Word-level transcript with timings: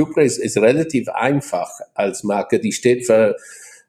Cupra 0.00 0.22
ist, 0.22 0.38
ist 0.38 0.56
relativ 0.56 1.08
einfach 1.08 1.68
als 1.94 2.24
Marke. 2.24 2.58
Die 2.58 2.72
steht 2.72 3.06
für 3.06 3.36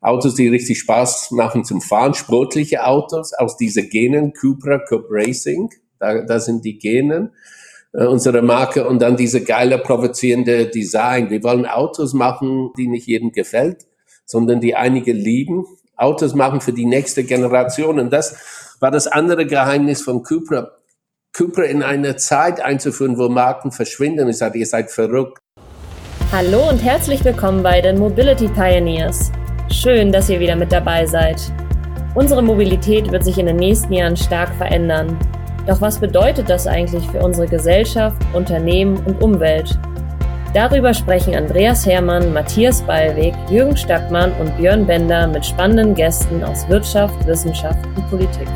Autos, 0.02 0.36
die 0.36 0.50
richtig 0.50 0.80
Spaß 0.80 1.32
machen 1.32 1.64
zum 1.64 1.80
Fahren, 1.80 2.14
sportliche 2.14 2.86
Autos 2.86 3.34
aus 3.34 3.56
dieser 3.56 3.84
Genen, 3.84 4.34
Cupra, 4.34 4.80
Cup 4.80 5.06
Racing, 5.10 5.70
da, 6.00 6.24
da 6.24 6.40
sind 6.40 6.66
die 6.66 6.80
Genen 6.80 7.32
äh, 7.94 8.06
unsere 8.06 8.42
Marke 8.42 8.88
und 8.88 9.02
dann 9.02 9.16
diese 9.16 9.44
geile 9.44 9.78
provozierende 9.78 10.68
Design. 10.68 11.30
Wir 11.30 11.44
wollen 11.44 11.66
Autos 11.66 12.14
machen, 12.14 12.72
die 12.78 12.88
nicht 12.88 13.08
jedem 13.08 13.32
gefällt, 13.32 13.86
sondern 14.26 14.60
die 14.60 14.76
einige 14.76 15.14
lieben. 15.14 15.66
Autos 15.96 16.34
machen 16.34 16.62
für 16.62 16.74
die 16.74 16.86
nächste 16.86 17.24
Generation 17.24 18.00
und 18.00 18.12
das 18.12 18.76
war 18.80 18.92
das 18.92 19.08
andere 19.08 19.46
Geheimnis 19.46 20.02
von 20.02 20.24
Cupra. 20.24 20.72
Cupra 21.34 21.64
in 21.64 21.84
eine 21.84 22.18
Zeit 22.18 22.60
einzuführen, 22.60 23.18
wo 23.18 23.30
Marken 23.30 23.72
verschwinden. 23.72 24.28
Ich 24.28 24.38
sage, 24.38 24.60
ihr 24.60 24.66
seid 24.66 24.90
verrückt. 24.92 25.38
Hallo 26.32 26.70
und 26.70 26.82
herzlich 26.82 27.26
willkommen 27.26 27.62
bei 27.62 27.82
den 27.82 28.00
Mobility 28.00 28.48
Pioneers. 28.48 29.34
Schön, 29.70 30.14
dass 30.14 30.30
ihr 30.30 30.40
wieder 30.40 30.56
mit 30.56 30.72
dabei 30.72 31.06
seid. 31.06 31.42
Unsere 32.16 32.42
Mobilität 32.42 33.12
wird 33.12 33.26
sich 33.26 33.38
in 33.38 33.48
den 33.48 33.58
nächsten 33.58 33.92
Jahren 33.92 34.16
stark 34.16 34.56
verändern. 34.56 35.20
Doch 35.68 35.82
was 35.82 36.00
bedeutet 36.00 36.50
das 36.50 36.68
eigentlich 36.68 37.06
für 37.10 37.20
unsere 37.20 37.48
Gesellschaft, 37.48 38.16
Unternehmen 38.32 38.96
und 39.06 39.22
Umwelt? 39.22 39.78
Darüber 40.54 40.94
sprechen 40.94 41.36
Andreas 41.36 41.86
Hermann, 41.86 42.32
Matthias 42.32 42.82
Ballweg, 42.82 43.34
Jürgen 43.50 43.76
Stackmann 43.76 44.32
und 44.40 44.56
Björn 44.56 44.88
Bender 44.88 45.28
mit 45.28 45.46
spannenden 45.46 45.96
Gästen 45.96 46.46
aus 46.46 46.66
Wirtschaft, 46.70 47.28
Wissenschaft 47.28 47.86
und 47.98 48.10
Politik. 48.10 48.48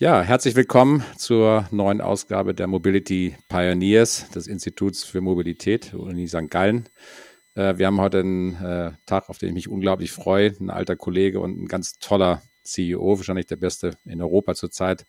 Ja, 0.00 0.22
herzlich 0.22 0.56
willkommen 0.56 1.04
zur 1.18 1.68
neuen 1.70 2.00
Ausgabe 2.00 2.54
der 2.54 2.66
Mobility 2.66 3.36
Pioneers 3.50 4.30
des 4.30 4.46
Instituts 4.46 5.04
für 5.04 5.20
Mobilität, 5.20 5.92
Uni 5.92 6.26
St. 6.26 6.48
Gallen. 6.48 6.88
Äh, 7.54 7.76
wir 7.76 7.86
haben 7.86 8.00
heute 8.00 8.20
einen 8.20 8.54
äh, 8.64 8.92
Tag, 9.04 9.28
auf 9.28 9.36
den 9.36 9.50
ich 9.50 9.54
mich 9.54 9.68
unglaublich 9.68 10.10
freue. 10.10 10.54
Ein 10.58 10.70
alter 10.70 10.96
Kollege 10.96 11.40
und 11.40 11.60
ein 11.60 11.68
ganz 11.68 11.98
toller 11.98 12.40
CEO, 12.62 13.18
wahrscheinlich 13.18 13.44
der 13.44 13.56
beste 13.56 13.98
in 14.06 14.22
Europa 14.22 14.54
zurzeit, 14.54 15.04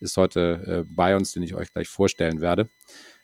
ist 0.00 0.16
heute 0.16 0.86
äh, 0.88 0.92
bei 0.92 1.14
uns, 1.14 1.30
den 1.30 1.44
ich 1.44 1.54
euch 1.54 1.72
gleich 1.72 1.86
vorstellen 1.86 2.40
werde. 2.40 2.68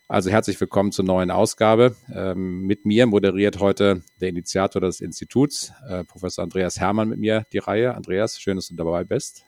Also 0.06 0.30
herzlich 0.30 0.60
willkommen 0.60 0.92
zur 0.92 1.04
neuen 1.04 1.32
Ausgabe. 1.32 1.96
Ähm, 2.14 2.60
mit 2.60 2.86
mir 2.86 3.06
moderiert 3.06 3.58
heute 3.58 4.04
der 4.20 4.28
Initiator 4.28 4.80
des 4.80 5.00
Instituts, 5.00 5.72
Professor 6.06 6.44
Andreas 6.44 6.78
Hermann 6.78 7.08
mit 7.08 7.18
mir 7.18 7.44
die 7.52 7.58
Reihe. 7.58 7.96
Andreas, 7.96 8.40
schön, 8.40 8.54
dass 8.54 8.68
du 8.68 8.76
dabei 8.76 9.02
bist. 9.02 9.44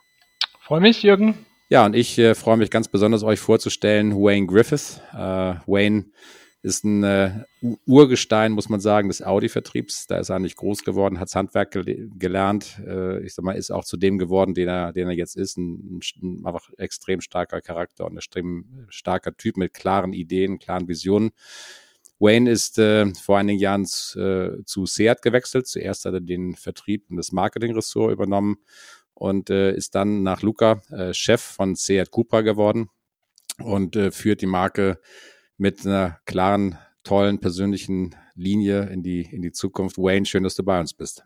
Freue 0.58 0.80
mich, 0.80 1.04
Jürgen. 1.04 1.46
Ja, 1.72 1.86
und 1.86 1.94
ich 1.94 2.18
äh, 2.18 2.34
freue 2.34 2.56
mich 2.56 2.68
ganz 2.68 2.88
besonders, 2.88 3.22
euch 3.22 3.38
vorzustellen, 3.38 4.16
Wayne 4.16 4.48
Griffith. 4.48 5.00
Äh, 5.12 5.54
Wayne 5.68 6.06
ist 6.62 6.82
ein 6.82 7.04
äh, 7.04 7.44
Urgestein, 7.86 8.50
muss 8.50 8.68
man 8.68 8.80
sagen, 8.80 9.06
des 9.06 9.22
Audi-Vertriebs. 9.22 10.08
Da 10.08 10.18
ist 10.18 10.30
er 10.30 10.40
nicht 10.40 10.56
groß 10.56 10.82
geworden, 10.82 11.20
hat 11.20 11.32
Handwerk 11.32 11.70
gel 11.70 12.10
gelernt. 12.18 12.80
Äh, 12.84 13.20
ich 13.24 13.34
sag 13.34 13.44
mal, 13.44 13.52
ist 13.52 13.70
auch 13.70 13.84
zu 13.84 13.96
dem 13.96 14.18
geworden, 14.18 14.52
den 14.52 14.66
er, 14.66 14.92
den 14.92 15.06
er 15.06 15.14
jetzt 15.14 15.36
ist. 15.36 15.58
Ein, 15.58 16.00
ein 16.20 16.44
einfach 16.44 16.68
extrem 16.76 17.20
starker 17.20 17.60
Charakter 17.60 18.04
und 18.04 18.14
ein 18.14 18.18
extrem 18.18 18.86
starker 18.88 19.36
Typ 19.36 19.56
mit 19.56 19.72
klaren 19.72 20.12
Ideen, 20.12 20.58
klaren 20.58 20.88
Visionen. 20.88 21.30
Wayne 22.18 22.50
ist 22.50 22.80
äh, 22.80 23.14
vor 23.14 23.38
einigen 23.38 23.60
Jahren 23.60 23.84
äh, 23.84 24.64
zu 24.64 24.86
Seat 24.86 25.22
gewechselt. 25.22 25.68
Zuerst 25.68 26.04
hat 26.04 26.14
er 26.14 26.20
den 26.20 26.56
Vertrieb 26.56 27.04
und 27.10 27.16
das 27.16 27.30
Marketing-Ressort 27.30 28.12
übernommen 28.12 28.58
und 29.20 29.50
äh, 29.50 29.74
ist 29.74 29.94
dann 29.94 30.22
nach 30.22 30.40
Luca 30.40 30.80
äh, 30.90 31.12
Chef 31.12 31.42
von 31.42 31.74
Seat 31.74 32.10
Cupra 32.10 32.40
geworden 32.40 32.88
und 33.62 33.94
äh, 33.94 34.10
führt 34.10 34.40
die 34.40 34.46
Marke 34.46 34.98
mit 35.58 35.86
einer 35.86 36.18
klaren, 36.24 36.78
tollen, 37.04 37.38
persönlichen 37.38 38.16
Linie 38.34 38.88
in 38.88 39.02
die, 39.02 39.20
in 39.20 39.42
die 39.42 39.52
Zukunft. 39.52 39.98
Wayne, 39.98 40.24
schön, 40.24 40.42
dass 40.42 40.54
du 40.54 40.64
bei 40.64 40.80
uns 40.80 40.94
bist. 40.94 41.22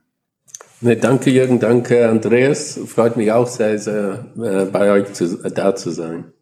Ne, 0.80 0.96
danke 0.96 1.30
Jürgen, 1.30 1.60
danke 1.60 2.08
Andreas. 2.08 2.80
Freut 2.84 3.16
mich 3.16 3.30
auch 3.30 3.46
sehr, 3.46 3.78
sehr 3.78 4.26
äh, 4.36 4.64
bei 4.64 4.90
euch 4.90 5.12
zu, 5.12 5.44
äh, 5.44 5.52
da 5.52 5.76
zu 5.76 5.90
sein. 5.90 6.32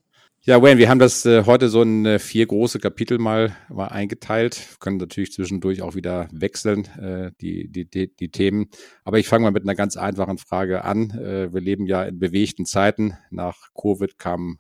Ja, 0.45 0.61
Wayne, 0.61 0.79
wir 0.79 0.89
haben 0.89 0.99
das 0.99 1.25
äh, 1.25 1.45
heute 1.47 1.69
so 1.69 1.83
in 1.83 2.05
äh, 2.05 2.19
vier 2.19 2.47
große 2.47 2.81
Kapitel 2.81 3.19
mal, 3.19 3.57
mal 3.69 3.87
eingeteilt. 3.87 4.57
Wir 4.57 4.79
können 4.81 4.97
natürlich 4.97 5.33
zwischendurch 5.33 5.83
auch 5.83 5.95
wieder 5.95 6.27
wechseln, 6.33 6.85
äh, 6.99 7.31
die, 7.41 7.69
die, 7.69 7.89
die, 7.89 8.13
die 8.13 8.29
Themen. 8.29 8.69
Aber 9.05 9.21
ich 9.21 9.29
fange 9.29 9.45
mal 9.45 9.53
mit 9.53 9.63
einer 9.63 9.77
ganz 9.77 9.97
einfachen 9.97 10.39
Frage 10.39 10.83
an. 10.83 11.11
Äh, 11.11 11.55
wir 11.55 11.61
leben 11.61 11.87
ja 11.87 12.03
in 12.03 12.19
bewegten 12.19 12.67
Zeiten. 12.67 13.17
Nach 13.31 13.73
Covid 13.81 14.19
kam 14.19 14.59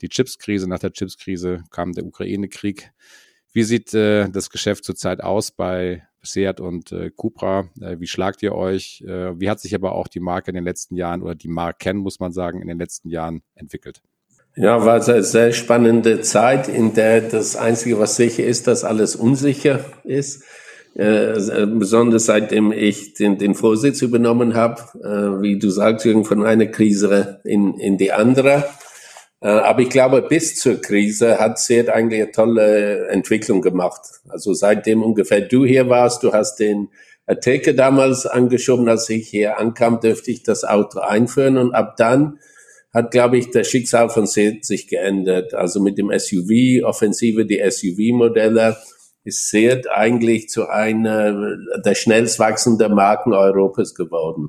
die 0.00 0.08
Chipskrise, 0.08 0.68
nach 0.68 0.78
der 0.78 0.92
Chipskrise 0.92 1.64
kam 1.72 1.92
der 1.92 2.06
Ukraine-Krieg. 2.06 2.92
Wie 3.52 3.64
sieht 3.64 3.94
äh, 3.94 4.28
das 4.30 4.48
Geschäft 4.48 4.84
zurzeit 4.84 5.24
aus 5.24 5.50
bei 5.50 6.06
Seat 6.22 6.60
und 6.60 6.92
äh, 6.92 7.10
Cupra? 7.10 7.68
Äh, 7.80 7.98
wie 7.98 8.06
schlagt 8.06 8.44
ihr 8.44 8.54
euch? 8.54 9.02
Äh, 9.04 9.40
wie 9.40 9.50
hat 9.50 9.58
sich 9.58 9.74
aber 9.74 9.96
auch 9.96 10.06
die 10.06 10.20
Marke 10.20 10.52
in 10.52 10.54
den 10.54 10.62
letzten 10.62 10.94
Jahren 10.94 11.20
oder 11.20 11.34
die 11.34 11.48
Marken, 11.48 11.96
muss 11.96 12.20
man 12.20 12.30
sagen, 12.30 12.62
in 12.62 12.68
den 12.68 12.78
letzten 12.78 13.08
Jahren 13.08 13.42
entwickelt? 13.56 14.02
Ja, 14.58 14.86
war 14.86 15.06
eine 15.06 15.22
sehr 15.22 15.52
spannende 15.52 16.22
Zeit, 16.22 16.66
in 16.68 16.94
der 16.94 17.20
das 17.20 17.56
Einzige, 17.56 17.98
was 17.98 18.16
sicher 18.16 18.42
ist, 18.42 18.66
dass 18.66 18.84
alles 18.84 19.14
unsicher 19.14 19.84
ist. 20.02 20.44
Äh, 20.94 21.66
besonders 21.66 22.24
seitdem 22.24 22.72
ich 22.72 23.12
den, 23.12 23.36
den 23.36 23.54
Vorsitz 23.54 24.00
übernommen 24.00 24.54
habe, 24.54 24.80
äh, 24.94 25.42
wie 25.42 25.58
du 25.58 25.68
sagst, 25.68 26.08
von 26.22 26.46
einer 26.46 26.64
Krise 26.66 27.40
in, 27.44 27.74
in 27.74 27.98
die 27.98 28.12
andere. 28.12 28.64
Äh, 29.42 29.48
aber 29.48 29.82
ich 29.82 29.90
glaube, 29.90 30.22
bis 30.22 30.56
zur 30.56 30.80
Krise 30.80 31.38
hat 31.38 31.58
Seat 31.58 31.90
eigentlich 31.90 32.22
eine 32.22 32.32
tolle 32.32 33.08
Entwicklung 33.08 33.60
gemacht. 33.60 34.00
Also 34.26 34.54
seitdem 34.54 35.02
ungefähr 35.02 35.42
du 35.42 35.66
hier 35.66 35.90
warst, 35.90 36.22
du 36.22 36.32
hast 36.32 36.60
den 36.60 36.88
Ateca 37.26 37.72
damals 37.72 38.24
angeschoben, 38.24 38.88
als 38.88 39.10
ich 39.10 39.28
hier 39.28 39.58
ankam, 39.58 40.00
dürfte 40.00 40.30
ich 40.30 40.44
das 40.44 40.64
Auto 40.64 41.00
einführen 41.00 41.58
und 41.58 41.74
ab 41.74 41.98
dann 41.98 42.38
hat, 42.96 43.10
glaube 43.10 43.36
ich, 43.36 43.50
das 43.50 43.68
Schicksal 43.68 44.08
von 44.08 44.26
Seat 44.26 44.64
sich 44.64 44.88
geändert. 44.88 45.52
Also 45.52 45.82
mit 45.82 45.98
dem 45.98 46.10
SUV-Offensive, 46.10 47.44
die 47.44 47.60
SUV-Modelle, 47.62 48.78
ist 49.22 49.50
Seat 49.50 49.86
eigentlich 49.90 50.48
zu 50.48 50.66
einer 50.66 51.58
der 51.84 51.94
schnellst 51.94 52.38
wachsenden 52.38 52.94
Marken 52.94 53.34
Europas 53.34 53.94
geworden 53.94 54.48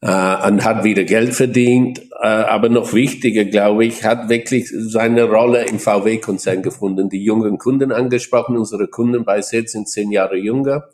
äh, 0.00 0.46
und 0.46 0.64
hat 0.64 0.84
wieder 0.84 1.02
Geld 1.02 1.34
verdient. 1.34 1.98
Äh, 2.20 2.28
aber 2.28 2.68
noch 2.68 2.92
wichtiger, 2.92 3.44
glaube 3.44 3.84
ich, 3.84 4.04
hat 4.04 4.28
wirklich 4.28 4.72
seine 4.72 5.24
Rolle 5.24 5.64
im 5.64 5.80
VW-Konzern 5.80 6.62
gefunden. 6.62 7.08
Die 7.08 7.24
jungen 7.24 7.58
Kunden 7.58 7.90
angesprochen. 7.90 8.56
Unsere 8.56 8.86
Kunden 8.86 9.24
bei 9.24 9.42
Seat 9.42 9.70
sind 9.70 9.88
zehn 9.88 10.12
Jahre 10.12 10.36
jünger. 10.36 10.88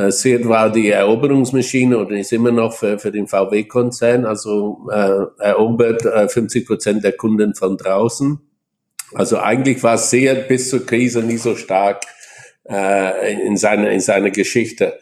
Äh, 0.00 0.12
Seat 0.12 0.48
war 0.48 0.70
die 0.70 0.88
Eroberungsmaschine 0.88 1.98
oder 1.98 2.16
ist 2.16 2.32
immer 2.32 2.52
noch 2.52 2.72
für, 2.72 2.98
für 2.98 3.12
den 3.12 3.26
VW-Konzern. 3.26 4.24
Also 4.24 4.88
äh, 4.90 5.24
erobert 5.38 6.04
äh, 6.06 6.28
50 6.28 6.66
Prozent 6.66 7.04
der 7.04 7.12
Kunden 7.12 7.54
von 7.54 7.76
draußen. 7.76 8.40
Also 9.14 9.38
eigentlich 9.38 9.82
war 9.82 9.98
Seat 9.98 10.48
bis 10.48 10.70
zur 10.70 10.86
Krise 10.86 11.22
nie 11.22 11.36
so 11.36 11.56
stark 11.56 12.02
äh, 12.68 13.34
in 13.46 13.56
seiner 13.56 13.90
in 13.90 14.00
seiner 14.00 14.30
Geschichte. 14.30 14.98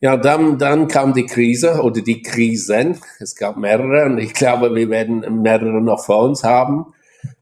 Ja, 0.00 0.18
dann, 0.18 0.58
dann 0.58 0.88
kam 0.88 1.14
die 1.14 1.24
Krise 1.24 1.80
oder 1.80 2.02
die 2.02 2.20
Krisen. 2.20 3.00
Es 3.18 3.34
gab 3.34 3.56
mehrere 3.56 4.04
und 4.04 4.18
ich 4.18 4.34
glaube, 4.34 4.74
wir 4.74 4.90
werden 4.90 5.40
mehrere 5.42 5.80
noch 5.80 6.04
vor 6.04 6.24
uns 6.24 6.44
haben. 6.44 6.92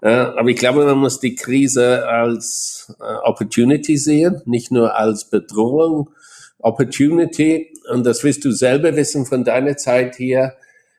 Äh, 0.01 0.11
aber 0.11 0.49
ich 0.49 0.57
glaube, 0.57 0.85
man 0.85 0.99
muss 0.99 1.19
die 1.19 1.35
Krise 1.35 2.07
als 2.07 2.95
äh, 3.01 3.15
Opportunity 3.25 3.97
sehen, 3.97 4.41
nicht 4.47 4.71
nur 4.71 4.97
als 4.97 5.29
Bedrohung. 5.29 6.11
Opportunity, 6.65 7.75
und 7.93 8.05
das 8.07 8.25
wirst 8.25 8.45
du 8.45 8.51
selber 8.51 8.97
wissen 8.97 9.27
von 9.27 9.45
deiner 9.45 9.77
Zeit 9.77 10.17
hier, 10.17 10.55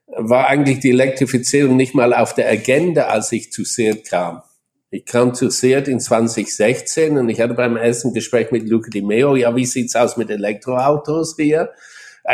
war 0.07 0.47
eigentlich 0.47 0.79
die 0.79 0.91
Elektrifizierung 0.91 1.75
nicht 1.75 1.95
mal 1.95 2.13
auf 2.13 2.35
der 2.35 2.49
Agenda, 2.49 3.07
als 3.07 3.31
ich 3.31 3.51
zu 3.51 3.63
SEAT 3.63 4.07
kam. 4.07 4.43
Ich 4.91 5.05
kam 5.05 5.33
zu 5.33 5.49
Seat 5.49 5.87
in 5.87 5.99
2016 5.99 7.17
und 7.17 7.29
ich 7.29 7.41
hatte 7.41 7.55
beim 7.55 7.75
ersten 7.77 8.13
Gespräch 8.13 8.51
mit 8.51 8.69
Luca 8.69 8.89
Di 8.89 9.01
Meo, 9.01 9.35
ja, 9.35 9.55
wie 9.55 9.65
sieht's 9.65 9.95
aus 9.95 10.17
mit 10.17 10.29
Elektroautos 10.29 11.35
hier? 11.35 11.71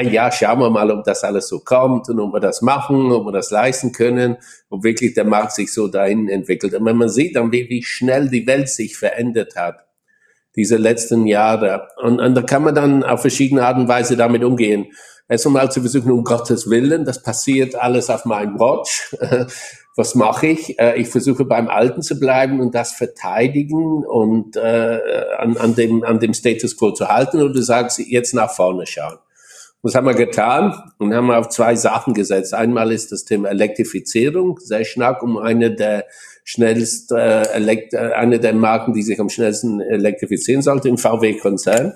Ja, 0.04 0.32
schauen 0.32 0.60
wir 0.60 0.70
mal, 0.70 0.92
ob 0.92 1.04
das 1.06 1.24
alles 1.24 1.48
so 1.48 1.60
kommt 1.60 2.10
und 2.10 2.20
ob 2.20 2.34
wir 2.34 2.40
das 2.40 2.62
machen, 2.62 3.12
ob 3.12 3.26
wir 3.26 3.32
das 3.32 3.50
leisten 3.50 3.94
können, 3.94 4.38
ob 4.70 4.84
wirklich 4.84 5.14
der 5.14 5.26
Markt 5.26 5.54
sich 5.54 5.74
so 5.74 5.88
dahin 5.88 6.30
entwickelt. 6.30 6.74
Und 6.74 6.86
wenn 6.86 6.98
man 6.98 7.10
sieht 7.10 7.36
dann, 7.36 7.52
wie, 7.52 7.68
wie 7.70 7.84
schnell 7.84 8.30
die 8.30 8.46
Welt 8.48 8.70
sich 8.70 8.98
verändert 8.98 9.56
hat, 9.56 9.86
diese 10.56 10.78
letzten 10.78 11.28
Jahre. 11.28 11.88
Und, 12.02 12.20
und 12.20 12.36
da 12.36 12.42
kann 12.42 12.64
man 12.64 12.76
dann 12.76 13.04
auf 13.04 13.22
verschiedene 13.22 13.66
Art 13.66 13.78
und 13.78 13.88
Weise 13.88 14.18
damit 14.18 14.44
umgehen. 14.44 14.88
Erst 15.30 15.48
einmal 15.48 15.72
zu 15.72 15.80
versuchen, 15.80 16.12
um 16.12 16.24
Gottes 16.24 16.70
Willen, 16.70 17.06
das 17.06 17.24
passiert 17.24 17.76
alles 17.76 18.10
auf 18.10 18.26
meinem 18.26 18.60
Watch. 18.60 19.16
was 19.96 20.16
mache 20.16 20.48
ich? 20.48 20.80
Äh, 20.80 21.00
ich 21.00 21.10
versuche 21.10 21.46
beim 21.46 21.68
Alten 21.68 22.02
zu 22.02 22.20
bleiben 22.20 22.60
und 22.60 22.76
das 22.76 22.94
verteidigen 22.94 24.06
und 24.06 24.56
äh, 24.56 25.00
an, 25.38 25.58
an, 25.58 25.76
dem, 25.76 26.04
an 26.04 26.20
dem 26.20 26.34
Status 26.34 26.78
quo 26.78 26.92
zu 26.92 27.08
halten 27.08 27.42
oder 27.42 27.54
du 27.54 27.62
sagst, 27.62 28.00
jetzt 28.00 28.34
nach 28.34 28.52
vorne 28.52 28.86
schauen. 28.86 29.18
Das 29.84 29.96
haben 29.96 30.06
wir 30.06 30.14
getan 30.14 30.76
und 31.00 31.14
haben 31.14 31.32
auf 31.32 31.50
zwei 31.50 31.76
Sachen 31.76 32.14
gesetzt. 32.14 32.54
Einmal 32.54 32.92
ist 32.92 33.12
das 33.12 33.26
Thema 33.26 33.50
Elektrifizierung 33.50 34.60
sehr 34.60 34.86
stark, 34.86 35.24
um 35.24 35.38
eine 35.38 35.72
der 35.74 36.06
schnellst 36.44 37.12
äh, 37.12 37.44
elekt 37.54 37.94
äh, 37.94 38.14
eine 38.14 38.40
der 38.40 38.54
Marken, 38.54 38.94
die 38.94 39.04
sich 39.04 39.20
am 39.20 39.30
schnellsten 39.30 39.82
elektrifizieren 39.82 40.62
sollte 40.62 40.90
im 40.90 40.98
VW-Konzern. 40.98 41.94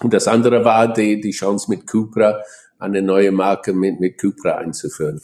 Und 0.00 0.12
das 0.12 0.28
andere 0.28 0.64
war 0.64 0.92
die, 0.92 1.20
die 1.20 1.30
Chance 1.30 1.70
mit 1.70 1.86
Cupra, 1.86 2.42
eine 2.78 3.02
neue 3.02 3.32
Marke 3.32 3.72
mit, 3.72 4.00
mit 4.00 4.18
Cupra 4.20 4.56
einzuführen. 4.56 5.20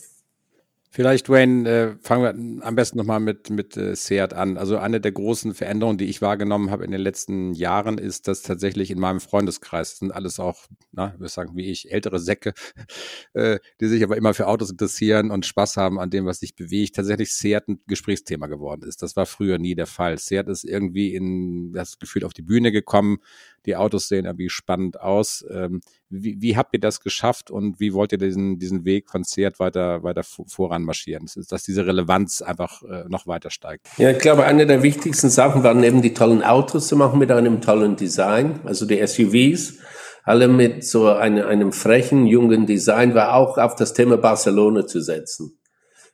Vielleicht, 0.92 1.28
Wayne, 1.28 1.70
äh, 1.70 1.96
fangen 2.00 2.58
wir 2.60 2.66
am 2.66 2.74
besten 2.74 2.98
nochmal 2.98 3.20
mit, 3.20 3.48
mit 3.48 3.76
äh, 3.76 3.94
Seat 3.94 4.34
an. 4.34 4.56
Also 4.56 4.76
eine 4.76 5.00
der 5.00 5.12
großen 5.12 5.54
Veränderungen, 5.54 5.98
die 5.98 6.06
ich 6.06 6.20
wahrgenommen 6.20 6.72
habe 6.72 6.84
in 6.84 6.90
den 6.90 7.00
letzten 7.00 7.54
Jahren, 7.54 7.96
ist, 7.96 8.26
dass 8.26 8.42
tatsächlich 8.42 8.90
in 8.90 8.98
meinem 8.98 9.20
Freundeskreis, 9.20 9.98
sind 9.98 10.10
alles 10.10 10.40
auch, 10.40 10.66
na, 10.90 11.14
wir 11.20 11.28
sagen 11.28 11.52
wie 11.54 11.70
ich, 11.70 11.92
ältere 11.92 12.18
Säcke, 12.18 12.54
äh, 13.34 13.60
die 13.80 13.86
sich 13.86 14.02
aber 14.02 14.16
immer 14.16 14.34
für 14.34 14.48
Autos 14.48 14.72
interessieren 14.72 15.30
und 15.30 15.46
Spaß 15.46 15.76
haben 15.76 16.00
an 16.00 16.10
dem, 16.10 16.26
was 16.26 16.40
sich 16.40 16.56
bewegt, 16.56 16.96
tatsächlich 16.96 17.34
Seat 17.34 17.68
ein 17.68 17.80
Gesprächsthema 17.86 18.48
geworden 18.48 18.82
ist. 18.82 19.00
Das 19.00 19.14
war 19.14 19.26
früher 19.26 19.58
nie 19.58 19.76
der 19.76 19.86
Fall. 19.86 20.18
Seat 20.18 20.48
ist 20.48 20.64
irgendwie 20.64 21.14
in 21.14 21.72
das 21.72 22.00
Gefühl 22.00 22.24
auf 22.24 22.32
die 22.32 22.42
Bühne 22.42 22.72
gekommen, 22.72 23.18
die 23.66 23.76
Autos 23.76 24.08
sehen 24.08 24.24
irgendwie 24.24 24.48
spannend 24.48 25.00
aus. 25.00 25.44
Ähm, 25.50 25.80
wie, 26.08 26.40
wie 26.40 26.56
habt 26.56 26.74
ihr 26.74 26.80
das 26.80 27.00
geschafft 27.00 27.50
und 27.50 27.80
wie 27.80 27.92
wollt 27.92 28.12
ihr 28.12 28.18
diesen, 28.18 28.58
diesen 28.58 28.84
Weg 28.84 29.10
von 29.10 29.24
Seat 29.24 29.60
weiter, 29.60 30.02
weiter 30.02 30.22
voran 30.22 30.82
marschieren? 30.82 31.26
Dass 31.48 31.62
diese 31.62 31.86
Relevanz 31.86 32.42
einfach 32.42 32.82
äh, 32.82 33.04
noch 33.08 33.26
weiter 33.26 33.50
steigt? 33.50 33.88
Ja, 33.98 34.10
ich 34.10 34.18
glaube, 34.18 34.44
eine 34.44 34.66
der 34.66 34.82
wichtigsten 34.82 35.30
Sachen 35.30 35.62
waren 35.62 35.82
eben 35.84 36.02
die 36.02 36.14
tollen 36.14 36.42
Autos 36.42 36.88
zu 36.88 36.96
machen 36.96 37.18
mit 37.18 37.30
einem 37.30 37.60
tollen 37.60 37.96
Design, 37.96 38.60
also 38.64 38.86
die 38.86 39.06
SUVs 39.06 39.78
alle 40.22 40.48
mit 40.48 40.84
so 40.84 41.08
einem, 41.08 41.46
einem 41.46 41.72
frechen, 41.72 42.26
jungen 42.26 42.66
Design, 42.66 43.14
war 43.14 43.34
auch 43.34 43.58
auf 43.58 43.74
das 43.74 43.94
Thema 43.94 44.16
Barcelona 44.16 44.86
zu 44.86 45.00
setzen. 45.00 45.59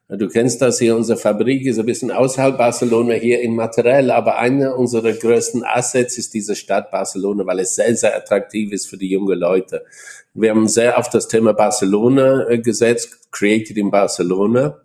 Du 0.09 0.29
kennst 0.29 0.63
das 0.63 0.79
hier, 0.79 0.95
unsere 0.95 1.19
Fabrik 1.19 1.67
ist 1.67 1.81
ein 1.81 1.87
bisschen 1.87 2.13
außerhalb 2.13 2.57
Barcelona 2.57 3.15
hier 3.15 3.41
in 3.41 3.57
Material, 3.57 4.13
aber 4.13 4.39
einer 4.39 4.79
unserer 4.79 5.13
größten 5.13 5.65
Assets 5.65 6.17
ist 6.17 6.33
diese 6.33 6.55
Stadt 6.55 6.93
Barcelona, 6.93 7.45
weil 7.45 7.59
es 7.59 7.75
sehr, 7.75 7.97
sehr 7.97 8.17
attraktiv 8.17 8.71
ist 8.71 8.89
für 8.89 8.97
die 8.97 9.11
jungen 9.11 9.37
Leute. 9.37 9.85
Wir 10.33 10.51
haben 10.51 10.69
sehr 10.69 10.97
auf 10.97 11.11
das 11.11 11.27
Thema 11.27 11.55
Barcelona 11.55 12.49
äh, 12.49 12.59
gesetzt, 12.61 13.33
Created 13.33 13.77
in 13.79 13.91
Barcelona. 13.91 14.81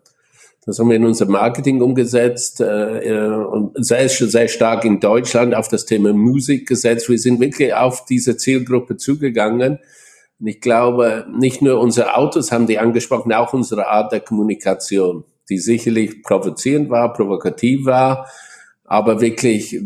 Das 0.65 0.79
haben 0.79 0.89
wir 0.89 0.95
in 0.95 1.05
unser 1.05 1.27
Marketing 1.27 1.81
umgesetzt 1.81 2.59
äh, 2.59 3.09
äh, 3.09 3.27
und 3.27 3.73
sehr, 3.85 4.09
sehr 4.09 4.47
stark 4.47 4.85
in 4.85 4.99
Deutschland 4.99 5.53
auf 5.53 5.67
das 5.67 5.85
Thema 5.85 6.13
Musik 6.13 6.67
gesetzt. 6.67 7.09
Wir 7.09 7.19
sind 7.19 7.39
wirklich 7.39 7.75
auf 7.75 8.05
diese 8.05 8.37
Zielgruppe 8.37 8.97
zugegangen 8.97 9.77
und 10.41 10.47
ich 10.47 10.59
glaube, 10.59 11.27
nicht 11.31 11.61
nur 11.61 11.79
unsere 11.79 12.17
Autos 12.17 12.51
haben 12.51 12.65
die 12.65 12.79
angesprochen, 12.79 13.31
auch 13.31 13.53
unsere 13.53 13.87
Art 13.87 14.11
der 14.11 14.21
Kommunikation, 14.21 15.23
die 15.49 15.59
sicherlich 15.59 16.23
provozierend 16.23 16.89
war, 16.89 17.13
provokativ 17.13 17.85
war, 17.85 18.27
aber 18.83 19.21
wirklich 19.21 19.79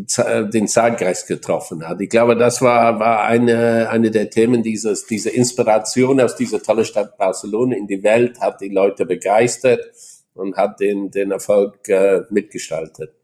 den 0.52 0.66
Zeitgeist 0.66 1.28
getroffen 1.28 1.86
hat. 1.86 2.00
Ich 2.00 2.08
glaube, 2.08 2.36
das 2.36 2.62
war, 2.62 2.98
war 2.98 3.24
eine, 3.24 3.90
eine 3.90 4.10
der 4.10 4.30
Themen 4.30 4.62
dieses, 4.62 5.06
diese 5.06 5.28
Inspiration 5.28 6.20
aus 6.22 6.36
dieser 6.36 6.62
tolle 6.62 6.86
Stadt 6.86 7.18
Barcelona 7.18 7.76
in 7.76 7.86
die 7.86 8.02
Welt 8.02 8.40
hat 8.40 8.62
die 8.62 8.70
Leute 8.70 9.04
begeistert 9.04 9.80
und 10.32 10.56
hat 10.56 10.80
den, 10.80 11.10
den 11.10 11.32
Erfolg 11.32 11.86
äh, 11.90 12.22
mitgestaltet. 12.30 13.15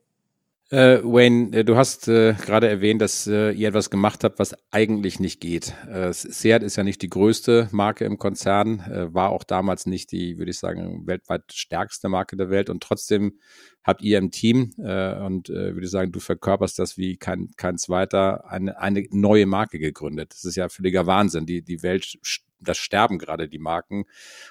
Äh, 0.72 1.04
Wayne, 1.04 1.54
äh, 1.54 1.64
du 1.64 1.76
hast 1.76 2.08
äh, 2.08 2.32
gerade 2.32 2.66
erwähnt, 2.66 3.02
dass 3.02 3.26
äh, 3.26 3.50
ihr 3.50 3.68
etwas 3.68 3.90
gemacht 3.90 4.24
habt, 4.24 4.38
was 4.38 4.56
eigentlich 4.70 5.20
nicht 5.20 5.38
geht. 5.38 5.74
Äh, 5.86 6.14
Seat 6.14 6.62
ist 6.62 6.76
ja 6.76 6.82
nicht 6.82 7.02
die 7.02 7.10
größte 7.10 7.68
Marke 7.72 8.06
im 8.06 8.16
Konzern, 8.16 8.80
äh, 8.80 9.12
war 9.12 9.32
auch 9.32 9.44
damals 9.44 9.84
nicht 9.84 10.12
die, 10.12 10.38
würde 10.38 10.50
ich 10.50 10.58
sagen, 10.58 11.06
weltweit 11.06 11.42
stärkste 11.52 12.08
Marke 12.08 12.38
der 12.38 12.48
Welt 12.48 12.70
und 12.70 12.82
trotzdem 12.82 13.38
habt 13.84 14.00
ihr 14.00 14.16
im 14.16 14.30
Team 14.30 14.72
äh, 14.78 15.14
und 15.16 15.50
äh, 15.50 15.74
würde 15.74 15.84
ich 15.84 15.90
sagen, 15.90 16.10
du 16.10 16.20
verkörperst 16.20 16.78
das 16.78 16.96
wie 16.96 17.18
kein, 17.18 17.50
kein 17.58 17.76
zweiter, 17.76 18.50
eine, 18.50 18.80
eine 18.80 19.04
neue 19.10 19.44
Marke 19.44 19.78
gegründet. 19.78 20.32
Das 20.32 20.46
ist 20.46 20.56
ja 20.56 20.70
völliger 20.70 21.06
Wahnsinn. 21.06 21.44
Die, 21.44 21.60
die 21.60 21.82
Welt 21.82 22.16
das 22.62 22.78
sterben 22.78 23.18
gerade 23.18 23.48
die 23.48 23.58
Marken. 23.58 24.04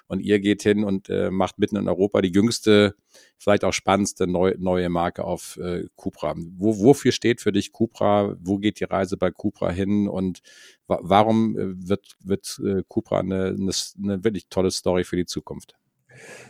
Und 0.07 0.19
ihr 0.19 0.39
geht 0.39 0.63
hin 0.63 0.83
und 0.83 1.09
äh, 1.09 1.31
macht 1.31 1.59
mitten 1.59 1.77
in 1.77 1.87
Europa 1.87 2.21
die 2.21 2.31
jüngste, 2.31 2.95
vielleicht 3.37 3.63
auch 3.63 3.73
spannendste 3.73 4.27
neu, 4.27 4.53
neue 4.57 4.89
Marke 4.89 5.23
auf 5.23 5.57
äh, 5.57 5.85
Cupra. 5.95 6.35
Wo, 6.37 6.79
wofür 6.79 7.11
steht 7.11 7.41
für 7.41 7.51
dich 7.51 7.71
Cupra? 7.71 8.35
Wo 8.39 8.57
geht 8.57 8.79
die 8.79 8.85
Reise 8.85 9.17
bei 9.17 9.31
Cupra 9.31 9.71
hin? 9.71 10.07
Und 10.07 10.41
wa 10.87 10.99
warum 11.01 11.57
äh, 11.57 11.89
wird, 11.89 12.15
wird 12.23 12.61
äh, 12.65 12.83
Cupra 12.87 13.19
eine, 13.19 13.55
eine, 13.57 13.71
eine 14.03 14.23
wirklich 14.23 14.47
tolle 14.49 14.71
Story 14.71 15.03
für 15.03 15.15
die 15.15 15.25
Zukunft? 15.25 15.75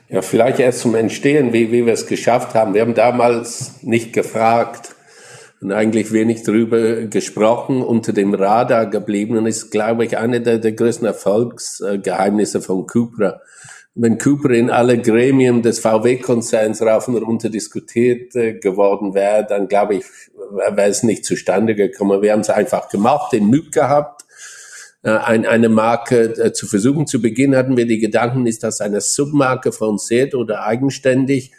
Ja, 0.09 0.21
vielleicht 0.21 0.59
erst 0.59 0.81
zum 0.81 0.95
Entstehen, 0.95 1.53
wie, 1.53 1.71
wie 1.71 1.85
wir 1.85 1.93
es 1.93 2.07
geschafft 2.07 2.55
haben. 2.55 2.73
Wir 2.73 2.81
haben 2.81 2.95
damals 2.95 3.81
nicht 3.83 4.11
gefragt, 4.11 4.95
und 5.61 5.71
eigentlich 5.71 6.11
wenig 6.11 6.43
darüber 6.43 7.03
gesprochen, 7.03 7.83
unter 7.83 8.13
dem 8.13 8.33
Radar 8.33 8.87
geblieben 8.87 9.37
und 9.37 9.45
ist, 9.45 9.69
glaube 9.69 10.05
ich, 10.05 10.17
eine 10.17 10.41
der, 10.41 10.57
der 10.57 10.71
größten 10.71 11.05
Erfolgsgeheimnisse 11.05 12.61
von 12.61 12.87
Cupra. 12.87 13.41
Wenn 13.93 14.17
Cupra 14.17 14.53
in 14.53 14.71
alle 14.71 14.97
Gremien 14.97 15.61
des 15.61 15.79
VW-Konzerns 15.79 16.81
rauf 16.81 17.07
und 17.07 17.17
runter 17.17 17.49
diskutiert 17.49 18.35
äh, 18.35 18.53
geworden 18.53 19.13
wäre, 19.13 19.45
dann 19.47 19.67
glaube 19.67 19.95
ich, 19.95 20.05
wäre 20.51 20.89
es 20.89 21.03
nicht 21.03 21.25
zustande 21.25 21.75
gekommen. 21.75 22.21
Wir 22.21 22.31
haben 22.31 22.39
es 22.39 22.49
einfach 22.49 22.89
gemacht, 22.89 23.33
den 23.33 23.45
Mut 23.45 23.71
gehabt, 23.71 24.23
äh, 25.03 25.11
ein, 25.11 25.45
eine 25.45 25.69
Marke 25.69 26.21
äh, 26.39 26.53
zu 26.53 26.65
versuchen. 26.65 27.05
Zu 27.05 27.21
Beginn 27.21 27.55
hatten 27.55 27.77
wir 27.77 27.85
die 27.85 27.99
Gedanken, 27.99 28.47
ist 28.47 28.63
das 28.63 28.81
eine 28.81 29.01
Submarke 29.01 29.71
von 29.71 29.99
Seat 29.99 30.33
oder 30.33 30.63
eigenständig? 30.63 31.51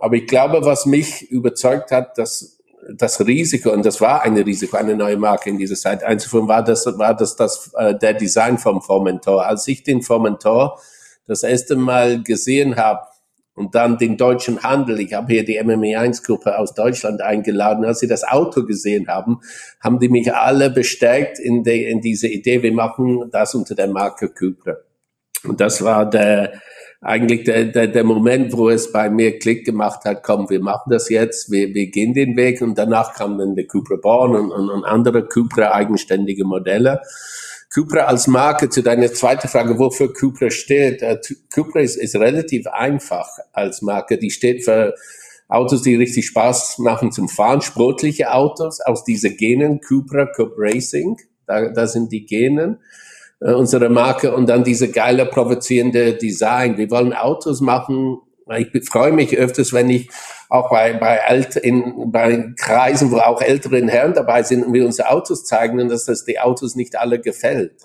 Aber 0.00 0.16
ich 0.16 0.26
glaube, 0.26 0.64
was 0.66 0.84
mich 0.84 1.30
überzeugt 1.30 1.92
hat, 1.92 2.18
dass 2.18 2.57
das 2.96 3.20
Risiko, 3.26 3.70
und 3.70 3.84
das 3.84 4.00
war 4.00 4.22
ein 4.22 4.36
Risiko, 4.36 4.76
eine 4.76 4.96
neue 4.96 5.16
Marke 5.16 5.50
in 5.50 5.58
dieser 5.58 5.76
Zeit 5.76 6.02
einzuführen, 6.02 6.48
war 6.48 6.64
das, 6.64 6.86
war 6.86 7.14
das, 7.14 7.36
das 7.36 7.72
äh, 7.76 7.94
der 7.94 8.14
Design 8.14 8.58
vom 8.58 8.80
Formentor. 8.80 9.46
Als 9.46 9.68
ich 9.68 9.82
den 9.82 10.02
Formentor 10.02 10.80
das 11.26 11.42
erste 11.42 11.76
Mal 11.76 12.22
gesehen 12.22 12.76
habe 12.76 13.00
und 13.54 13.74
dann 13.74 13.98
den 13.98 14.16
deutschen 14.16 14.62
Handel, 14.62 15.00
ich 15.00 15.12
habe 15.12 15.32
hier 15.32 15.44
die 15.44 15.60
MME1-Gruppe 15.60 16.58
aus 16.58 16.74
Deutschland 16.74 17.20
eingeladen, 17.20 17.84
als 17.84 17.98
sie 18.00 18.08
das 18.08 18.24
Auto 18.24 18.64
gesehen 18.64 19.08
haben, 19.08 19.40
haben 19.80 19.98
die 19.98 20.08
mich 20.08 20.32
alle 20.32 20.70
bestärkt 20.70 21.38
in, 21.38 21.64
de, 21.64 21.90
in 21.90 22.00
diese 22.00 22.28
Idee, 22.28 22.62
wir 22.62 22.72
machen 22.72 23.28
das 23.30 23.54
unter 23.54 23.74
der 23.74 23.88
Marke 23.88 24.30
Cupra. 24.30 24.76
Und 25.44 25.60
das 25.60 25.82
war 25.82 26.08
der, 26.08 26.60
eigentlich 27.00 27.44
der, 27.44 27.66
der, 27.66 27.86
der 27.86 28.04
Moment, 28.04 28.52
wo 28.56 28.70
es 28.70 28.90
bei 28.90 29.08
mir 29.08 29.38
Klick 29.38 29.64
gemacht 29.64 30.04
hat, 30.04 30.22
komm, 30.24 30.50
wir 30.50 30.60
machen 30.60 30.90
das 30.90 31.08
jetzt, 31.08 31.50
wir, 31.50 31.72
wir 31.72 31.90
gehen 31.90 32.12
den 32.12 32.36
Weg 32.36 32.60
und 32.60 32.76
danach 32.76 33.14
kam 33.14 33.38
dann 33.38 33.54
der 33.54 33.66
Cupra 33.66 33.96
Born 33.96 34.34
und, 34.34 34.50
und, 34.50 34.68
und 34.68 34.84
andere 34.84 35.26
Cupra 35.26 35.72
eigenständige 35.72 36.44
Modelle. 36.44 37.00
Cupra 37.72 38.04
als 38.04 38.26
Marke, 38.26 38.68
zu 38.68 38.82
deiner 38.82 39.12
zweiten 39.12 39.46
Frage, 39.46 39.78
wofür 39.78 40.12
Cupra 40.12 40.50
steht. 40.50 41.02
Uh, 41.02 41.16
Cupra 41.52 41.80
ist, 41.80 41.96
ist 41.96 42.16
relativ 42.16 42.66
einfach 42.66 43.28
als 43.52 43.82
Marke. 43.82 44.18
Die 44.18 44.30
steht 44.30 44.64
für 44.64 44.94
Autos, 45.48 45.82
die 45.82 45.94
richtig 45.94 46.26
Spaß 46.26 46.78
machen 46.78 47.12
zum 47.12 47.28
Fahren, 47.28 47.60
sportliche 47.60 48.32
Autos 48.32 48.80
aus 48.80 49.04
diese 49.04 49.34
Genen, 49.34 49.80
Cupra 49.80 50.26
Cup 50.26 50.52
Racing, 50.56 51.16
da, 51.46 51.70
da 51.70 51.86
sind 51.86 52.10
die 52.10 52.26
Genen 52.26 52.78
äh, 53.40 53.52
unsere 53.52 53.88
Marke 53.88 54.34
und 54.34 54.48
dann 54.48 54.64
diese 54.64 54.90
geile 54.90 55.26
provozierende 55.26 56.14
Design. 56.14 56.76
Wir 56.76 56.90
wollen 56.90 57.12
Autos 57.12 57.60
machen. 57.60 58.18
Ich 58.56 58.88
freue 58.88 59.12
mich 59.12 59.36
öfters, 59.36 59.72
wenn 59.72 59.90
ich 59.90 60.10
auch 60.48 60.70
bei, 60.70 60.94
bei, 60.94 61.22
Alt 61.24 61.56
in, 61.56 62.10
bei 62.10 62.52
Kreisen, 62.56 63.10
wo 63.10 63.18
auch 63.18 63.42
ältere 63.42 63.86
Herren 63.86 64.14
dabei 64.14 64.42
sind 64.42 64.64
und 64.64 64.72
wir 64.72 64.86
unsere 64.86 65.10
Autos 65.10 65.44
zeigen 65.44 65.80
und 65.80 65.88
dass 65.88 66.06
das 66.06 66.24
die 66.24 66.40
Autos 66.40 66.74
nicht 66.74 66.96
alle 66.96 67.20
gefällt. 67.20 67.82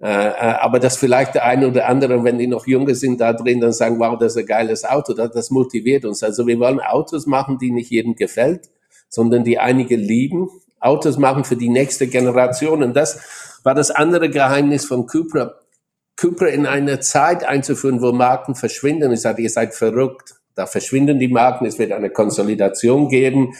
Äh, 0.00 0.06
äh, 0.06 0.30
aber 0.60 0.78
dass 0.78 0.96
vielleicht 0.96 1.34
der 1.34 1.44
eine 1.44 1.68
oder 1.68 1.88
andere, 1.88 2.22
wenn 2.22 2.38
die 2.38 2.46
noch 2.46 2.66
jünger 2.66 2.94
sind, 2.94 3.20
da 3.20 3.32
drin 3.32 3.60
dann 3.60 3.72
sagen, 3.72 3.98
wow, 3.98 4.16
das 4.18 4.36
ist 4.36 4.42
ein 4.42 4.46
geiles 4.46 4.84
Auto, 4.84 5.12
das, 5.12 5.32
das 5.32 5.50
motiviert 5.50 6.04
uns. 6.04 6.22
Also 6.22 6.46
wir 6.46 6.58
wollen 6.60 6.80
Autos 6.80 7.26
machen, 7.26 7.58
die 7.58 7.72
nicht 7.72 7.90
jedem 7.90 8.14
gefällt, 8.14 8.68
sondern 9.08 9.42
die 9.42 9.58
einige 9.58 9.96
lieben. 9.96 10.48
Autos 10.80 11.18
machen 11.18 11.42
für 11.42 11.56
die 11.56 11.68
nächste 11.68 12.06
Generation. 12.06 12.84
Und 12.84 12.94
das 12.94 13.47
war 13.64 13.74
das 13.74 13.90
andere 13.90 14.30
Geheimnis 14.30 14.84
von 14.84 15.06
Cupra. 15.06 15.54
Cupra 16.16 16.46
in 16.46 16.66
eine 16.66 17.00
Zeit 17.00 17.44
einzuführen, 17.44 18.02
wo 18.02 18.12
Marken 18.12 18.54
verschwinden. 18.54 19.12
Ich 19.12 19.20
sage, 19.20 19.42
ihr 19.42 19.50
seid 19.50 19.74
verrückt. 19.74 20.34
Da 20.54 20.66
verschwinden 20.66 21.18
die 21.18 21.28
Marken, 21.28 21.66
es 21.66 21.78
wird 21.78 21.92
eine 21.92 22.10
Konsolidation 22.10 23.08
geben. 23.08 23.54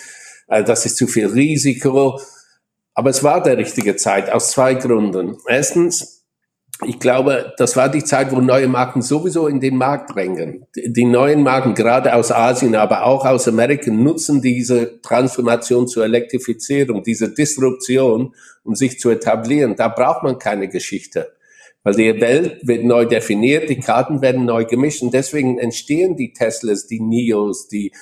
Äh, 0.49 0.65
das 0.65 0.85
ist 0.85 0.97
zu 0.97 1.07
viel 1.07 1.27
Risiko. 1.27 2.21
Aber 2.95 3.11
es 3.11 3.23
war 3.23 3.41
der 3.43 3.57
richtige 3.57 3.95
Zeit 3.95 4.31
aus 4.31 4.51
zwei 4.51 4.75
Gründen. 4.75 5.37
Erstens, 5.47 6.18
ich 6.87 7.01
glaube, 7.01 7.55
das 7.59 7.77
war 7.77 7.89
die 7.89 8.05
Zeit, 8.05 8.31
wo 8.31 8.41
neue 8.41 8.69
Marken 8.69 9.03
sowieso 9.03 9.49
in 9.49 9.61
den 9.61 9.77
Markt 9.77 10.15
drängen. 10.15 10.65
Die 10.77 11.05
neuen 11.05 11.43
Marken, 11.43 11.75
gerade 11.75 12.15
aus 12.15 12.31
Asien, 12.31 12.77
aber 12.77 13.05
auch 13.05 13.25
aus 13.25 13.49
Amerika, 13.49 13.91
nutzen 13.91 14.41
diese 14.41 15.01
Transformation 15.01 15.89
zur 15.89 16.05
Elektrifizierung, 16.05 17.03
diese 17.03 17.35
Disruption, 17.35 18.33
um 18.63 18.77
sich 18.77 19.01
zu 19.01 19.11
etablieren. 19.11 19.75
Da 19.75 19.89
braucht 19.89 20.23
man 20.23 20.39
keine 20.39 20.69
Geschichte. 20.69 21.33
Weil 21.83 21.95
die 21.95 22.21
Welt 22.21 22.61
wird 22.63 22.85
neu 22.85 23.07
definiert, 23.07 23.71
die 23.71 23.81
Karten 23.81 24.23
werden 24.23 24.45
neu 24.45 24.65
gemischt 24.65 25.03
und 25.03 25.15
deswegen 25.15 25.59
entstehen 25.59 26.17
die 26.17 26.33
Teslas, 26.33 26.87
die 26.87 27.01
Nios, 27.01 27.67
die 27.69 27.93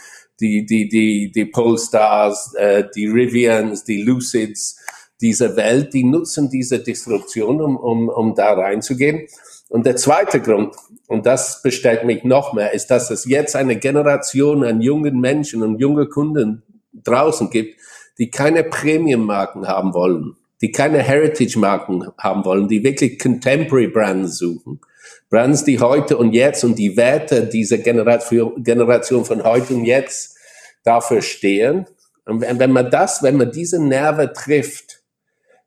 die, 0.41 0.67
die, 0.67 0.89
die, 0.89 1.33
die 1.33 1.47
Polestars, 1.47 2.53
äh, 2.55 2.85
die 2.95 3.07
Rivians, 3.07 3.85
die 3.85 4.03
Lucids 4.03 4.79
dieser 5.21 5.57
Welt, 5.57 5.95
die 5.95 6.05
nutzen 6.05 6.51
diese 6.51 6.79
Disruption, 6.79 7.61
um, 7.61 7.77
um, 7.77 8.09
um 8.09 8.35
da 8.35 8.53
reinzugehen. 8.53 9.27
Und 9.69 9.87
der 9.87 9.97
zweite 9.97 10.41
Grund, 10.41 10.75
und 11.09 11.27
das 11.27 11.63
bestellt 11.63 12.05
mich 12.05 12.25
noch 12.25 12.53
mehr, 12.53 12.73
ist, 12.73 12.89
dass 12.89 13.11
es 13.11 13.25
jetzt 13.25 13.57
eine 13.57 13.77
Generation 13.77 14.65
an 14.65 14.81
jungen 14.81 15.21
Menschen 15.21 15.63
und 15.63 15.81
junge 15.81 16.07
Kunden 16.07 16.63
draußen 16.93 17.51
gibt, 17.51 17.81
die 18.19 18.31
keine 18.31 18.65
Premium-Marken 18.65 19.67
haben 19.67 19.93
wollen, 19.95 20.37
die 20.63 20.71
keine 20.71 20.99
Heritage-Marken 20.99 22.09
haben 22.19 22.45
wollen, 22.45 22.69
die 22.69 22.83
wirklich 22.83 23.19
Contemporary 23.19 23.89
Brands 23.89 24.39
suchen. 24.39 24.81
Brands, 25.29 25.65
die 25.65 25.81
heute 25.81 26.17
und 26.17 26.33
jetzt 26.33 26.63
und 26.65 26.79
die 26.79 26.97
Werte 26.97 27.47
dieser 27.47 27.79
Generation, 27.79 28.63
Generation 28.63 29.25
von 29.25 29.43
heute 29.43 29.75
und 29.75 29.85
jetzt 29.85 30.37
dafür 30.85 31.21
stehen. 31.21 31.87
Und 32.25 32.41
wenn 32.43 32.73
man 32.73 32.91
das, 32.91 33.23
wenn 33.23 33.37
man 33.37 33.51
diese 33.51 33.83
Nerven 33.83 34.33
trifft, 34.35 34.96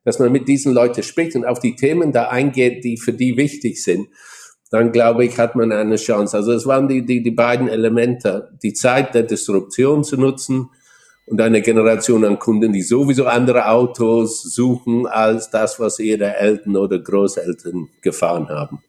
dass 0.04 0.20
man 0.20 0.32
mit 0.32 0.48
diesen 0.48 0.74
Leuten 0.74 1.04
spricht 1.04 1.36
und 1.36 1.46
auf 1.46 1.60
die 1.60 1.76
Themen 1.76 2.12
da 2.12 2.30
eingeht, 2.30 2.84
die 2.84 2.98
für 2.98 3.14
die 3.14 3.38
wichtig 3.38 3.84
sind, 3.84 4.08
dann 4.72 4.92
glaube 4.92 5.26
ich, 5.26 5.38
hat 5.38 5.56
man 5.56 5.72
eine 5.72 5.96
Chance. 5.96 6.38
Also 6.38 6.52
es 6.54 6.66
waren 6.66 6.88
die, 6.88 7.06
die, 7.06 7.24
die 7.24 7.32
beiden 7.32 7.68
Elemente, 7.68 8.52
die 8.62 8.74
Zeit 8.74 9.16
der 9.16 9.24
Disruption 9.24 10.04
zu 10.04 10.18
nutzen 10.18 10.70
und 11.26 11.42
eine 11.42 11.62
Generation 11.62 12.26
an 12.26 12.40
Kunden, 12.40 12.74
die 12.74 12.82
sowieso 12.82 13.26
andere 13.26 13.70
Autos 13.70 14.42
suchen 14.42 15.08
als 15.08 15.50
das, 15.50 15.80
was 15.80 16.00
ihre 16.00 16.36
Eltern 16.36 16.76
oder 16.76 17.00
Großeltern 17.00 17.90
gefahren 18.02 18.50
haben. 18.50 18.84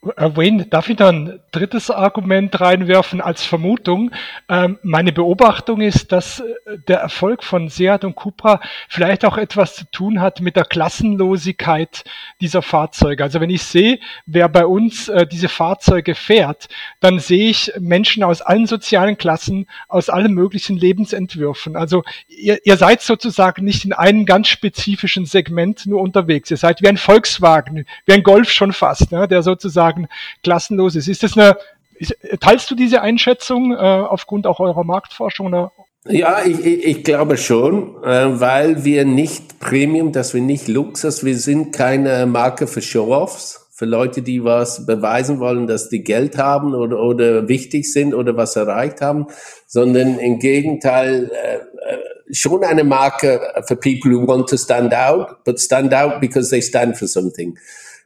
Wayne, 0.00 0.64
darf 0.66 0.88
ich 0.88 0.96
da 0.96 1.10
ein 1.10 1.40
drittes 1.52 1.90
Argument 1.90 2.58
reinwerfen 2.58 3.20
als 3.20 3.44
Vermutung? 3.44 4.12
Ähm, 4.48 4.78
meine 4.82 5.12
Beobachtung 5.12 5.82
ist, 5.82 6.10
dass 6.10 6.40
äh, 6.40 6.78
der 6.88 7.00
Erfolg 7.00 7.44
von 7.44 7.68
Seat 7.68 8.04
und 8.04 8.14
Cupra 8.14 8.60
vielleicht 8.88 9.26
auch 9.26 9.36
etwas 9.36 9.74
zu 9.76 9.84
tun 9.90 10.22
hat 10.22 10.40
mit 10.40 10.56
der 10.56 10.64
Klassenlosigkeit 10.64 12.04
dieser 12.40 12.62
Fahrzeuge. 12.62 13.22
Also 13.22 13.40
wenn 13.40 13.50
ich 13.50 13.62
sehe, 13.62 13.98
wer 14.24 14.48
bei 14.48 14.64
uns 14.64 15.08
äh, 15.08 15.26
diese 15.26 15.50
Fahrzeuge 15.50 16.14
fährt, 16.14 16.68
dann 17.00 17.18
sehe 17.18 17.50
ich 17.50 17.72
Menschen 17.78 18.22
aus 18.22 18.40
allen 18.40 18.66
sozialen 18.66 19.18
Klassen, 19.18 19.66
aus 19.88 20.08
allen 20.08 20.32
möglichen 20.32 20.78
Lebensentwürfen. 20.78 21.76
Also 21.76 22.04
ihr, 22.28 22.58
ihr 22.64 22.78
seid 22.78 23.02
sozusagen 23.02 23.64
nicht 23.64 23.84
in 23.84 23.92
einem 23.92 24.24
ganz 24.24 24.48
spezifischen 24.48 25.26
Segment 25.26 25.84
nur 25.84 26.00
unterwegs. 26.00 26.50
Ihr 26.50 26.56
seid 26.56 26.80
wie 26.80 26.88
ein 26.88 26.96
Volkswagen, 26.96 27.84
wie 28.06 28.12
ein 28.12 28.22
Golf 28.22 28.50
schon 28.50 28.72
fast, 28.72 29.12
ne, 29.12 29.28
der 29.28 29.42
sozusagen 29.42 29.73
sozusagen 29.74 30.08
klassenlos 30.42 30.96
ist. 30.96 31.08
Ist 31.08 31.22
das 31.22 31.36
eine, 31.36 31.56
ist, 31.96 32.16
teilst 32.40 32.70
du 32.70 32.74
diese 32.74 33.02
Einschätzung 33.02 33.72
äh, 33.72 33.76
aufgrund 33.76 34.46
auch 34.46 34.60
eurer 34.60 34.84
Marktforschung? 34.84 35.48
Oder? 35.48 35.72
Ja, 36.06 36.44
ich, 36.44 36.64
ich, 36.64 36.84
ich 36.84 37.04
glaube 37.04 37.36
schon, 37.36 38.02
äh, 38.04 38.40
weil 38.40 38.84
wir 38.84 39.04
nicht 39.04 39.58
Premium, 39.58 40.12
dass 40.12 40.34
wir 40.34 40.40
nicht 40.40 40.68
Luxus, 40.68 41.24
wir 41.24 41.36
sind 41.38 41.74
keine 41.74 42.26
Marke 42.26 42.66
für 42.66 42.82
Show-offs 42.82 43.60
für 43.76 43.86
Leute, 43.86 44.22
die 44.22 44.44
was 44.44 44.86
beweisen 44.86 45.40
wollen, 45.40 45.66
dass 45.66 45.88
die 45.88 46.04
Geld 46.04 46.38
haben 46.38 46.76
oder, 46.76 47.00
oder 47.00 47.48
wichtig 47.48 47.92
sind 47.92 48.14
oder 48.14 48.36
was 48.36 48.54
erreicht 48.54 49.00
haben, 49.00 49.26
sondern 49.66 50.20
im 50.20 50.38
Gegenteil 50.38 51.32
äh, 51.32 51.56
äh 51.56 51.98
schon 52.30 52.64
eine 52.64 52.84
Marke 52.84 53.40
for 53.66 53.76
people 53.76 54.12
who 54.12 54.26
want 54.26 54.48
to 54.48 54.56
stand 54.56 54.94
out, 54.94 55.44
but 55.44 55.60
stand 55.60 55.92
out 55.92 56.20
because 56.20 56.50
they 56.50 56.62
stand 56.62 56.96
for 56.96 57.06
something. 57.06 57.58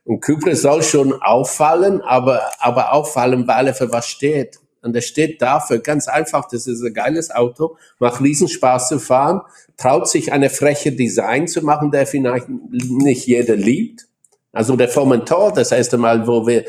Und 0.09 0.23
Cupra 0.23 0.55
soll 0.55 0.83
schon 0.83 1.13
auffallen, 1.21 2.01
aber, 2.01 2.41
aber 2.61 2.95
auffallen, 2.95 3.47
weil 3.47 3.67
er 3.67 3.75
für 3.75 3.93
was 3.93 4.07
steht. 4.07 4.59
Und 4.81 4.97
er 4.97 5.03
steht 5.03 5.43
dafür 5.43 5.81
ganz 5.81 6.09
einfach, 6.09 6.49
das 6.49 6.67
ist 6.67 6.83
ein 6.83 6.95
geiles 6.95 7.31
Auto, 7.31 7.77
macht 7.99 8.23
riesen 8.23 8.49
Spaß 8.49 8.89
zu 8.89 9.01
fahren, 9.01 9.43
traut 9.77 10.09
sich 10.09 10.33
eine 10.33 10.49
freche 10.49 10.93
Design 10.93 11.47
zu 11.47 11.61
machen, 11.61 11.91
der 11.91 12.07
vielleicht 12.07 12.47
nicht 12.49 13.27
jeder 13.27 13.55
liebt. 13.55 14.09
Also 14.51 14.77
der 14.77 14.89
Formentor, 14.89 15.53
das 15.53 15.73
erste 15.73 15.99
Mal, 15.99 16.27
wo 16.27 16.47
wir 16.47 16.65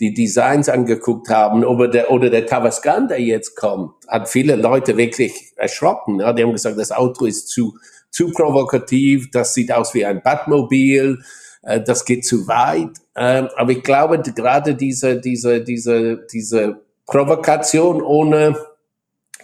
die 0.00 0.12
Designs 0.12 0.68
angeguckt 0.68 1.28
haben, 1.28 1.64
oder 1.64 1.86
der, 1.86 2.10
oder 2.10 2.28
der 2.28 2.46
Tavascan, 2.46 3.06
der 3.06 3.20
jetzt 3.20 3.54
kommt, 3.54 3.92
hat 4.08 4.28
viele 4.28 4.56
Leute 4.56 4.96
wirklich 4.96 5.52
erschrocken. 5.54 6.18
Ja, 6.18 6.32
die 6.32 6.42
haben 6.42 6.50
gesagt, 6.50 6.76
das 6.76 6.90
Auto 6.90 7.26
ist 7.26 7.50
zu, 7.50 7.78
zu 8.10 8.32
provokativ, 8.32 9.30
das 9.30 9.54
sieht 9.54 9.70
aus 9.70 9.94
wie 9.94 10.04
ein 10.04 10.22
Batmobil, 10.24 11.20
äh, 11.62 11.80
das 11.80 12.04
geht 12.04 12.24
zu 12.24 12.46
weit. 12.48 12.98
Ähm, 13.16 13.48
aber 13.56 13.72
ich 13.72 13.82
glaube, 13.82 14.18
gerade 14.20 14.74
diese, 14.74 15.20
diese, 15.20 15.62
diese, 15.62 16.26
diese 16.32 16.80
Provokation 17.06 18.02
ohne 18.02 18.56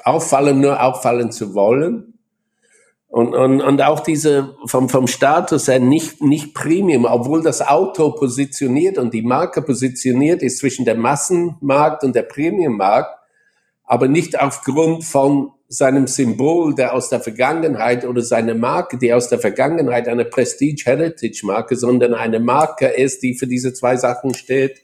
auffallen, 0.04 0.61
nur 0.61 0.82
auffallen 0.82 1.32
zu 1.32 1.54
wollen. 1.54 2.14
Und, 3.08 3.35
und, 3.35 3.62
und 3.62 3.82
auch 3.82 4.00
diese 4.00 4.56
vom, 4.66 4.88
vom 4.88 5.06
Status 5.06 5.68
her 5.68 5.80
nicht, 5.80 6.20
nicht 6.23 6.54
Premium, 6.54 7.06
obwohl 7.06 7.42
das 7.42 7.66
Auto 7.66 8.11
positioniert 8.11 8.99
und 8.99 9.14
die 9.14 9.23
Marke 9.23 9.62
positioniert 9.62 10.42
ist 10.42 10.58
zwischen 10.58 10.85
der 10.85 10.96
Massenmarkt 10.96 12.04
und 12.04 12.14
der 12.14 12.23
Premiummarkt, 12.23 13.18
aber 13.85 14.08
nicht 14.08 14.38
aufgrund 14.38 15.04
von 15.04 15.52
seinem 15.68 16.06
Symbol, 16.06 16.75
der 16.75 16.94
aus 16.94 17.08
der 17.08 17.20
Vergangenheit 17.20 18.04
oder 18.04 18.23
seine 18.23 18.54
Marke, 18.54 18.99
die 18.99 19.12
aus 19.12 19.28
der 19.28 19.38
Vergangenheit 19.38 20.08
eine 20.08 20.25
Prestige-Heritage-Marke, 20.25 21.76
sondern 21.76 22.14
eine 22.14 22.40
Marke 22.40 22.87
ist, 22.87 23.23
die 23.23 23.35
für 23.35 23.46
diese 23.46 23.73
zwei 23.73 23.96
Sachen 23.96 24.35
steht, 24.35 24.80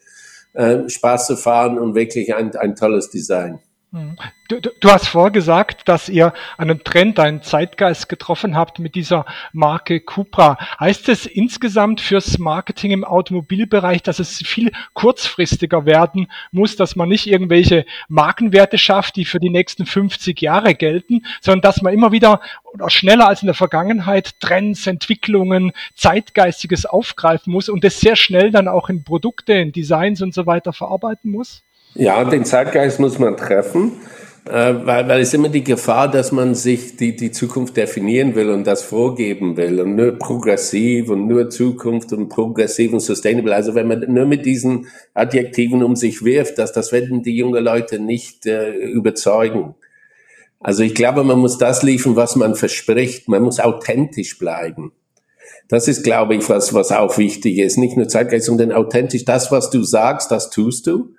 äh, 0.55 0.89
Spaß 0.89 1.27
zu 1.27 1.37
fahren 1.37 1.79
und 1.79 1.95
wirklich 1.95 2.35
ein, 2.35 2.55
ein 2.57 2.75
tolles 2.75 3.11
Design. 3.11 3.61
Mhm. 3.93 4.17
Du, 4.49 4.59
du, 4.59 4.71
du, 4.81 4.91
hast 4.91 5.07
vorgesagt, 5.09 5.87
dass 5.87 6.09
ihr 6.09 6.33
einen 6.57 6.83
Trend, 6.83 7.19
einen 7.19 7.43
Zeitgeist 7.43 8.09
getroffen 8.09 8.57
habt 8.57 8.79
mit 8.79 8.95
dieser 8.95 9.27
Marke 9.53 10.01
Cupra. 10.01 10.57
Heißt 10.81 11.11
es 11.11 11.27
insgesamt 11.27 12.01
fürs 12.01 12.39
Marketing 12.39 12.93
im 12.93 13.05
Automobilbereich, 13.05 14.03
dass 14.03 14.19
es 14.19 14.39
viel 14.39 14.73
kurzfristiger 14.95 15.85
werden 15.85 16.29
muss, 16.53 16.75
dass 16.77 16.97
man 16.97 17.11
nicht 17.11 17.27
irgendwelche 17.27 17.85
Markenwerte 18.09 18.79
schafft, 18.79 19.17
die 19.17 19.27
für 19.27 19.41
die 19.41 19.51
nächsten 19.51 19.85
50 19.85 20.41
Jahre 20.41 20.75
gelten, 20.75 21.27
sondern 21.43 21.61
dass 21.61 21.83
man 21.83 21.93
immer 21.93 22.13
wieder 22.13 22.41
oder 22.73 22.89
schneller 22.89 23.29
als 23.29 23.43
in 23.43 23.47
der 23.47 23.55
Vergangenheit 23.55 24.41
Trends, 24.41 24.87
Entwicklungen, 24.87 25.73
Zeitgeistiges 25.97 26.87
aufgreifen 26.87 27.53
muss 27.53 27.69
und 27.69 27.85
es 27.85 28.01
sehr 28.01 28.17
schnell 28.17 28.51
dann 28.53 28.69
auch 28.69 28.89
in 28.89 29.05
Produkte, 29.05 29.53
in 29.53 29.71
Designs 29.71 30.23
und 30.23 30.33
so 30.33 30.47
weiter 30.47 30.73
verarbeiten 30.73 31.31
muss? 31.31 31.63
Ja, 31.95 32.25
den 32.25 32.45
Zeitgeist 32.45 33.01
muss 33.01 33.19
man 33.19 33.37
treffen, 33.37 33.93
äh, 34.47 34.75
weil, 34.85 35.09
weil 35.09 35.21
es 35.21 35.35
immer 35.35 35.51
die 35.51 35.63
Gefahr, 35.63 36.11
dass 36.11 36.33
man 36.33 36.55
sich 36.55 36.97
die, 36.97 37.15
die 37.15 37.31
Zukunft 37.31 37.77
definieren 37.77 38.35
will 38.35 38.49
und 38.51 38.67
das 38.67 38.83
vorgeben 38.83 39.57
will 39.59 39.79
und 39.79 39.95
nur 39.95 40.13
progressiv 40.13 41.11
und 41.11 41.27
nur 41.27 41.51
Zukunft 41.51 42.13
und 42.13 42.31
progressiv 42.31 42.95
und 42.95 43.01
sustainable. 43.01 43.55
Also 43.55 43.75
wenn 43.75 43.89
man 43.89 44.05
nur 44.09 44.25
mit 44.25 44.47
diesen 44.47 44.87
Adjektiven 45.13 45.83
um 45.83 45.95
sich 45.95 46.25
wirft, 46.25 46.59
dass 46.59 46.73
das 46.73 46.93
werden 46.93 47.23
die 47.23 47.37
jungen 47.37 47.63
Leute 47.63 47.99
nicht 47.99 48.47
äh, 48.47 48.71
überzeugen. 48.71 49.75
Also 50.61 50.83
ich 50.85 50.95
glaube, 50.95 51.25
man 51.25 51.41
muss 51.41 51.59
das 51.59 51.83
liefern, 51.83 52.17
was 52.17 52.37
man 52.37 52.55
verspricht. 52.55 53.29
Man 53.29 53.43
muss 53.43 53.61
authentisch 53.61 54.39
bleiben. 54.39 54.93
Das 55.69 55.89
ist, 55.89 56.05
glaube 56.05 56.37
ich, 56.37 56.49
was, 56.49 56.73
was 56.73 56.93
auch 56.93 57.19
wichtig 57.19 57.59
ist. 57.59 57.79
Nicht 57.79 57.97
nur 57.97 58.09
Zeitgeist, 58.09 58.47
sondern 58.47 58.73
authentisch. 58.73 59.25
Das, 59.25 59.51
was 59.51 59.71
du 59.71 59.83
sagst, 59.83 60.31
das 60.31 60.51
tust 60.51 60.87
du. 60.87 61.15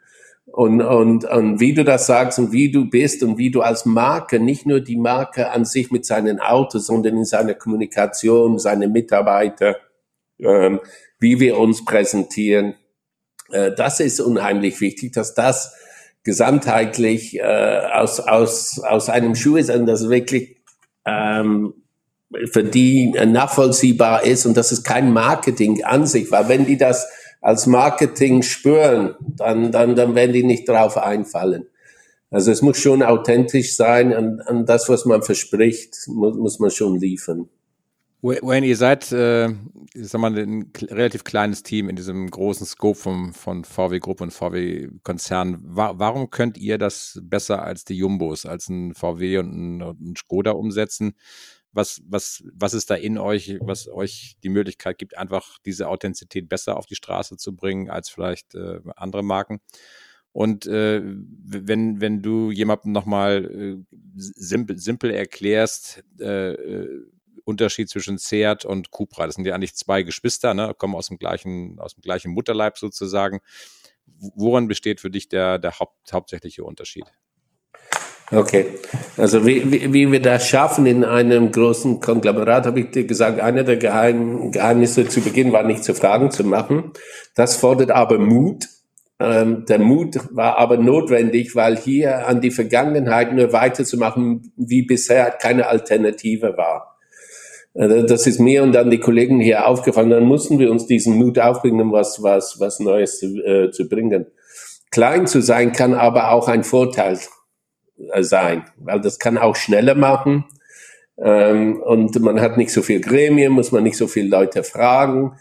Und, 0.56 0.82
und, 0.82 1.26
und 1.26 1.60
wie 1.60 1.74
du 1.74 1.84
das 1.84 2.06
sagst 2.06 2.38
und 2.38 2.52
wie 2.52 2.70
du 2.70 2.86
bist 2.86 3.24
und 3.24 3.40
wie 3.40 3.50
du 3.50 3.62
als 3.62 3.86
Marke, 3.86 4.40
nicht 4.40 4.68
nur 4.68 4.82
die 4.82 4.98
Marke 4.98 5.50
an 5.50 5.66
sich 5.66 5.90
mit 5.90 6.06
seinen 6.06 6.40
Autos, 6.40 6.86
sondern 6.86 7.18
in 7.18 7.26
seiner 7.26 7.56
Kommunikation, 7.56 8.60
seine 8.60 8.88
Mitarbeiter, 8.88 9.78
ähm, 10.38 10.80
wie 11.18 11.40
wir 11.40 11.58
uns 11.58 11.84
präsentieren, 11.84 12.76
äh, 13.52 13.72
das 13.76 14.00
ist 14.00 14.20
unheimlich 14.22 14.80
wichtig, 14.80 15.14
dass 15.14 15.34
das 15.34 15.74
gesamtheitlich 16.24 17.40
äh, 17.40 17.88
aus, 17.92 18.20
aus, 18.20 18.80
aus 18.80 19.10
einem 19.10 19.34
Schuh 19.34 19.56
ist 19.56 19.72
und 19.72 19.88
das 19.88 20.08
wirklich 20.08 20.58
ähm, 21.08 21.74
für 22.52 22.64
die 22.64 23.10
nachvollziehbar 23.10 24.24
ist 24.24 24.46
und 24.46 24.56
das 24.56 24.72
ist 24.72 24.84
kein 24.84 25.14
Marketing 25.14 25.84
an 25.84 26.06
sich, 26.06 26.30
weil 26.30 26.48
wenn 26.48 26.68
die 26.68 26.78
das 26.78 27.08
als 27.44 27.68
Marketing 27.68 28.42
spüren, 28.42 29.16
dann, 29.20 29.72
dann, 29.72 29.96
dann 29.96 30.16
werden 30.16 30.32
die 30.32 30.44
nicht 30.44 30.68
drauf 30.68 30.98
einfallen. 30.98 31.68
Also 32.32 32.52
es 32.52 32.62
muss 32.62 32.78
schon 32.78 33.04
authentisch 33.04 33.76
sein 33.76 34.16
und, 34.16 34.42
und 34.48 34.68
das, 34.68 34.90
was 34.90 35.06
man 35.06 35.22
verspricht, 35.22 36.08
muss, 36.08 36.36
muss 36.38 36.60
man 36.60 36.72
schon 36.72 36.98
liefern. 36.98 37.50
Wayne, 38.22 38.66
ihr 38.66 38.78
seid, 38.78 39.12
äh, 39.12 39.50
ich 39.50 40.08
sag 40.08 40.22
mal, 40.22 40.34
ein 40.36 40.72
relativ 40.82 41.26
kleines 41.26 41.62
Team 41.62 41.90
in 41.90 41.98
diesem 41.98 42.32
großen 42.32 42.66
Scope 42.66 42.98
vom, 42.98 43.34
von 43.34 43.66
VW 43.66 44.00
Gruppe 44.00 44.24
und 44.24 44.32
VW 44.32 44.88
Konzern. 45.04 45.60
Wa 45.62 45.96
warum 45.98 46.30
könnt 46.30 46.58
ihr 46.58 46.78
das 46.78 47.20
besser 47.22 47.62
als 47.62 47.84
die 47.84 47.98
Jumbos, 47.98 48.46
als 48.46 48.70
ein 48.70 48.94
VW 48.94 49.40
und 49.40 49.52
ein, 49.52 49.82
und 49.82 50.02
ein 50.02 50.16
Skoda 50.16 50.52
umsetzen? 50.52 51.16
Was, 51.74 52.02
was, 52.08 52.44
was 52.54 52.74
ist 52.74 52.90
da 52.90 52.96
in 52.96 53.18
euch, 53.18 53.58
was 53.62 53.88
euch 53.88 54.36
die 54.44 54.50
Möglichkeit 54.50 54.98
gibt, 54.98 55.18
einfach 55.18 55.58
diese 55.66 55.90
Authentizität 55.90 56.48
besser 56.48 56.78
auf 56.78 56.86
die 56.86 56.96
Straße 56.96 57.38
zu 57.38 57.56
bringen 57.56 57.90
als 57.90 58.10
vielleicht 58.10 58.56
äh, 58.56 58.80
andere 58.96 59.24
Marken? 59.24 59.60
Und 60.32 60.66
äh, 60.66 61.02
wenn, 61.04 62.02
wenn 62.02 62.22
du 62.24 62.52
jemandem 62.52 62.92
nochmal 62.92 63.46
äh, 63.46 63.96
simpel, 64.16 64.80
simpel 64.80 65.12
erklärst, 65.12 66.04
äh, 66.20 66.54
äh, 66.54 67.06
Unterschied 67.46 67.90
zwischen 67.90 68.18
Seat 68.18 68.66
und 68.66 68.90
Cupra, 68.90 69.26
das 69.26 69.36
sind 69.36 69.46
ja 69.46 69.54
eigentlich 69.54 69.76
zwei 69.76 70.04
Geschwister, 70.04 70.54
ne, 70.54 70.74
kommen 70.78 70.96
aus 70.96 71.08
dem 71.08 71.18
gleichen, 71.18 71.78
aus 71.80 71.94
dem 71.94 72.02
gleichen 72.02 72.32
Mutterleib 72.32 72.78
sozusagen. 72.78 73.42
Woran 74.06 74.68
besteht 74.68 75.02
für 75.02 75.12
dich 75.12 75.28
der, 75.30 75.60
der 75.60 75.80
Haupt, 75.80 76.14
hauptsächliche 76.14 76.64
Unterschied? 76.64 77.06
Okay, 78.34 78.66
also 79.16 79.46
wie, 79.46 79.72
wie, 79.72 79.94
wie 79.94 80.12
wir 80.12 80.20
das 80.20 80.48
schaffen 80.48 80.88
in 80.88 81.04
einem 81.04 81.52
großen 81.52 82.00
Konglomerat, 82.00 82.66
habe 82.66 82.80
ich 82.80 82.90
dir 82.90 83.06
gesagt, 83.06 83.40
einer 83.40 83.64
der 83.64 83.78
Geheim, 83.78 84.52
Geheimnisse 84.52 85.08
zu 85.08 85.22
Beginn 85.22 85.52
war 85.52 85.64
nicht 85.64 85.84
zu 85.84 85.94
Fragen 85.94 86.32
zu 86.32 86.44
machen. 86.44 86.94
Das 87.36 87.58
fordert 87.58 87.92
aber 87.92 88.18
Mut. 88.18 88.66
Ähm, 89.20 89.66
der 89.70 89.78
Mut 89.78 90.18
war 90.32 90.58
aber 90.58 90.78
notwendig, 90.78 91.56
weil 91.56 91.78
hier 91.78 92.28
an 92.28 92.42
die 92.42 92.50
Vergangenheit 92.50 93.34
nur 93.34 93.54
weiterzumachen, 93.54 94.52
wie 94.58 94.82
bisher 94.82 95.30
keine 95.30 95.68
Alternative 95.68 96.58
war. 96.58 96.98
Äh, 97.76 98.06
das 98.06 98.26
ist 98.26 98.40
mir 98.40 98.64
und 98.64 98.74
dann 98.74 98.90
die 98.90 99.00
Kollegen 99.00 99.42
hier 99.42 99.68
aufgefallen. 99.68 100.10
Dann 100.10 100.26
mussten 100.26 100.58
wir 100.58 100.72
uns 100.72 100.88
diesen 100.88 101.18
Mut 101.18 101.38
aufbringen, 101.38 101.92
was, 101.92 102.24
was, 102.24 102.60
was 102.60 102.80
Neues 102.80 103.20
zu, 103.20 103.28
äh, 103.46 103.70
zu 103.70 103.88
bringen. 103.88 104.26
Klein 104.90 105.28
zu 105.28 105.42
sein 105.42 105.72
kann 105.72 105.94
aber 105.94 106.32
auch 106.32 106.48
ein 106.48 106.64
Vorteil 106.64 107.20
sein, 108.22 108.66
weil 108.78 109.02
das 109.02 109.20
kann 109.20 109.38
auch 109.38 109.56
schneller 109.56 109.96
machen. 109.96 110.46
Ähm, 111.18 111.82
und 111.82 112.20
man 112.22 112.42
hat 112.42 112.58
nicht 112.58 112.72
so 112.72 112.82
viel 112.82 113.02
Gremien, 113.02 113.52
muss 113.52 113.72
man 113.72 113.84
nicht 113.84 113.98
so 113.98 114.08
viele 114.08 114.30
Leute 114.30 114.64
fragen. 114.64 115.38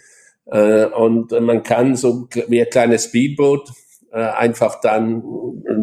Äh, 0.46 0.86
und 0.86 1.30
man 1.40 1.62
kann 1.62 1.96
so 1.96 2.28
wie 2.48 2.60
ein 2.60 2.70
kleines 2.70 3.04
Speedboot 3.04 3.70
äh, 4.12 4.18
einfach 4.18 4.80
dann 4.80 5.22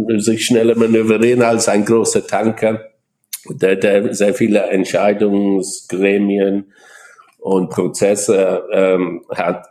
äh, 0.10 0.20
sich 0.20 0.46
schneller 0.46 0.78
manövrieren 0.78 1.42
als 1.42 1.68
ein 1.68 1.86
großer 1.86 2.28
Tanker, 2.28 2.86
der, 3.50 3.76
der 3.76 4.14
sehr 4.14 4.36
viele 4.36 4.68
Entscheidungsgremien 4.68 6.72
und 7.40 7.70
Prozesse 7.70 8.64
ähm, 8.72 9.24
hat. 9.30 9.68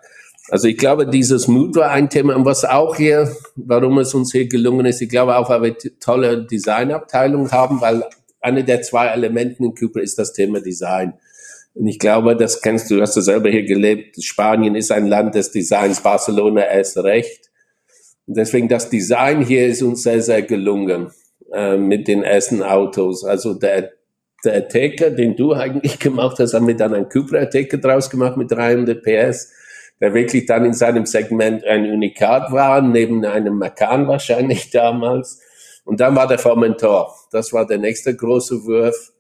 Also 0.51 0.69
ich 0.69 0.79
glaube, 0.79 1.07
dieses 1.07 1.47
Mut 1.47 1.77
war 1.77 1.91
ein 1.91 2.09
Thema, 2.09 2.35
und 2.35 2.45
was 2.45 2.65
auch 2.65 2.97
hier, 2.97 3.31
warum 3.57 3.99
es 3.99 4.15
uns 4.15 4.33
hier 4.33 4.49
gelungen 4.49 4.87
ist, 4.87 5.03
ich 5.03 5.09
glaube 5.09 5.37
auch, 5.37 5.51
weil 5.51 5.63
wir 5.63 5.77
tolle 6.01 6.47
Designabteilung 6.47 7.51
haben, 7.53 7.81
weil 7.81 8.03
eine 8.41 8.65
der 8.65 8.83
zwei 8.83 9.09
Elementen 9.09 9.65
in 9.65 9.75
Cooper 9.75 10.01
ist 10.01 10.19
das 10.19 10.33
Thema 10.33 10.61
Design. 10.61 11.15
Und 11.75 11.87
ich 11.87 11.99
glaube, 11.99 12.35
das 12.35 12.63
kennst 12.63 12.91
du, 12.91 12.97
du 12.97 13.03
hast 13.03 13.17
du 13.17 13.21
selber 13.21 13.51
hier 13.51 13.65
gelebt. 13.65 14.23
Spanien 14.23 14.75
ist 14.75 14.91
ein 14.91 15.07
Land 15.07 15.35
des 15.35 15.53
Designs, 15.53 16.01
Barcelona 16.01 16.63
erst 16.63 16.97
recht. 16.97 17.51
Und 18.27 18.37
deswegen 18.37 18.69
das 18.69 18.89
Design 18.89 19.43
hier 19.43 19.67
ist 19.67 19.83
uns 19.83 20.03
sehr, 20.03 20.23
sehr 20.23 20.43
gelungen 20.43 21.11
äh, 21.53 21.77
mit 21.77 22.09
den 22.09 22.23
ersten 22.23 22.63
Autos. 22.63 23.25
Also 23.25 23.55
der, 23.55 23.93
der 24.45 24.57
Ateca, 24.57 25.11
den 25.11 25.37
du 25.37 25.53
eigentlich 25.55 25.99
gemacht 25.99 26.39
hast, 26.39 26.55
haben 26.55 26.67
wir 26.67 26.77
dann 26.77 26.95
einen 26.95 27.09
Cupra 27.09 27.39
Ateca 27.39 27.77
draus 27.77 28.09
gemacht 28.09 28.37
mit 28.37 28.51
300 28.51 29.03
PS 29.03 29.53
der 30.01 30.15
wirklich 30.15 30.47
dann 30.47 30.65
in 30.65 30.75
seinem 30.75 31.07
Segment 31.07 31.65
ein 31.65 31.91
Unikat 31.91 32.53
war, 32.53 32.81
neben 32.81 33.25
einem 33.25 33.59
Macan 33.59 34.07
wahrscheinlich 34.09 34.71
damals. 34.73 35.41
Und 35.85 36.01
dann 36.01 36.15
war 36.15 36.27
der 36.27 36.39
Formentor. 36.39 37.15
Das 37.33 37.53
war 37.53 37.67
der 37.67 37.79
nächste 37.79 38.15
große 38.15 38.65
Wurf. 38.65 39.13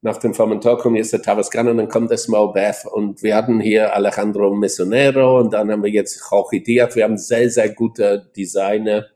Nach 0.00 0.16
dem 0.16 0.34
Formentor 0.34 0.78
kommt 0.78 0.96
jetzt 0.96 1.12
der 1.12 1.22
Tavascan 1.22 1.68
und 1.68 1.76
dann 1.76 1.88
kommt 1.88 2.10
der 2.10 2.18
Small 2.18 2.52
Beth. 2.52 2.84
Und 2.90 3.22
wir 3.22 3.34
hatten 3.34 3.60
hier 3.60 3.94
Alejandro 3.94 4.54
Mesonero 4.54 5.40
und 5.40 5.52
dann 5.52 5.70
haben 5.70 5.82
wir 5.82 5.90
jetzt 5.90 6.20
Jorge 6.30 6.60
Diaz. 6.60 6.94
Wir 6.94 7.04
haben 7.04 7.18
sehr, 7.18 7.50
sehr 7.50 7.70
gute 7.70 8.30
Designer. 8.36 9.06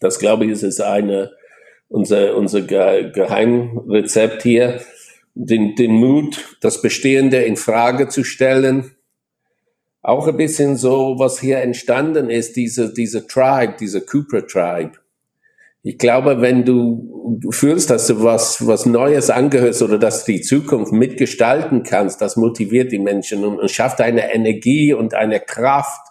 Das 0.00 0.18
glaube 0.18 0.46
ich 0.46 0.62
ist 0.62 0.80
eine, 0.80 1.30
unser, 1.88 2.36
unser 2.36 2.62
Geheimrezept 2.62 4.42
hier. 4.42 4.80
Den, 5.34 5.76
den 5.76 5.92
Mut, 5.92 6.56
das 6.60 6.82
Bestehende 6.82 7.42
in 7.42 7.56
Frage 7.56 8.08
zu 8.08 8.24
stellen, 8.24 8.96
auch 10.02 10.26
ein 10.26 10.36
bisschen 10.36 10.76
so, 10.76 11.16
was 11.18 11.40
hier 11.40 11.58
entstanden 11.58 12.30
ist, 12.30 12.56
diese, 12.56 12.92
diese 12.92 13.26
Tribe, 13.26 13.74
diese 13.78 14.00
Cooper 14.00 14.46
Tribe. 14.46 14.92
Ich 15.82 15.98
glaube, 15.98 16.42
wenn 16.42 16.64
du 16.64 17.40
fühlst, 17.50 17.88
dass 17.88 18.06
du 18.06 18.22
was, 18.22 18.66
was 18.66 18.84
Neues 18.84 19.30
angehörst 19.30 19.80
oder 19.82 19.98
dass 19.98 20.24
du 20.24 20.32
die 20.32 20.42
Zukunft 20.42 20.92
mitgestalten 20.92 21.82
kannst, 21.82 22.20
das 22.20 22.36
motiviert 22.36 22.92
die 22.92 22.98
Menschen 22.98 23.44
und, 23.44 23.58
und 23.58 23.70
schafft 23.70 24.00
eine 24.00 24.34
Energie 24.34 24.92
und 24.92 25.14
eine 25.14 25.40
Kraft 25.40 26.06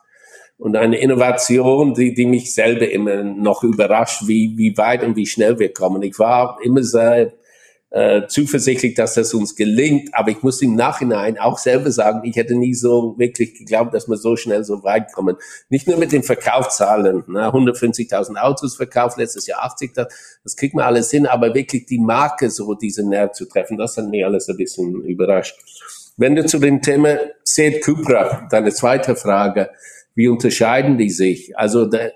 und 0.57 0.75
eine 0.75 0.97
Innovation, 0.97 1.93
die, 1.93 2.13
die 2.13 2.25
mich 2.25 2.53
selber 2.53 2.89
immer 2.89 3.23
noch 3.23 3.63
überrascht, 3.63 4.27
wie, 4.27 4.53
wie 4.57 4.75
weit 4.75 5.03
und 5.03 5.15
wie 5.15 5.27
schnell 5.27 5.59
wir 5.59 5.71
kommen. 5.71 6.01
Ich 6.01 6.17
war 6.17 6.57
immer 6.63 6.83
sehr 6.83 7.33
äh, 7.91 8.28
zuversichtlich, 8.28 8.93
dass 8.93 9.15
das 9.15 9.34
uns 9.34 9.56
gelingt. 9.56 10.10
Aber 10.13 10.30
ich 10.30 10.43
muss 10.43 10.62
im 10.62 10.75
Nachhinein 10.75 11.38
auch 11.39 11.58
selber 11.58 11.91
sagen, 11.91 12.21
ich 12.23 12.36
hätte 12.36 12.56
nie 12.56 12.73
so 12.73 13.15
wirklich 13.17 13.56
geglaubt, 13.56 13.93
dass 13.93 14.08
wir 14.08 14.17
so 14.17 14.36
schnell 14.36 14.63
so 14.63 14.84
weit 14.84 15.12
kommen. 15.12 15.38
Nicht 15.69 15.88
nur 15.88 15.97
mit 15.97 16.12
den 16.12 16.23
Verkaufszahlen, 16.23 17.23
ne, 17.28 17.47
150.000 17.47 18.36
Autos 18.38 18.75
verkauft, 18.75 19.17
letztes 19.17 19.47
Jahr 19.47 19.63
80, 19.63 19.93
das, 19.93 20.56
kriegt 20.56 20.75
man 20.75 20.86
alles 20.86 21.10
hin, 21.10 21.25
aber 21.25 21.54
wirklich 21.54 21.86
die 21.86 21.99
Marke 21.99 22.49
so, 22.49 22.73
diese 22.73 23.08
Nerv 23.08 23.32
zu 23.32 23.45
treffen, 23.45 23.78
das 23.78 23.97
hat 23.97 24.10
mich 24.10 24.23
alles 24.23 24.49
ein 24.49 24.58
bisschen 24.58 25.04
überrascht. 25.04 25.56
Wenn 26.17 26.36
du 26.36 26.45
zu 26.45 26.60
dem 26.60 26.82
Thema 26.82 27.17
Seat 27.43 27.82
Cupra, 27.82 28.47
deine 28.52 28.71
zweite 28.71 29.15
Frage, 29.15 29.69
wie 30.15 30.28
unterscheiden 30.28 30.97
die 30.97 31.10
sich? 31.10 31.58
Also 31.58 31.86
der, 31.86 32.12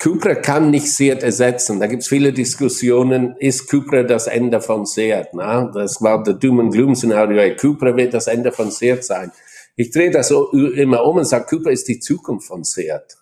Cupra 0.00 0.36
kann 0.36 0.70
nicht 0.70 0.92
Seat 0.94 1.24
ersetzen. 1.24 1.80
Da 1.80 1.88
gibt 1.88 2.02
es 2.02 2.08
viele 2.08 2.32
Diskussionen. 2.32 3.34
Ist 3.40 3.68
Cupra 3.68 4.04
das 4.04 4.28
Ende 4.28 4.60
von 4.60 4.86
Seat? 4.86 5.30
Na? 5.32 5.64
Das 5.74 6.00
war 6.00 6.22
der 6.22 6.34
Doom 6.34 6.60
and 6.60 6.72
Gloom 6.72 6.94
Szenario. 6.94 7.56
Cupra 7.56 7.96
wird 7.96 8.14
das 8.14 8.28
Ende 8.28 8.52
von 8.52 8.70
Seat 8.70 9.04
sein. 9.04 9.32
Ich 9.74 9.90
drehe 9.90 10.12
das 10.12 10.30
immer 10.30 11.04
um 11.04 11.16
und 11.16 11.24
sage, 11.24 11.46
Cupra 11.46 11.70
ist 11.70 11.88
die 11.88 11.98
Zukunft 11.98 12.46
von 12.46 12.62
Seat. 12.62 13.16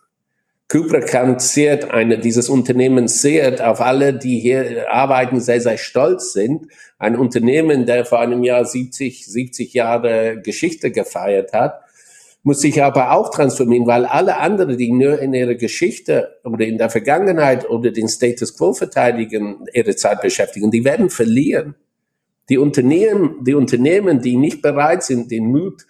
Cupra 0.68 1.00
kann 1.00 1.38
Seat, 1.38 1.90
eine, 1.90 2.18
dieses 2.18 2.50
Unternehmen 2.50 3.08
Seat, 3.08 3.62
auf 3.62 3.80
alle, 3.80 4.12
die 4.12 4.38
hier 4.38 4.90
arbeiten, 4.90 5.40
sehr, 5.40 5.62
sehr 5.62 5.78
stolz 5.78 6.34
sind. 6.34 6.66
Ein 6.98 7.16
Unternehmen, 7.16 7.86
der 7.86 8.04
vor 8.04 8.20
einem 8.20 8.44
Jahr 8.44 8.66
70, 8.66 9.24
70 9.24 9.72
Jahre 9.72 10.42
Geschichte 10.42 10.90
gefeiert 10.90 11.54
hat 11.54 11.85
muss 12.46 12.60
sich 12.60 12.80
aber 12.80 13.10
auch 13.10 13.30
transformieren, 13.30 13.88
weil 13.88 14.04
alle 14.04 14.38
anderen, 14.38 14.78
die 14.78 14.92
nur 14.92 15.18
in 15.18 15.34
ihrer 15.34 15.56
Geschichte 15.56 16.38
oder 16.44 16.64
in 16.64 16.78
der 16.78 16.90
Vergangenheit 16.90 17.68
oder 17.68 17.90
den 17.90 18.08
Status 18.08 18.56
quo 18.56 18.72
verteidigen, 18.72 19.66
ihre 19.74 19.96
Zeit 19.96 20.22
beschäftigen, 20.22 20.70
die 20.70 20.84
werden 20.84 21.10
verlieren. 21.10 21.74
Die 22.48 22.56
Unternehmen, 22.56 23.42
die 23.42 23.54
Unternehmen, 23.54 24.20
die 24.20 24.36
nicht 24.36 24.62
bereit 24.62 25.02
sind, 25.02 25.32
den 25.32 25.46
Mut 25.46 25.86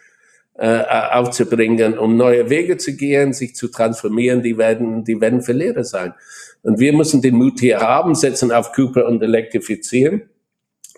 äh, 0.54 0.82
aufzubringen, 1.10 1.98
um 1.98 2.16
neue 2.16 2.48
Wege 2.48 2.78
zu 2.78 2.96
gehen, 2.96 3.34
sich 3.34 3.54
zu 3.54 3.68
transformieren, 3.68 4.42
die 4.42 4.56
werden, 4.56 5.04
die 5.04 5.20
werden 5.20 5.42
Verlierer 5.42 5.84
sein. 5.84 6.14
Und 6.62 6.78
wir 6.80 6.94
müssen 6.94 7.20
den 7.20 7.34
Mut 7.34 7.60
hier 7.60 7.80
haben, 7.80 8.14
setzen 8.14 8.50
auf 8.50 8.72
Cooper 8.72 9.04
und 9.04 9.22
elektrifizieren. 9.22 10.22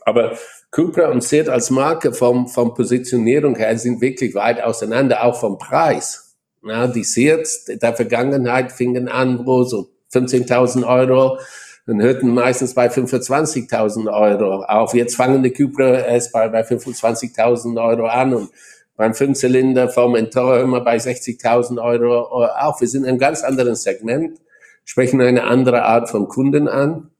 Aber 0.03 0.39
Cupra 0.71 1.09
und 1.09 1.25
Seat 1.25 1.49
als 1.49 1.71
Marke 1.71 2.13
vom, 2.13 2.47
vom 2.47 2.75
Positionierung 2.75 3.57
her 3.57 3.77
sind 3.79 4.01
wirklich 4.01 4.35
weit 4.35 4.63
auseinander, 4.63 5.25
auch 5.25 5.41
vom 5.41 5.59
Preis. 5.59 6.37
Ja, 6.63 6.87
die 6.87 7.05
Seats 7.05 7.65
der 7.67 7.95
Vergangenheit 7.95 8.73
fingen 8.73 9.09
an, 9.09 9.47
wo 9.47 9.63
so 9.63 9.89
15.000 10.13 10.87
Euro, 10.87 11.39
dann 11.87 12.03
hörten 12.03 12.35
meistens 12.35 12.75
bei 12.75 12.89
25.000 12.89 14.13
Euro 14.13 14.63
auf. 14.65 14.93
Jetzt 14.93 15.17
fangen 15.17 15.43
die 15.43 15.53
Cupra 15.53 16.01
erst 16.01 16.33
bei, 16.33 16.49
bei 16.49 16.61
25.000 16.61 17.83
Euro 17.83 18.07
an 18.07 18.35
und 18.35 18.51
beim 18.97 19.15
Fünfzylinder 19.15 19.89
vom 19.89 20.13
Mentor 20.13 20.59
immer 20.59 20.81
bei 20.81 20.97
60.000 20.97 21.83
Euro 21.83 22.45
auf. 22.47 22.81
Wir 22.81 22.89
sind 22.89 23.05
in 23.05 23.11
einem 23.11 23.19
ganz 23.19 23.43
anderen 23.43 23.75
Segment, 23.77 24.39
sprechen 24.85 25.21
eine 25.23 25.45
andere 25.45 25.85
Art 25.85 26.11
von 26.11 26.29
Kunden 26.29 26.69
an. 26.69 27.11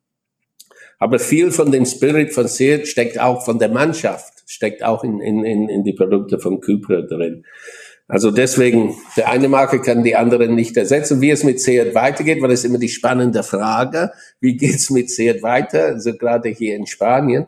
Aber 0.99 1.19
viel 1.19 1.53
von 1.53 1.71
dem 1.71 1.87
Spirit 1.87 2.33
von 2.33 2.49
Seat 2.49 2.89
steckt 2.89 3.21
auch 3.21 3.45
von 3.45 3.59
der 3.59 3.69
Mannschaft, 3.69 4.43
steckt 4.47 4.83
auch 4.83 5.05
in, 5.05 5.21
in, 5.21 5.45
in, 5.45 5.69
in 5.69 5.85
die 5.85 5.93
Produkte 5.93 6.39
von 6.39 6.61
Cupra 6.61 7.03
drin. 7.03 7.45
Also 8.09 8.31
deswegen, 8.31 8.97
der 9.19 9.29
eine 9.29 9.49
Marke 9.49 9.83
kann 9.83 10.03
die 10.03 10.17
andere 10.17 10.49
nicht 10.49 10.77
ersetzen. 10.79 11.21
Wie 11.21 11.31
es 11.31 11.45
mit 11.45 11.61
Seat 11.61 11.95
weitergeht, 11.95 12.41
weil 12.41 12.49
das 12.49 12.61
ist 12.61 12.65
immer 12.65 12.79
die 12.79 12.89
spannende 12.89 13.43
Frage. 13.43 14.13
Wie 14.41 14.57
geht's 14.57 14.89
mit 14.89 15.11
Seat 15.11 15.43
weiter? 15.43 15.85
Also 15.85 16.15
gerade 16.15 16.49
hier 16.49 16.75
in 16.75 16.87
Spanien. 16.87 17.47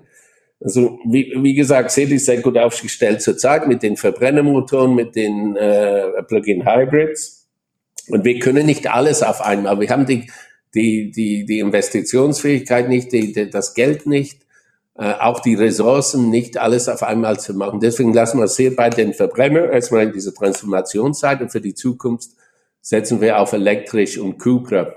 Also 0.63 0.99
wie, 1.07 1.33
wie 1.39 1.55
gesagt, 1.55 1.91
Seat 1.91 2.11
ist 2.11 2.27
sehr 2.27 2.43
gut 2.43 2.59
aufgestellt 2.59 3.23
zurzeit 3.23 3.67
mit 3.67 3.83
den 3.83 3.97
Verbrennermotoren, 3.97 4.95
mit 4.95 5.17
den 5.17 5.57
äh, 5.57 6.23
Plug-in-Hybrids. 6.29 7.49
Und 8.09 8.25
wir 8.27 8.39
können 8.39 8.67
nicht 8.67 8.91
alles 8.91 9.23
auf 9.23 9.41
einmal. 9.41 9.81
Wir 9.81 9.89
haben 9.89 10.05
die 10.05 10.31
die, 10.75 11.11
die, 11.11 11.45
die 11.45 11.59
Investitionsfähigkeit 11.59 12.89
nicht, 12.89 13.13
die, 13.13 13.33
die, 13.33 13.51
das 13.51 13.75
Geld 13.75 14.07
nicht, 14.07 14.43
äh, 14.97 15.15
auch 15.15 15.41
die 15.41 15.55
Ressourcen 15.55 16.31
nicht 16.31 16.59
alles 16.59 16.89
auf 16.89 17.03
einmal 17.03 17.41
zu 17.41 17.55
machen. 17.55 17.81
Deswegen 17.81 18.13
lassen 18.13 18.39
wir 18.39 18.45
es 18.45 18.57
sehr 18.57 18.73
bei 18.73 18.91
den 18.91 19.15
Verbrenner 19.15 19.71
erstmal 19.71 20.05
in 20.05 20.13
dieser 20.13 20.35
Transformationszeit 20.35 21.41
und 21.41 21.51
für 21.51 21.61
die 21.61 21.75
Zukunft 21.75 22.31
setzen 22.81 23.21
wir 23.21 23.39
auf 23.39 23.53
elektrisch 23.53 24.19
und 24.19 24.39
Cupra. 24.39 24.95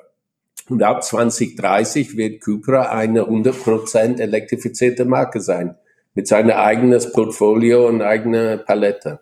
Und 0.70 0.82
ab 0.84 1.04
2030 1.04 2.16
wird 2.16 2.42
Cupra 2.42 2.90
eine 2.90 3.24
100% 3.24 4.20
elektrifizierte 4.20 5.06
Marke 5.06 5.42
sein. 5.42 5.76
Mit 6.14 6.28
seinem 6.28 6.52
eigenes 6.52 7.12
Portfolio 7.12 7.88
und 7.88 8.02
eigener 8.02 8.58
Palette. 8.58 9.20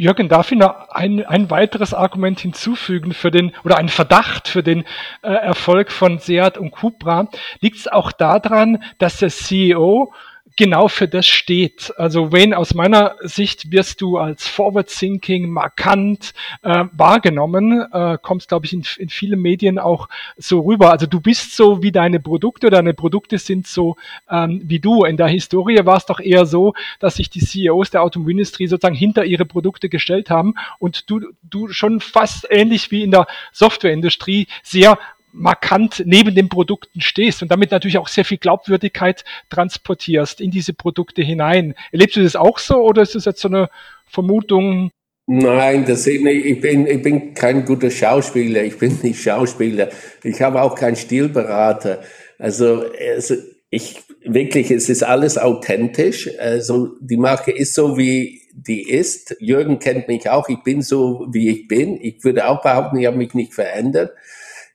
Jürgen, 0.00 0.30
darf 0.30 0.50
ich 0.50 0.56
noch 0.56 0.88
ein, 0.88 1.26
ein 1.26 1.50
weiteres 1.50 1.92
Argument 1.92 2.40
hinzufügen 2.40 3.12
für 3.12 3.30
den, 3.30 3.52
oder 3.64 3.76
einen 3.76 3.90
Verdacht 3.90 4.48
für 4.48 4.62
den 4.62 4.84
äh, 5.20 5.28
Erfolg 5.28 5.92
von 5.92 6.18
Seat 6.18 6.56
und 6.56 6.70
Cupra? 6.70 7.28
Liegt 7.60 7.76
es 7.76 7.86
auch 7.86 8.10
daran, 8.10 8.82
dass 8.96 9.18
der 9.18 9.28
CEO 9.28 10.14
genau 10.56 10.88
für 10.88 11.08
das 11.08 11.26
steht. 11.26 11.92
Also 11.96 12.32
Wayne, 12.32 12.56
aus 12.56 12.74
meiner 12.74 13.16
Sicht 13.22 13.70
wirst 13.70 14.00
du 14.00 14.18
als 14.18 14.46
Forward 14.46 14.88
Thinking 14.88 15.50
markant 15.50 16.32
äh, 16.62 16.84
wahrgenommen, 16.92 17.86
äh, 17.92 18.18
kommst, 18.20 18.48
glaube 18.48 18.66
ich, 18.66 18.72
in, 18.72 18.84
in 18.98 19.08
vielen 19.08 19.40
Medien 19.40 19.78
auch 19.78 20.08
so 20.36 20.60
rüber. 20.60 20.90
Also 20.90 21.06
du 21.06 21.20
bist 21.20 21.56
so 21.56 21.82
wie 21.82 21.92
deine 21.92 22.20
Produkte, 22.20 22.70
deine 22.70 22.94
Produkte 22.94 23.38
sind 23.38 23.66
so 23.66 23.96
ähm, 24.30 24.62
wie 24.64 24.80
du. 24.80 25.04
In 25.04 25.16
der 25.16 25.28
Historie 25.28 25.84
war 25.84 25.96
es 25.96 26.06
doch 26.06 26.20
eher 26.20 26.46
so, 26.46 26.74
dass 26.98 27.16
sich 27.16 27.30
die 27.30 27.40
CEOs 27.40 27.90
der 27.90 28.02
Automobilindustrie 28.02 28.66
sozusagen 28.66 28.94
hinter 28.94 29.24
ihre 29.24 29.44
Produkte 29.44 29.88
gestellt 29.88 30.30
haben 30.30 30.54
und 30.78 31.10
du, 31.10 31.20
du 31.42 31.68
schon 31.68 32.00
fast 32.00 32.46
ähnlich 32.50 32.90
wie 32.90 33.02
in 33.02 33.10
der 33.10 33.26
Softwareindustrie 33.52 34.46
sehr 34.62 34.98
markant 35.32 36.02
neben 36.06 36.34
den 36.34 36.48
Produkten 36.48 37.00
stehst 37.00 37.42
und 37.42 37.50
damit 37.50 37.70
natürlich 37.70 37.98
auch 37.98 38.08
sehr 38.08 38.24
viel 38.24 38.38
Glaubwürdigkeit 38.38 39.24
transportierst 39.48 40.40
in 40.40 40.50
diese 40.50 40.72
Produkte 40.72 41.22
hinein. 41.22 41.74
Erlebst 41.92 42.16
du 42.16 42.22
das 42.22 42.36
auch 42.36 42.58
so 42.58 42.76
oder 42.76 43.02
ist 43.02 43.14
das 43.14 43.24
jetzt 43.24 43.40
so 43.40 43.48
eine 43.48 43.68
Vermutung? 44.06 44.90
Nein, 45.26 45.84
das 45.84 46.06
ich, 46.06 46.20
bin, 46.60 46.86
ich 46.86 47.02
bin 47.02 47.34
kein 47.34 47.64
guter 47.64 47.90
Schauspieler, 47.90 48.64
ich 48.64 48.78
bin 48.78 48.98
nicht 49.02 49.22
Schauspieler, 49.22 49.90
ich 50.24 50.42
habe 50.42 50.60
auch 50.60 50.74
keinen 50.74 50.96
Stilberater. 50.96 52.02
Also, 52.38 52.84
also 53.14 53.36
ich 53.70 54.02
wirklich, 54.24 54.70
es 54.70 54.88
ist 54.88 55.02
alles 55.02 55.38
authentisch. 55.38 56.28
Also 56.38 56.96
die 57.00 57.16
Marke 57.16 57.52
ist 57.52 57.74
so, 57.74 57.96
wie 57.96 58.42
die 58.52 58.82
ist. 58.82 59.36
Jürgen 59.38 59.78
kennt 59.78 60.08
mich 60.08 60.28
auch, 60.28 60.48
ich 60.48 60.62
bin 60.62 60.82
so, 60.82 61.26
wie 61.30 61.48
ich 61.48 61.68
bin. 61.68 61.98
Ich 62.02 62.22
würde 62.24 62.48
auch 62.48 62.62
behaupten, 62.62 62.98
ich 62.98 63.06
habe 63.06 63.16
mich 63.16 63.34
nicht 63.34 63.54
verändert. 63.54 64.12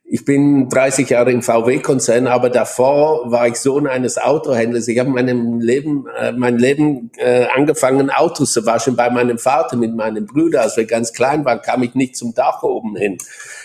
Ich 0.07 0.23
bin 0.23 0.69
30 0.69 1.09
Jahre 1.09 1.31
im 1.31 1.41
VW-Konzern, 1.41 2.27
aber 2.27 2.51
davor 2.51 3.31
war 3.31 3.47
ich 3.47 3.55
Sohn 3.55 3.87
eines 3.87 4.19
Autohändlers. 4.19 4.87
Ich 4.87 4.99
habe 4.99 5.09
meinem 5.09 5.59
Leben, 5.59 6.05
äh, 6.15 6.31
mein 6.31 6.59
Leben 6.59 7.09
äh, 7.17 7.45
angefangen, 7.45 8.11
Autos 8.11 8.53
zu 8.53 8.67
waschen 8.67 8.95
bei 8.95 9.09
meinem 9.09 9.39
Vater 9.39 9.75
mit 9.77 9.95
meinem 9.95 10.27
Bruder. 10.27 10.61
Als 10.61 10.77
wir 10.77 10.85
ganz 10.85 11.11
klein 11.11 11.43
waren, 11.43 11.59
kam 11.63 11.81
ich 11.81 11.95
nicht 11.95 12.15
zum 12.15 12.35
Dach 12.35 12.61
oben 12.61 12.95
hin. 12.95 13.17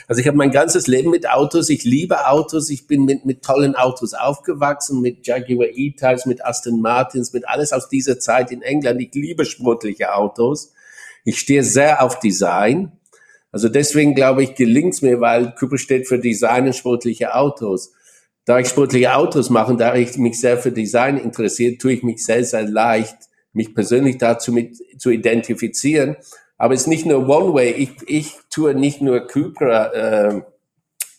Also 0.08 0.22
ich 0.22 0.26
habe 0.26 0.38
mein 0.38 0.50
ganzes 0.50 0.86
Leben 0.86 1.10
mit 1.10 1.28
Autos. 1.28 1.68
Ich 1.68 1.84
liebe 1.84 2.26
Autos. 2.26 2.70
Ich 2.70 2.86
bin 2.86 3.04
mit, 3.04 3.26
mit 3.26 3.42
tollen 3.42 3.76
Autos 3.76 4.14
aufgewachsen, 4.14 5.02
mit 5.02 5.26
Jaguar 5.26 5.68
E-Types, 5.74 6.24
mit 6.24 6.42
Aston 6.42 6.80
Martins, 6.80 7.34
mit 7.34 7.46
alles 7.46 7.74
aus 7.74 7.90
dieser 7.90 8.18
Zeit 8.18 8.50
in 8.50 8.62
England. 8.62 8.98
Ich 9.02 9.12
liebe 9.12 9.44
sportliche 9.44 10.14
Autos. 10.14 10.72
Ich 11.22 11.38
stehe 11.38 11.64
sehr 11.64 12.02
auf 12.02 12.18
Design. 12.18 12.92
Also 13.52 13.68
deswegen 13.68 14.14
glaube 14.14 14.42
ich, 14.42 14.54
gelingt 14.54 14.94
es 14.94 15.02
mir, 15.02 15.20
weil 15.20 15.54
Cooper 15.58 15.78
steht 15.78 16.06
für 16.06 16.18
Design 16.18 16.66
und 16.66 16.76
sportliche 16.76 17.34
Autos. 17.34 17.92
Da 18.44 18.58
ich 18.58 18.68
sportliche 18.68 19.14
Autos 19.14 19.50
mache, 19.50 19.76
da 19.76 19.94
ich 19.94 20.16
mich 20.16 20.40
sehr 20.40 20.58
für 20.58 20.72
Design 20.72 21.16
interessiert, 21.16 21.80
tue 21.80 21.92
ich 21.92 22.02
mich 22.02 22.24
sehr, 22.24 22.44
sehr 22.44 22.62
leicht, 22.62 23.16
mich 23.52 23.74
persönlich 23.74 24.18
dazu 24.18 24.52
mit, 24.52 24.76
zu 24.98 25.10
identifizieren. 25.10 26.16
Aber 26.56 26.74
es 26.74 26.82
ist 26.82 26.86
nicht 26.86 27.06
nur 27.06 27.28
One-Way. 27.28 27.72
Ich, 27.72 27.90
ich 28.06 28.34
tue 28.50 28.74
nicht 28.74 29.00
nur 29.00 29.26
Cupra 29.26 29.86
äh, 29.86 30.42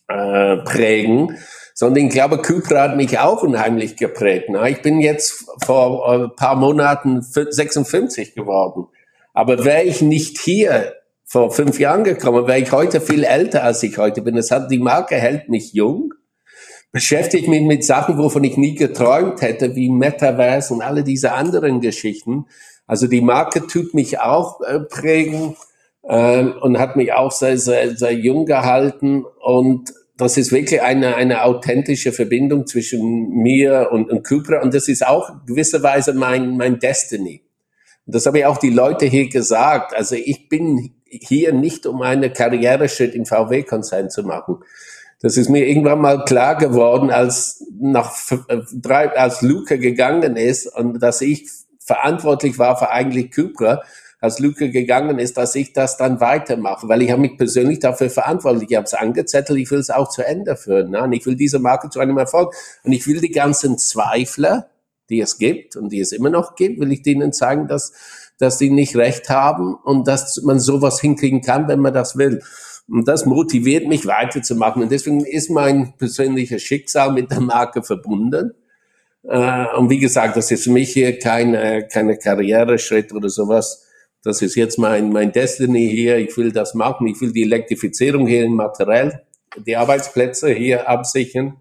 äh, 0.08 0.58
prägen, 0.58 1.38
sondern 1.74 2.06
ich 2.06 2.14
glaube, 2.14 2.42
Cupra 2.42 2.84
hat 2.84 2.98
mich 2.98 3.18
auch 3.20 3.44
unheimlich 3.44 3.98
geprägt. 3.98 4.48
Na, 4.50 4.68
ich 4.70 4.82
bin 4.82 5.00
jetzt 5.00 5.46
vor 5.64 6.10
ein 6.12 6.36
paar 6.36 6.56
Monaten 6.56 7.22
56 7.22 8.36
geworden. 8.36 8.88
Aber 9.34 9.64
wäre 9.64 9.84
ich 9.84 10.02
nicht 10.02 10.38
hier 10.40 10.94
vor 11.32 11.50
fünf 11.50 11.80
Jahren 11.80 12.04
gekommen, 12.04 12.46
wäre 12.46 12.60
ich 12.60 12.74
heute 12.74 13.00
viel 13.00 13.24
älter, 13.24 13.64
als 13.64 13.82
ich 13.84 13.98
heute 13.98 14.22
bin. 14.22 14.36
Das 14.36 14.52
hat, 14.52 14.70
die 14.70 14.80
Marke 14.80 15.16
hält 15.16 15.48
mich 15.48 15.72
jung, 15.72 16.14
beschäftigt 16.92 17.48
mich 17.48 17.62
mit 17.62 17.86
Sachen, 17.86 18.18
wovon 18.18 18.44
ich 18.44 18.58
nie 18.58 18.76
geträumt 18.76 19.42
hätte, 19.42 19.74
wie 19.78 19.90
Metaverse 19.90 20.74
und 20.74 20.82
alle 20.82 21.06
diese 21.06 21.32
anderen 21.32 21.80
Geschichten. 21.80 22.48
Also 22.86 23.08
die 23.08 23.22
Marke 23.22 23.66
tut 23.66 23.94
mich 23.94 24.20
auch 24.20 24.60
äh, 24.60 24.82
prägen 24.82 25.56
äh, 26.04 26.44
und 26.44 26.78
hat 26.80 26.98
mich 26.98 27.14
auch 27.14 27.32
sehr, 27.32 27.58
sehr, 27.58 27.96
sehr 27.96 28.12
jung 28.12 28.46
gehalten 28.46 29.24
und 29.40 29.94
das 30.18 30.36
ist 30.36 30.52
wirklich 30.52 30.82
eine, 30.82 31.16
eine 31.16 31.46
authentische 31.46 32.12
Verbindung 32.12 32.68
zwischen 32.68 33.30
mir 33.30 33.88
und, 33.94 34.12
und 34.12 34.30
und 34.30 34.74
das 34.74 34.90
ist 34.90 35.08
auch 35.08 35.32
gewisserweise 35.48 36.14
mein, 36.14 36.58
mein 36.58 36.78
Destiny. 36.78 37.42
Das 38.06 38.26
habe 38.26 38.40
ich 38.40 38.46
auch 38.46 38.58
die 38.58 38.70
Leute 38.70 39.06
hier 39.06 39.30
gesagt. 39.30 39.96
Also 39.96 40.16
ich 40.16 40.50
bin 40.50 40.96
hier 41.06 41.54
nicht, 41.54 41.86
um 41.86 42.02
einen 42.02 42.34
Karriereschritt 42.34 43.16
im 43.16 43.26
VW-Konzern 43.26 44.10
zu 44.10 44.24
machen. 44.24 44.58
Das 45.22 45.38
ist 45.38 45.50
mir 45.50 45.68
irgendwann 45.68 46.02
mal 46.02 46.26
klar 46.26 46.58
geworden, 46.58 47.12
als 47.12 47.64
nach 47.80 48.12
äh, 48.48 48.58
drei, 48.74 49.12
als 49.12 49.42
Luca 49.42 49.76
gegangen 49.76 50.36
ist 50.36 50.66
und 50.66 51.00
dass 51.00 51.22
ich 51.22 51.48
verantwortlich 51.80 52.58
war 52.58 52.78
für 52.78 52.90
eigentlich 52.90 53.32
Cupra, 53.32 53.82
als 54.20 54.40
Luca 54.40 54.68
gegangen 54.68 55.18
ist, 55.18 55.38
dass 55.38 55.56
ich 55.56 55.74
das 55.74 55.98
dann 55.98 56.20
weitermache, 56.22 56.88
weil 56.88 57.02
ich 57.02 57.12
habe 57.12 57.22
mich 57.22 57.38
persönlich 57.38 57.80
dafür 57.80 58.10
verantwortlich. 58.10 58.70
Ich 58.70 58.78
habe 58.78 58.86
es 58.86 58.94
angezettelt, 58.94 59.60
ich 59.60 59.70
will 59.72 59.80
es 59.80 59.90
auch 59.90 60.10
zu 60.10 60.26
Ende 60.26 60.56
führen. 60.56 60.92
Ne? 60.92 61.02
Und 61.02 61.12
ich 61.14 61.26
will 61.26 61.36
diese 61.36 61.58
Marke 61.58 61.90
zu 61.90 62.00
einem 62.00 62.18
Erfolg. 62.20 62.54
Und 62.84 62.92
ich 62.92 63.06
will 63.08 63.20
die 63.20 63.32
ganzen 63.32 63.80
Zweifler, 63.80 64.70
die 65.12 65.22
es 65.22 65.38
gibt 65.38 65.76
und 65.76 65.92
die 65.92 66.00
es 66.00 66.12
immer 66.12 66.32
noch 66.32 66.56
gibt, 66.56 66.80
will 66.80 66.92
ich 66.92 67.04
denen 67.04 67.34
zeigen, 67.34 67.68
dass 67.68 67.94
dass 68.42 68.58
die 68.58 68.72
nicht 68.72 68.96
recht 68.96 69.30
haben 69.30 69.76
und 69.76 70.08
dass 70.08 70.42
man 70.42 70.60
sowas 70.60 71.00
hinkriegen 71.00 71.42
kann, 71.42 71.68
wenn 71.68 71.80
man 71.80 71.94
das 71.94 72.18
will. 72.18 72.42
Und 72.90 73.08
das 73.08 73.26
motiviert 73.28 73.88
mich 73.88 74.08
weiterzumachen. 74.08 74.82
Und 74.82 74.92
deswegen 74.92 75.24
ist 75.24 75.52
mein 75.52 75.94
persönliches 75.98 76.64
Schicksal 76.64 77.14
mit 77.14 77.30
der 77.30 77.40
Marke 77.40 77.84
verbunden. 77.84 78.52
Äh, 79.24 79.66
und 79.78 79.92
wie 79.92 80.00
gesagt, 80.00 80.36
das 80.36 80.50
ist 80.50 80.64
für 80.64 80.72
mich 80.72 80.92
hier 80.92 81.20
keine, 81.20 81.88
keine 81.88 82.18
Karriereschritt 82.18 83.14
oder 83.14 83.30
sowas. 83.30 83.86
Das 84.24 84.42
ist 84.42 84.56
jetzt 84.56 84.80
mein, 84.80 85.12
mein 85.12 85.32
Destiny 85.32 85.88
hier. 85.88 86.18
Ich 86.18 86.36
will 86.36 86.52
das 86.52 86.74
machen. 86.74 87.06
Ich 87.08 87.22
will 87.22 87.32
die 87.32 87.44
Elektrifizierung 87.44 88.26
hier 88.26 88.44
im 88.44 88.56
Material, 88.56 89.22
die 89.68 89.78
Arbeitsplätze 89.78 90.50
hier 90.50 90.90
absichern. 90.90 91.58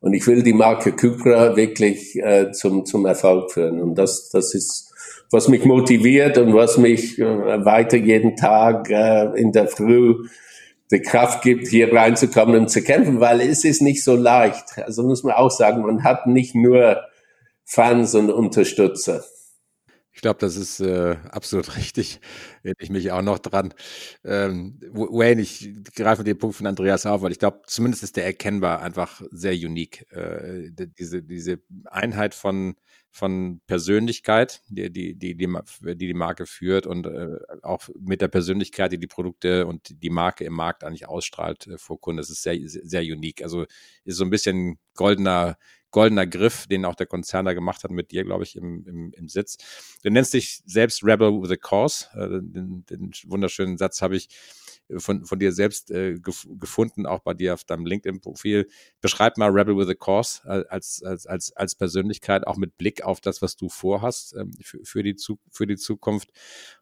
Und 0.00 0.14
ich 0.14 0.26
will 0.26 0.42
die 0.42 0.52
Marke 0.52 0.92
Cupra 0.92 1.56
wirklich 1.56 2.16
äh, 2.16 2.52
zum, 2.52 2.86
zum 2.86 3.04
Erfolg 3.06 3.52
führen. 3.52 3.80
Und 3.80 3.96
das, 3.96 4.30
das 4.30 4.54
ist 4.54 4.90
was 5.30 5.48
mich 5.48 5.64
motiviert 5.64 6.38
und 6.38 6.54
was 6.54 6.76
mich 6.76 7.18
äh, 7.18 7.64
weiter 7.64 7.96
jeden 7.96 8.36
Tag 8.36 8.90
äh, 8.90 9.26
in 9.36 9.52
der 9.52 9.68
Früh 9.68 10.26
die 10.90 11.00
Kraft 11.00 11.42
gibt, 11.42 11.68
hier 11.68 11.92
reinzukommen 11.92 12.56
und 12.56 12.68
zu 12.68 12.82
kämpfen, 12.82 13.20
weil 13.20 13.40
es 13.40 13.64
ist 13.64 13.80
nicht 13.80 14.02
so 14.02 14.16
leicht. 14.16 14.78
Also 14.78 15.04
muss 15.04 15.22
man 15.22 15.34
auch 15.34 15.50
sagen, 15.50 15.82
man 15.82 16.02
hat 16.02 16.26
nicht 16.26 16.56
nur 16.56 17.00
Fans 17.64 18.16
und 18.16 18.30
Unterstützer. 18.30 19.22
Ich 20.20 20.22
glaube, 20.22 20.38
das 20.38 20.56
ist 20.56 20.80
äh, 20.80 21.16
absolut 21.30 21.76
richtig. 21.78 22.20
Erinnere 22.62 22.82
ich 22.82 22.90
mich 22.90 23.10
auch 23.10 23.22
noch 23.22 23.38
dran. 23.38 23.72
Ähm, 24.22 24.78
Wayne, 24.92 25.40
ich 25.40 25.70
greife 25.96 26.24
den 26.24 26.36
Punkt 26.36 26.56
von 26.56 26.66
Andreas 26.66 27.06
auf, 27.06 27.22
weil 27.22 27.32
ich 27.32 27.38
glaube, 27.38 27.62
zumindest 27.66 28.02
ist 28.02 28.18
der 28.18 28.26
erkennbar 28.26 28.82
einfach 28.82 29.22
sehr 29.30 29.54
unique. 29.54 30.04
Äh, 30.12 30.72
diese, 30.98 31.22
diese 31.22 31.60
Einheit 31.86 32.34
von 32.34 32.74
von 33.12 33.60
Persönlichkeit, 33.66 34.60
die 34.68 34.92
die, 34.92 35.14
die, 35.18 35.34
die, 35.36 35.46
die, 35.80 35.96
die 35.96 36.14
Marke 36.14 36.44
führt 36.46 36.86
und 36.86 37.06
äh, 37.06 37.38
auch 37.62 37.88
mit 37.98 38.20
der 38.20 38.28
Persönlichkeit, 38.28 38.92
die 38.92 38.98
die 38.98 39.06
Produkte 39.08 39.66
und 39.66 40.02
die 40.02 40.10
Marke 40.10 40.44
im 40.44 40.52
Markt 40.52 40.84
eigentlich 40.84 41.08
ausstrahlt 41.08 41.66
äh, 41.66 41.78
vor 41.78 41.98
Kunden. 41.98 42.18
Das 42.18 42.28
ist 42.30 42.42
sehr, 42.42 42.58
sehr 42.66 43.02
unique. 43.02 43.42
Also 43.42 43.64
ist 44.04 44.16
so 44.16 44.24
ein 44.24 44.30
bisschen 44.30 44.78
goldener, 44.94 45.56
goldener 45.90 46.26
Griff, 46.26 46.66
den 46.66 46.84
auch 46.84 46.94
der 46.94 47.06
Konzern 47.06 47.44
da 47.44 47.52
gemacht 47.52 47.84
hat 47.84 47.90
mit 47.90 48.10
dir, 48.10 48.24
glaube 48.24 48.44
ich, 48.44 48.56
im, 48.56 48.84
im, 48.86 49.12
im 49.12 49.28
Sitz. 49.28 49.58
Du 50.02 50.10
nennst 50.10 50.34
dich 50.34 50.62
selbst 50.66 51.04
Rebel 51.04 51.42
with 51.42 51.50
a 51.50 51.56
Cause. 51.56 52.06
Äh, 52.14 52.40
den, 52.42 52.84
den 52.86 53.10
wunderschönen 53.26 53.78
Satz 53.78 54.02
habe 54.02 54.16
ich 54.16 54.28
von, 54.98 55.24
von 55.24 55.38
dir 55.38 55.52
selbst 55.52 55.90
äh, 55.90 56.18
gef 56.18 56.46
gefunden, 56.58 57.06
auch 57.06 57.20
bei 57.20 57.34
dir 57.34 57.54
auf 57.54 57.64
deinem 57.64 57.86
LinkedIn-Profil. 57.86 58.68
Beschreib 59.00 59.36
mal 59.36 59.50
Rebel 59.50 59.76
with 59.76 59.88
a 59.88 59.94
Cause 59.94 60.40
als, 60.44 61.02
als, 61.02 61.26
als, 61.26 61.52
als 61.56 61.74
Persönlichkeit, 61.74 62.46
auch 62.46 62.56
mit 62.56 62.76
Blick 62.76 63.02
auf 63.02 63.20
das, 63.20 63.42
was 63.42 63.56
du 63.56 63.68
vorhast 63.68 64.34
ähm, 64.36 64.52
für, 64.60 64.80
für, 64.84 65.02
die 65.02 65.16
für 65.50 65.66
die 65.66 65.76
Zukunft. 65.76 66.30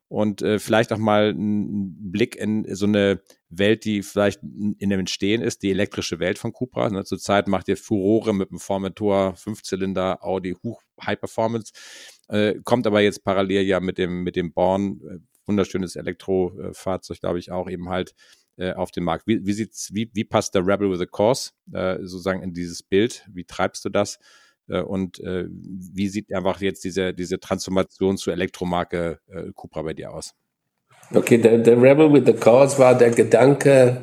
Und 0.09 0.41
äh, 0.41 0.59
vielleicht 0.59 0.91
auch 0.93 0.99
mal 0.99 1.29
einen 1.31 2.11
Blick 2.11 2.35
in 2.35 2.65
so 2.75 2.87
eine 2.87 3.21
Welt, 3.51 3.85
die 3.85 4.03
vielleicht 4.03 4.43
in 4.43 4.89
dem 4.91 5.01
Entstehen 5.01 5.43
ist, 5.43 5.63
die 5.63 5.71
elektrische 5.71 6.19
Welt 6.19 6.39
von 6.39 6.53
Cupra. 6.53 6.89
Ne, 6.89 7.05
Zurzeit 7.05 7.47
macht 7.47 7.69
ihr 7.69 7.77
Furore 7.77 8.35
mit 8.35 8.51
dem 8.51 8.59
Formentor, 8.59 9.37
Fünfzylinder, 9.37 10.25
Audi, 10.25 10.57
High 11.05 11.21
Performance. 11.21 11.73
Äh, 12.29 12.55
kommt 12.65 12.87
aber 12.87 13.03
jetzt 13.03 13.23
parallel 13.23 13.63
ja 13.63 13.81
mit 13.81 13.99
dem, 13.99 14.23
mit 14.23 14.37
dem 14.37 14.53
Born, 14.53 15.01
äh, 15.07 15.19
wunderschönes 15.47 15.97
Elektrofahrzeug, 15.97 17.21
glaube 17.21 17.39
ich, 17.39 17.51
auch 17.51 17.69
eben 17.69 17.91
halt 17.91 18.15
äh, 18.57 18.73
auf 18.73 18.91
dem 18.91 19.05
Markt. 19.05 19.27
Wie, 19.27 19.45
wie, 19.47 19.53
sieht's, 19.53 19.93
wie, 19.93 20.11
wie 20.15 20.25
passt 20.25 20.55
der 20.55 20.67
Rebel 20.67 20.91
with 20.91 21.01
a 21.01 21.07
Cause 21.07 21.51
äh, 21.73 21.99
sozusagen 22.01 22.43
in 22.43 22.55
dieses 22.55 22.83
Bild? 22.83 23.27
Wie 23.33 23.45
treibst 23.45 23.85
du 23.85 23.89
das? 23.89 24.19
Äh, 24.69 24.83
und 24.83 25.21
äh, 25.21 25.47
wie 25.49 26.09
sieht 26.09 26.33
einfach 26.33 26.61
jetzt 26.61 26.85
diese, 26.85 27.15
diese 27.15 27.41
Transformation 27.41 28.17
zur 28.17 28.33
Elektromarke 28.33 29.19
äh, 29.29 29.53
Cupra 29.55 29.83
bei 29.83 29.95
dir 29.95 30.13
aus? 30.13 30.35
Okay, 31.15 31.39
der, 31.39 31.59
der 31.59 31.81
Rebel 31.81 32.13
with 32.13 32.25
the 32.27 32.35
Cause 32.35 32.79
war 32.79 32.97
der 32.97 33.11
Gedanke, 33.11 34.03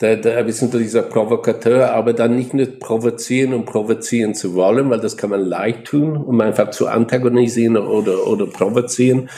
der, 0.00 0.16
der, 0.16 0.46
wir 0.46 0.52
sind 0.52 0.74
dieser 0.74 1.02
Provokateur, 1.02 1.92
aber 1.92 2.12
dann 2.12 2.36
nicht 2.36 2.54
nur 2.54 2.66
provozieren 2.66 3.54
und 3.54 3.64
provozieren 3.64 4.34
zu 4.34 4.54
wollen, 4.54 4.90
weil 4.90 5.00
das 5.00 5.16
kann 5.16 5.30
man 5.30 5.40
leicht 5.40 5.84
tun, 5.84 6.16
um 6.16 6.40
einfach 6.40 6.70
zu 6.70 6.88
antagonisieren 6.88 7.76
oder, 7.76 8.26
oder 8.26 8.46
provozieren. 8.46 9.28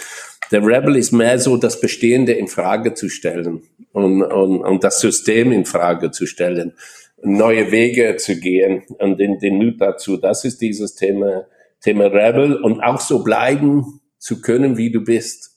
Der 0.50 0.64
Rebel 0.64 0.96
ist 0.96 1.12
mehr 1.12 1.38
so, 1.38 1.56
das 1.56 1.80
Bestehende 1.80 2.32
in 2.32 2.48
Frage 2.48 2.94
zu 2.94 3.08
stellen 3.08 3.62
und, 3.92 4.22
und, 4.22 4.60
und 4.60 4.84
das 4.84 5.00
System 5.00 5.52
in 5.52 5.64
Frage 5.64 6.10
zu 6.10 6.26
stellen, 6.26 6.74
neue 7.22 7.70
Wege 7.72 8.16
zu 8.16 8.38
gehen 8.38 8.82
und 8.98 9.18
den, 9.18 9.38
den 9.38 9.56
Mut 9.56 9.80
dazu. 9.80 10.16
Das 10.16 10.44
ist 10.44 10.60
dieses 10.60 10.94
Thema, 10.94 11.46
Thema 11.80 12.06
Rebel. 12.06 12.56
Und 12.56 12.80
auch 12.80 13.00
so 13.00 13.22
bleiben 13.22 14.00
zu 14.18 14.40
können, 14.40 14.76
wie 14.76 14.90
du 14.90 15.00
bist. 15.00 15.52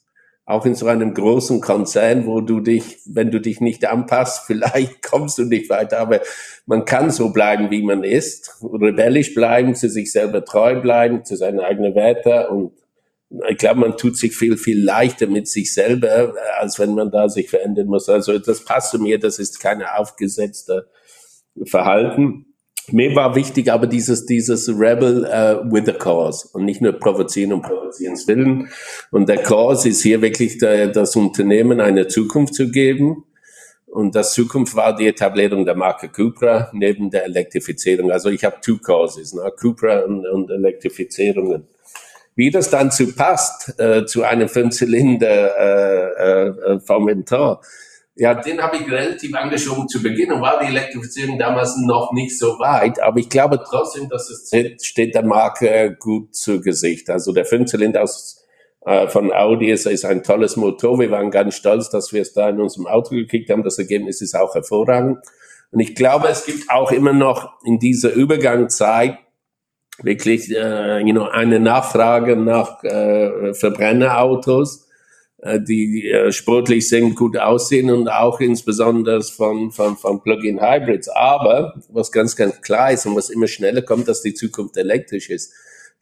Auch 0.46 0.66
in 0.66 0.74
so 0.74 0.88
einem 0.88 1.14
großen 1.14 1.62
Konzern, 1.62 2.26
wo 2.26 2.42
du 2.42 2.60
dich, 2.60 2.98
wenn 3.06 3.30
du 3.30 3.40
dich 3.40 3.62
nicht 3.62 3.86
anpasst, 3.86 4.44
vielleicht 4.48 5.04
kommst 5.04 5.38
du 5.38 5.44
nicht 5.44 5.70
weiter, 5.70 6.00
aber 6.00 6.22
man 6.66 6.86
kann 6.86 7.12
so 7.12 7.30
bleiben, 7.30 7.70
wie 7.70 7.84
man 7.84 8.04
ist, 8.04 8.58
rebellisch 8.64 9.36
bleiben, 9.36 9.76
zu 9.76 9.90
sich 9.90 10.12
selber 10.12 10.44
treu 10.44 10.82
bleiben, 10.82 11.24
zu 11.24 11.36
seinen 11.36 11.60
eigenen 11.60 11.94
Werten. 11.94 12.48
Und 12.48 12.72
ich 13.48 13.58
glaube, 13.58 13.82
man 13.82 13.96
tut 13.96 14.18
sich 14.18 14.36
viel, 14.36 14.58
viel 14.58 14.84
leichter 14.84 15.28
mit 15.28 15.48
sich 15.48 15.72
selber, 15.72 16.34
als 16.58 16.80
wenn 16.80 16.96
man 16.96 17.12
da 17.12 17.30
sich 17.30 17.48
verändern 17.48 17.86
muss. 17.86 18.10
Also 18.10 18.40
das 18.40 18.66
passt 18.66 18.90
zu 18.90 18.98
mir, 18.98 19.20
das 19.20 19.38
ist 19.38 19.60
keine 19.60 20.00
aufgesetzte 20.00 20.88
Verhalten 21.66 22.46
mir 22.92 23.16
war 23.16 23.36
wichtig 23.36 23.72
aber 23.72 23.88
dieses, 23.88 24.26
dieses 24.26 24.70
Rebel 24.70 25.24
uh, 25.26 25.72
with 25.72 25.88
a 25.88 25.94
Cause 25.94 26.48
und 26.54 26.66
nicht 26.66 26.82
nur 26.82 26.94
provozieren 26.94 27.54
und 27.54 27.62
provozieren 27.62 28.16
willen. 28.26 28.70
Und 29.12 29.30
der 29.30 29.38
Cause 29.38 29.90
ist 29.90 30.02
hier 30.02 30.22
wirklich 30.22 30.58
der, 30.58 30.88
das 30.88 31.16
Unternehmen 31.16 31.82
eine 31.82 32.08
Zukunft 32.08 32.56
zu 32.56 32.72
geben. 32.72 33.26
Und 33.86 34.16
das 34.16 34.34
Zukunft 34.34 34.76
war 34.76 34.96
die 34.96 35.08
Etablierung 35.08 35.66
der 35.66 35.76
Marke 35.76 36.10
Cupra 36.10 36.70
neben 36.74 37.10
der 37.10 37.26
Elektrifizierung. 37.26 38.12
Also 38.12 38.30
ich 38.30 38.44
habe 38.44 38.58
two 38.62 38.78
causes, 38.78 39.34
ne? 39.34 39.52
Cupra 39.60 40.02
und, 40.02 40.28
und 40.28 40.52
Elektrifizierungen. 40.52 41.68
Wie 42.36 42.52
das 42.52 42.70
dann 42.70 42.92
zu 42.92 43.14
passt 43.16 43.80
äh, 43.80 44.06
zu 44.06 44.24
einem 44.24 44.48
Fünfzylinder 44.48 45.58
äh, 45.58 46.48
äh, 46.48 46.80
vom 46.80 47.08
Ventor, 47.08 47.62
ja, 48.20 48.36
den 48.36 48.62
habe 48.62 48.76
ich 48.76 48.92
relativ 48.92 49.34
angeschoben 49.34 49.88
zu 49.88 50.04
Beginn 50.04 50.34
und 50.34 50.42
war 50.42 50.60
die 50.60 50.68
Elektrifizierung 50.68 51.40
damals 51.40 51.78
noch 51.78 52.12
nicht 52.12 52.38
so 52.38 52.60
weit. 52.60 53.02
Aber 53.02 53.18
ich 53.18 53.30
glaube 53.30 53.64
trotzdem, 53.66 54.10
dass 54.10 54.30
es 54.30 54.52
steht 54.86 55.16
der 55.16 55.24
Marke 55.24 55.96
gut 55.98 56.36
zu 56.36 56.60
Gesicht. 56.60 57.10
Also 57.10 57.32
der 57.32 57.46
Fünfzylinder 57.46 58.04
aus, 58.04 58.46
äh, 58.86 59.08
von 59.08 59.32
Audi 59.32 59.72
ist, 59.72 59.86
ist 59.86 60.04
ein 60.04 60.22
tolles 60.22 60.58
Motor. 60.58 61.00
Wir 61.00 61.12
waren 61.12 61.32
ganz 61.32 61.56
stolz, 61.56 61.90
dass 61.90 62.12
wir 62.12 62.22
es 62.22 62.34
da 62.34 62.50
in 62.50 62.60
unserem 62.60 62.88
Auto 62.88 63.16
gekriegt 63.16 63.50
haben. 63.50 63.64
Das 63.64 63.80
Ergebnis 63.80 64.20
ist 64.20 64.36
auch 64.36 64.54
hervorragend. 64.54 65.20
Und 65.72 65.80
ich 65.80 65.96
glaube, 65.96 66.28
es 66.28 66.46
gibt 66.46 66.70
auch 66.70 66.92
immer 66.92 67.14
noch 67.14 67.54
in 67.64 67.80
dieser 67.80 68.12
Übergangszeit 68.12 69.18
wirklich 70.04 70.52
äh, 70.52 71.00
you 71.00 71.14
know, 71.14 71.24
eine 71.24 71.62
Nachfrage 71.62 72.36
nach 72.36 72.84
äh, 72.84 73.54
Verbrennerautos 73.54 74.88
äh, 74.88 74.89
die 75.60 76.10
äh, 76.10 76.32
sportlich 76.32 76.90
sind, 76.90 77.16
gut 77.16 77.38
aussehen 77.38 77.90
und 77.90 78.10
auch 78.10 78.40
insbesondere 78.40 79.22
von, 79.22 79.72
von, 79.72 79.96
von 79.96 80.22
Plug-in 80.22 80.62
Hybrids. 80.62 81.08
Aber 81.10 81.76
was 81.90 82.12
ganz, 82.12 82.36
ganz 82.36 82.62
klar 82.62 82.92
ist 82.92 83.06
und 83.06 83.16
was 83.16 83.30
immer 83.30 83.48
schneller 83.48 83.82
kommt, 83.82 84.08
dass 84.08 84.22
die 84.22 84.34
Zukunft 84.34 84.76
elektrisch 84.78 85.30
ist. 85.30 85.54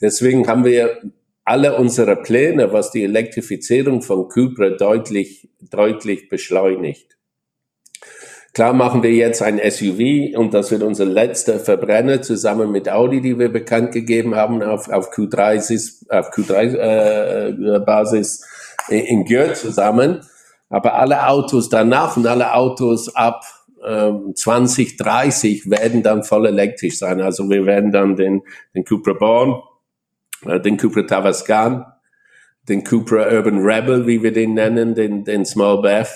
Deswegen 0.01 0.47
haben 0.47 0.65
wir 0.65 1.01
alle 1.43 1.77
unsere 1.77 2.15
Pläne, 2.15 2.73
was 2.73 2.91
die 2.91 3.03
Elektrifizierung 3.03 4.01
von 4.01 4.27
Cupra 4.27 4.69
deutlich, 4.69 5.49
deutlich 5.61 6.29
beschleunigt. 6.29 7.17
Klar 8.53 8.73
machen 8.73 9.03
wir 9.03 9.11
jetzt 9.11 9.43
ein 9.43 9.59
SUV 9.59 10.35
und 10.35 10.53
das 10.53 10.71
wird 10.71 10.81
unser 10.81 11.05
letzter 11.05 11.59
Verbrenner 11.59 12.23
zusammen 12.23 12.71
mit 12.71 12.89
Audi, 12.89 13.21
die 13.21 13.37
wir 13.37 13.49
bekannt 13.49 13.91
gegeben 13.91 14.33
haben 14.33 14.63
auf, 14.63 14.89
auf 14.89 15.11
Q3, 15.13 15.59
auf 16.09 16.31
Q3 16.31 17.75
äh, 17.75 17.79
Basis 17.81 18.43
in 18.89 19.25
Gür 19.25 19.53
zusammen. 19.53 20.21
Aber 20.69 20.95
alle 20.95 21.27
Autos 21.27 21.69
danach 21.69 22.17
und 22.17 22.27
alle 22.27 22.53
Autos 22.53 23.15
ab 23.15 23.43
ähm, 23.85 24.33
2030 24.35 25.69
werden 25.69 26.03
dann 26.03 26.23
voll 26.23 26.47
elektrisch 26.47 26.97
sein. 26.97 27.21
Also 27.21 27.49
wir 27.49 27.65
werden 27.65 27.91
dann 27.91 28.15
den, 28.15 28.43
den 28.75 28.83
Cupra 28.83 29.13
Born, 29.13 29.61
äh, 30.45 30.59
den 30.59 30.77
Cupra 30.77 31.03
Tavascan, 31.03 31.85
den 32.67 32.83
Cupra 32.83 33.31
Urban 33.31 33.59
Rebel, 33.59 34.07
wie 34.07 34.21
wir 34.23 34.33
den 34.33 34.55
nennen, 34.55 34.95
den, 34.95 35.23
den 35.23 35.45
Small 35.45 35.81
BEV 35.81 36.09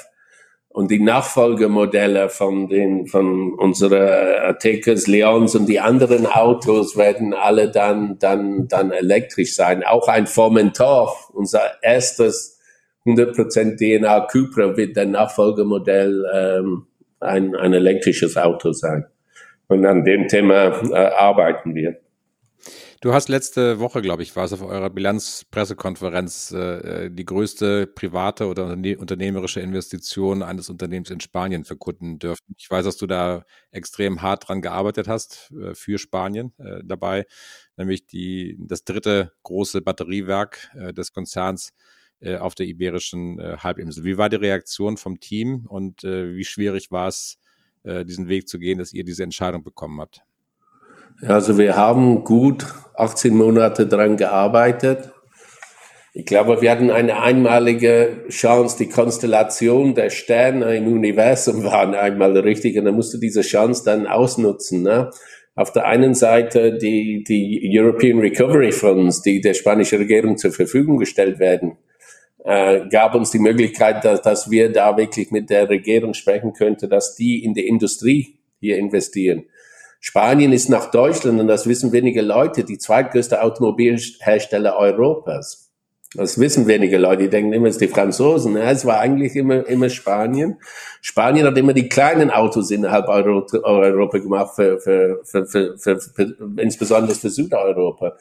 und 0.74 0.90
die 0.90 1.02
Nachfolgemodelle 1.02 2.30
von 2.30 2.68
den, 2.68 3.08
von 3.08 3.54
unserer 3.54 4.48
Atekas, 4.48 5.08
Leons 5.08 5.56
und 5.56 5.68
die 5.68 5.80
anderen 5.80 6.26
Autos 6.26 6.96
werden 6.96 7.34
alle 7.34 7.70
dann, 7.70 8.18
dann, 8.20 8.68
dann 8.68 8.92
elektrisch 8.92 9.56
sein. 9.56 9.84
Auch 9.84 10.08
ein 10.08 10.28
Formentor, 10.28 11.16
unser 11.34 11.62
erstes 11.82 12.60
100% 13.06 13.78
DNA 13.78 14.28
Cupra 14.28 14.78
wird 14.78 14.96
der 14.96 15.08
Nachfolgemodell 15.08 16.26
ähm, 16.34 16.88
ein, 17.20 17.56
ein 17.56 17.74
elektrisches 17.74 18.38
Auto 18.38 18.72
sein. 18.72 19.06
Und 19.68 19.86
an 19.86 20.04
dem 20.04 20.28
Thema 20.28 20.82
äh, 20.92 20.96
arbeiten 20.96 21.76
wir. 21.76 21.98
Du 23.04 23.16
hast 23.16 23.30
letzte 23.30 23.80
Woche, 23.80 24.04
glaube 24.04 24.22
ich, 24.22 24.36
war 24.36 24.46
es 24.46 24.54
auf 24.54 24.62
eurer 24.62 24.92
Bilanzpressekonferenz 24.92 26.52
äh, 26.52 27.10
die 27.10 27.26
größte 27.26 27.88
private 27.88 28.46
oder 28.46 28.66
unternehmerische 28.68 29.60
Investition 29.60 30.44
eines 30.44 30.70
Unternehmens 30.70 31.10
in 31.10 31.20
Spanien 31.20 31.66
verkunden 31.66 32.20
dürfen. 32.20 32.54
Ich 32.58 32.70
weiß, 32.70 32.86
dass 32.86 32.98
du 32.98 33.08
da 33.08 33.44
extrem 33.72 34.22
hart 34.22 34.48
dran 34.48 34.62
gearbeitet 34.62 35.08
hast 35.08 35.52
äh, 35.52 35.74
für 35.74 35.98
Spanien 35.98 36.54
äh, 36.60 36.82
dabei, 36.84 37.26
nämlich 37.76 38.06
die, 38.06 38.56
das 38.60 38.84
dritte 38.84 39.32
große 39.42 39.82
Batteriewerk 39.82 40.70
äh, 40.76 40.94
des 40.94 41.12
Konzerns 41.12 41.74
äh, 42.22 42.38
auf 42.38 42.56
der 42.56 42.68
iberischen 42.68 43.40
äh, 43.40 43.58
Halbinsel. 43.58 44.04
Wie 44.04 44.18
war 44.18 44.30
die 44.30 44.38
Reaktion 44.38 44.98
vom 44.98 45.20
Team 45.20 45.66
und 45.68 46.04
äh, 46.04 46.36
wie 46.36 46.46
schwierig 46.46 46.92
war 46.92 47.08
es, 47.08 47.40
äh, 47.84 48.06
diesen 48.06 48.30
Weg 48.30 48.48
zu 48.48 48.60
gehen, 48.60 48.78
dass 48.78 48.94
ihr 48.94 49.04
diese 49.04 49.24
Entscheidung 49.24 49.64
bekommen 49.64 50.00
habt? 50.00 50.22
Also 51.24 51.58
wir 51.58 51.76
haben 51.76 52.24
gut 52.24 52.66
18 52.96 53.36
Monate 53.36 53.88
dran 53.88 54.18
gearbeitet. 54.18 55.12
Ich 56.14 56.26
glaube, 56.26 56.62
wir 56.62 56.72
hatten 56.72 56.92
eine 56.92 57.22
einmalige 57.22 58.26
Chance. 58.30 58.78
Die 58.78 58.90
Konstellation 58.90 59.96
der 59.96 60.10
Sterne 60.10 60.76
im 60.76 60.88
Universum 60.88 61.64
waren 61.64 61.96
einmal 61.96 62.38
richtig 62.38 62.78
und 62.78 62.86
dann 62.86 62.96
musst 62.96 63.14
du 63.14 63.18
diese 63.18 63.42
Chance 63.42 63.84
dann 63.84 64.08
ausnutzen. 64.08 64.84
Ne? 64.84 65.10
Auf 65.56 65.72
der 65.74 65.86
einen 65.86 66.14
Seite 66.14 66.78
die, 66.78 67.24
die 67.28 67.68
European 67.74 68.20
Recovery 68.20 68.72
Funds, 68.72 69.22
die 69.22 69.42
der 69.42 69.54
spanischen 69.54 69.98
Regierung 69.98 70.38
zur 70.38 70.52
Verfügung 70.52 70.98
gestellt 70.98 71.40
werden 71.40 71.78
äh, 72.44 72.88
gab 72.90 73.16
uns 73.16 73.32
die 73.32 73.40
Möglichkeit, 73.40 74.04
dass, 74.04 74.22
dass 74.22 74.50
wir 74.50 74.72
da 74.72 74.98
wirklich 74.98 75.32
mit 75.32 75.50
der 75.50 75.70
Regierung 75.70 76.14
sprechen 76.14 76.54
könnten, 76.54 76.90
dass 76.90 77.16
die 77.16 77.44
in 77.44 77.54
die 77.54 77.68
Industrie 77.68 78.40
hier 78.60 78.78
investieren. 78.78 79.46
Spanien 80.00 80.52
ist 80.52 80.70
nach 80.70 80.90
Deutschland, 80.90 81.40
und 81.40 81.48
das 81.48 81.68
wissen 81.68 81.92
wenige 81.92 82.22
Leute, 82.22 82.64
die 82.64 82.80
zweitgrößte 82.80 83.44
Automobilhersteller 83.44 84.76
Europas. 84.76 85.72
Das 86.16 86.40
wissen 86.40 86.68
wenige 86.68 86.98
Leute, 86.98 87.24
die 87.24 87.30
denken 87.30 87.54
immer, 87.54 87.68
es 87.68 87.76
sind 87.76 87.90
die 87.90 87.94
Franzosen. 87.94 88.58
Ja, 88.58 88.72
es 88.72 88.84
war 88.84 89.00
eigentlich 89.00 89.36
immer, 89.36 89.66
immer 89.68 89.90
Spanien. 89.90 90.58
Spanien 91.00 91.46
hat 91.46 91.58
immer 91.58 91.74
die 91.74 91.88
kleinen 91.88 92.32
Autos 92.32 92.70
innerhalb 92.72 93.08
Europa, 93.08 93.60
Europa 93.60 94.18
gemacht, 94.18 94.56
für, 94.56 94.80
für, 94.80 95.22
für, 95.24 95.46
für, 95.46 95.78
für, 95.78 96.00
für, 96.02 96.36
insbesondere 96.58 97.16
für 97.16 97.30
Südeuropa. 97.30 98.18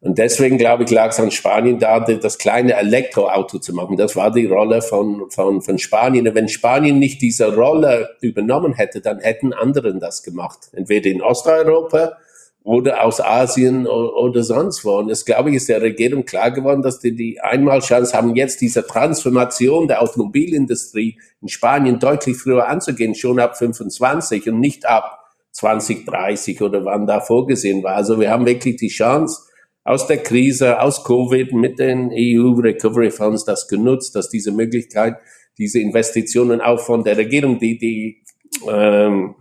Und 0.00 0.18
deswegen, 0.18 0.58
glaube 0.58 0.84
ich, 0.84 0.90
lag 0.90 1.10
es 1.10 1.20
an 1.20 1.30
Spanien 1.30 1.78
da, 1.78 2.00
das 2.00 2.36
kleine 2.36 2.74
Elektroauto 2.74 3.58
zu 3.58 3.72
machen. 3.72 3.96
Das 3.96 4.14
war 4.16 4.30
die 4.30 4.46
Rolle 4.46 4.82
von, 4.82 5.30
von, 5.30 5.62
von 5.62 5.78
Spanien. 5.78 6.28
Und 6.28 6.34
wenn 6.34 6.48
Spanien 6.48 6.98
nicht 6.98 7.22
diese 7.22 7.54
Rolle 7.54 8.10
übernommen 8.20 8.74
hätte, 8.74 9.00
dann 9.00 9.20
hätten 9.20 9.54
anderen 9.54 10.00
das 10.00 10.22
gemacht. 10.22 10.68
Entweder 10.72 11.08
in 11.08 11.22
Osteuropa 11.22 12.18
oder 12.64 13.04
aus 13.04 13.20
Asien 13.20 13.86
oder, 13.86 14.42
sonst 14.42 14.84
wo. 14.86 14.98
Und 14.98 15.08
das, 15.08 15.26
glaube 15.26 15.50
ich, 15.50 15.56
ist 15.56 15.68
der 15.68 15.82
Regierung 15.82 16.24
klar 16.24 16.50
geworden, 16.50 16.80
dass 16.80 16.98
die 16.98 17.14
die 17.14 17.40
Einmalchance 17.40 18.16
haben, 18.16 18.34
jetzt 18.34 18.62
diese 18.62 18.86
Transformation 18.86 19.86
der 19.86 20.02
Automobilindustrie 20.02 21.18
in 21.42 21.48
Spanien 21.48 21.98
deutlich 21.98 22.38
früher 22.38 22.66
anzugehen, 22.66 23.14
schon 23.14 23.38
ab 23.38 23.58
25 23.58 24.48
und 24.48 24.60
nicht 24.60 24.86
ab 24.86 25.20
2030 25.52 26.62
oder 26.62 26.84
wann 26.86 27.06
da 27.06 27.20
vorgesehen 27.20 27.82
war. 27.82 27.96
Also 27.96 28.18
wir 28.18 28.30
haben 28.30 28.46
wirklich 28.46 28.76
die 28.76 28.88
Chance, 28.88 29.42
aus 29.84 30.06
der 30.06 30.18
Krise, 30.18 30.80
aus 30.80 31.04
Covid 31.04 31.52
mit 31.52 31.78
den 31.78 32.10
EU 32.10 32.58
Recovery 32.58 33.10
Funds 33.10 33.44
das 33.44 33.68
genutzt, 33.68 34.16
dass 34.16 34.30
diese 34.30 34.50
Möglichkeit 34.50 35.16
diese 35.58 35.78
Investitionen 35.78 36.60
auch 36.60 36.80
von 36.80 37.04
der 37.04 37.16
Regierung, 37.16 37.58
die, 37.58 37.78
die 37.78 38.24
ähm, 38.68 39.36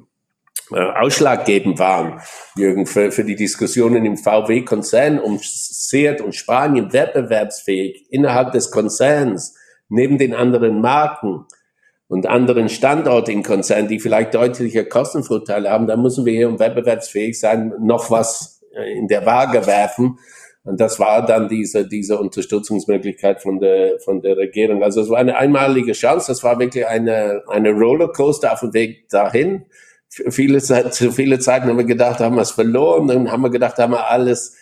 äh, 0.72 0.80
ausschlaggebend 0.80 1.80
waren, 1.80 2.22
Jürgen, 2.56 2.86
für, 2.86 3.12
für 3.12 3.24
die 3.24 3.36
Diskussionen 3.36 4.06
im 4.06 4.18
VW-Konzern 4.18 5.20
um 5.20 5.40
Seat 5.42 6.22
und 6.22 6.36
Spanien 6.36 6.94
wettbewerbsfähig 6.94 8.08
innerhalb 8.12 8.52
des 8.52 8.70
Konzerns, 8.70 9.56
neben 9.90 10.18
den 10.18 10.34
anderen 10.34 10.82
Marken 10.82 11.46
und 12.08 12.28
anderen 12.28 12.70
Standorten 12.70 13.32
im 13.32 13.44
Konzern, 13.44 13.88
die 13.88 14.00
vielleicht 14.00 14.36
deutliche 14.36 14.86
Kostenvorteile 14.86 15.70
haben, 15.70 15.88
da 15.88 15.98
müssen 15.98 16.26
wir 16.26 16.34
hier, 16.34 16.50
um 16.50 16.60
wettbewerbsfähig 16.60 17.40
sein, 17.40 17.74
noch 17.80 18.12
was 18.12 18.53
in 18.74 19.08
der 19.08 19.26
Waage 19.26 19.66
werfen. 19.66 20.18
Und 20.66 20.80
das 20.80 20.98
war 21.00 21.26
dann 21.26 21.50
diese, 21.50 21.86
diese 21.86 22.18
Unterstützungsmöglichkeit 22.18 23.42
von 23.42 23.60
der, 23.60 24.00
von 24.00 24.22
der 24.22 24.38
Regierung. 24.38 24.82
Also 24.82 25.02
es 25.02 25.10
war 25.10 25.18
eine 25.18 25.36
einmalige 25.36 25.92
Chance. 25.92 26.28
Das 26.32 26.44
war 26.44 26.58
wirklich 26.58 26.88
eine, 26.88 27.44
eine 27.50 27.72
Rollercoaster 27.72 28.54
auf 28.54 28.62
dem 28.62 28.74
Weg 28.74 29.10
dahin. 29.10 29.66
Viele, 30.08 30.62
zu 30.62 31.12
viele 31.12 31.40
Zeiten 31.40 31.68
haben 31.68 31.78
wir 31.78 31.84
gedacht, 31.84 32.20
haben 32.20 32.36
wir 32.36 32.44
es 32.44 32.52
verloren. 32.52 33.08
Dann 33.08 33.32
haben 33.32 33.42
wir 33.42 33.50
gedacht, 33.50 33.78
haben 33.78 33.92
wir 33.92 34.10
alles 34.10 34.56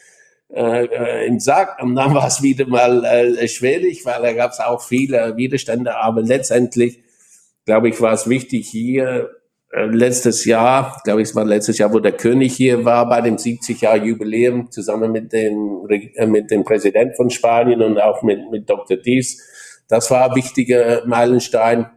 äh, 0.50 0.86
äh 0.86 1.28
im 1.28 1.40
Sack. 1.40 1.78
Und 1.84 1.96
dann 1.96 2.16
war 2.16 2.26
es 2.26 2.42
wieder 2.42 2.66
mal 2.66 3.06
äh, 3.06 3.48
schwierig, 3.48 4.04
weil 4.04 4.24
da 4.24 4.34
gab 4.34 4.52
es 4.52 4.60
auch 4.60 4.82
viele 4.82 5.38
Widerstände. 5.38 5.96
Aber 5.98 6.24
letztendlich, 6.24 7.04
glaube 7.66 7.90
ich, 7.90 8.02
war 8.02 8.14
es 8.14 8.28
wichtig 8.28 8.68
hier 8.68 9.08
äh, 9.08 9.41
letztes 9.74 10.46
Jahr, 10.46 11.00
glaube 11.04 11.22
ich, 11.22 11.30
es 11.30 11.36
war 11.36 11.46
letztes 11.46 11.78
Jahr, 11.78 11.94
wo 11.94 12.00
der 12.00 12.12
König 12.12 12.54
hier 12.54 12.84
war 12.84 13.08
bei 13.08 13.22
dem 13.22 13.38
70 13.38 13.82
Jahr 13.82 13.98
Jubiläum 13.98 14.70
zusammen 14.70 15.12
mit 15.12 15.32
dem 15.32 15.88
äh, 15.90 16.26
mit 16.28 16.52
dem 16.52 16.64
Präsident 16.64 17.16
von 17.16 17.30
Spanien 17.30 17.82
und 17.82 18.00
auch 18.00 18.22
mit 18.24 18.52
mit 18.52 18.70
Dr. 18.70 18.98
Dies. 18.98 19.42
Das 19.88 20.12
war 20.12 20.30
ein 20.30 20.36
wichtiger 20.36 21.06
Meilenstein. 21.06 21.88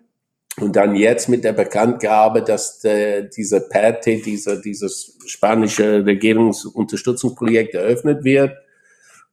Und 0.61 0.77
dann 0.77 0.95
jetzt 0.95 1.29
mit 1.29 1.43
der 1.43 1.53
Bekanntgabe, 1.53 2.41
dass 2.43 2.85
äh, 2.85 3.29
dieser 3.29 3.59
PERTE, 3.59 4.23
dieser, 4.23 4.61
dieses 4.61 5.19
spanische 5.27 6.07
Regierungsunterstützungsprojekt 6.07 7.75
eröffnet 7.75 8.23
wird. 8.23 8.53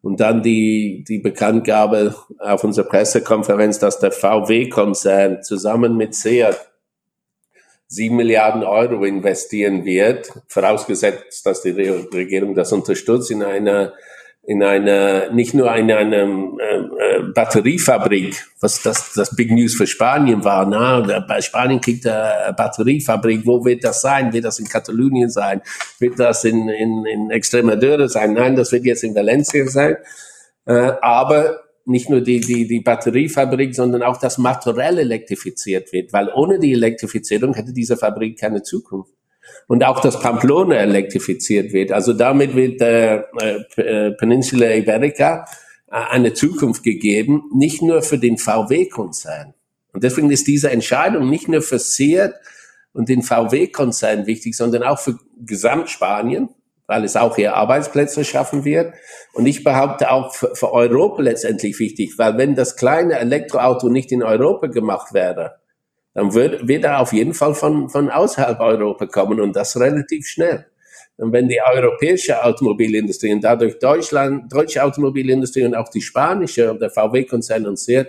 Und 0.02 0.20
dann 0.20 0.42
die, 0.42 1.04
die 1.08 1.20
Bekanntgabe 1.20 2.16
auf 2.40 2.64
unserer 2.64 2.88
Pressekonferenz, 2.88 3.78
dass 3.78 4.00
der 4.00 4.12
VW-Konzern 4.12 5.44
zusammen 5.44 5.96
mit 5.96 6.16
SEAT 6.16 6.71
7 7.92 8.16
Milliarden 8.16 8.64
Euro 8.64 9.04
investieren 9.04 9.84
wird, 9.84 10.32
vorausgesetzt, 10.48 11.46
dass 11.46 11.62
die 11.62 11.72
Regierung 11.72 12.56
das 12.56 12.72
unterstützt, 12.72 13.32
in 13.32 13.44
einer 13.44 13.92
in 14.44 14.64
einer, 14.64 15.32
nicht 15.32 15.54
nur 15.54 15.74
in 15.76 15.92
einer 15.92 16.24
äh, 16.24 16.78
äh, 16.78 17.24
Batteriefabrik, 17.34 18.44
was 18.60 18.82
das, 18.82 19.14
das 19.14 19.36
Big 19.36 19.52
News 19.52 19.76
für 19.76 19.86
Spanien 19.86 20.44
war. 20.44 20.66
Na, 20.66 21.20
bei 21.20 21.42
Spanien 21.42 21.80
kriegt 21.80 22.08
eine 22.08 22.52
Batteriefabrik. 22.54 23.46
Wo 23.46 23.64
wird 23.64 23.84
das 23.84 24.02
sein? 24.02 24.34
Wird 24.34 24.46
das 24.46 24.58
in 24.58 24.68
Katalonien 24.68 25.30
sein? 25.30 25.62
Wird 26.00 26.20
das 26.20 26.44
in, 26.44 26.70
in, 26.70 27.06
in 27.06 27.30
Extremadura 27.30 28.08
sein? 28.08 28.34
Nein, 28.34 28.56
das 28.56 28.72
wird 28.72 28.86
jetzt 28.86 29.04
in 29.04 29.14
Valencia 29.14 29.68
sein. 29.68 29.98
Äh, 30.66 30.94
aber 31.02 31.61
nicht 31.86 32.10
nur 32.10 32.22
die, 32.22 32.40
die, 32.40 32.68
die 32.68 32.80
Batteriefabrik, 32.80 33.76
sondern 33.76 34.04
auch 34.04 34.18
das 34.18 34.38
Material 34.38 35.00
elektrifiziert 35.00 35.92
wird, 35.92 36.14
weil 36.14 36.30
ohne 36.34 36.60
die 36.60 36.74
Elektrifizierung 36.74 37.54
hätte 37.54 37.74
diese 37.74 37.98
Fabrik 37.98 38.40
keine 38.40 38.64
Zukunft. 38.64 39.12
Und 39.68 39.84
auch 39.84 40.02
das 40.02 40.20
Pamplona 40.20 40.76
elektrifiziert 40.76 41.74
wird. 41.74 41.92
Also 41.92 42.14
damit 42.14 42.56
wird 42.56 42.82
äh, 42.82 43.24
äh, 43.76 44.12
Peninsula 44.12 44.74
Iberica 44.76 45.46
äh, 45.88 45.96
eine 45.96 46.34
Zukunft 46.34 46.84
gegeben, 46.84 47.44
nicht 47.54 47.82
nur 47.82 48.02
für 48.02 48.18
den 48.18 48.38
VW-Konzern. 48.38 49.54
Und 49.94 50.04
deswegen 50.04 50.32
ist 50.32 50.48
diese 50.48 50.72
Entscheidung 50.72 51.30
nicht 51.30 51.48
nur 51.48 51.62
für 51.62 51.80
Seat 51.80 52.34
und 52.94 53.10
den 53.10 53.24
VW-Konzern 53.24 54.26
wichtig, 54.28 54.56
sondern 54.56 54.84
auch 54.84 55.00
für 55.00 55.18
Gesamtspanien 55.38 56.50
weil 56.92 57.06
es 57.06 57.16
auch 57.16 57.38
hier 57.38 57.56
Arbeitsplätze 57.56 58.26
schaffen 58.26 58.66
wird. 58.66 58.94
Und 59.32 59.46
ich 59.46 59.64
behaupte 59.64 60.12
auch 60.12 60.36
für, 60.36 60.74
Europa 60.74 61.22
letztendlich 61.22 61.80
wichtig, 61.80 62.16
weil 62.18 62.38
wenn 62.38 62.54
das 62.54 62.76
kleine 62.76 63.18
Elektroauto 63.18 63.88
nicht 63.88 64.12
in 64.12 64.22
Europa 64.22 64.68
gemacht 64.68 65.14
wäre, 65.14 65.56
dann 66.14 66.34
wird, 66.34 66.68
wird 66.68 66.84
er 66.84 67.00
auf 67.00 67.14
jeden 67.14 67.34
Fall 67.34 67.56
von, 67.56 67.88
von 67.88 68.10
außerhalb 68.10 68.60
Europa 68.60 69.06
kommen 69.06 69.40
und 69.40 69.56
das 69.56 69.80
relativ 69.80 70.28
schnell. 70.28 70.66
Und 71.16 71.32
wenn 71.32 71.48
die 71.48 71.62
europäische 71.62 72.44
Automobilindustrie 72.44 73.32
und 73.32 73.42
dadurch 73.42 73.80
Deutschland, 73.80 74.52
deutsche 74.52 74.84
Automobilindustrie 74.84 75.64
und 75.64 75.76
auch 75.76 75.88
die 75.88 76.02
spanische 76.02 76.70
und 76.70 76.82
der 76.82 76.90
VW-Konzern 76.90 77.68
uns 77.68 77.86
sieht, 77.86 78.08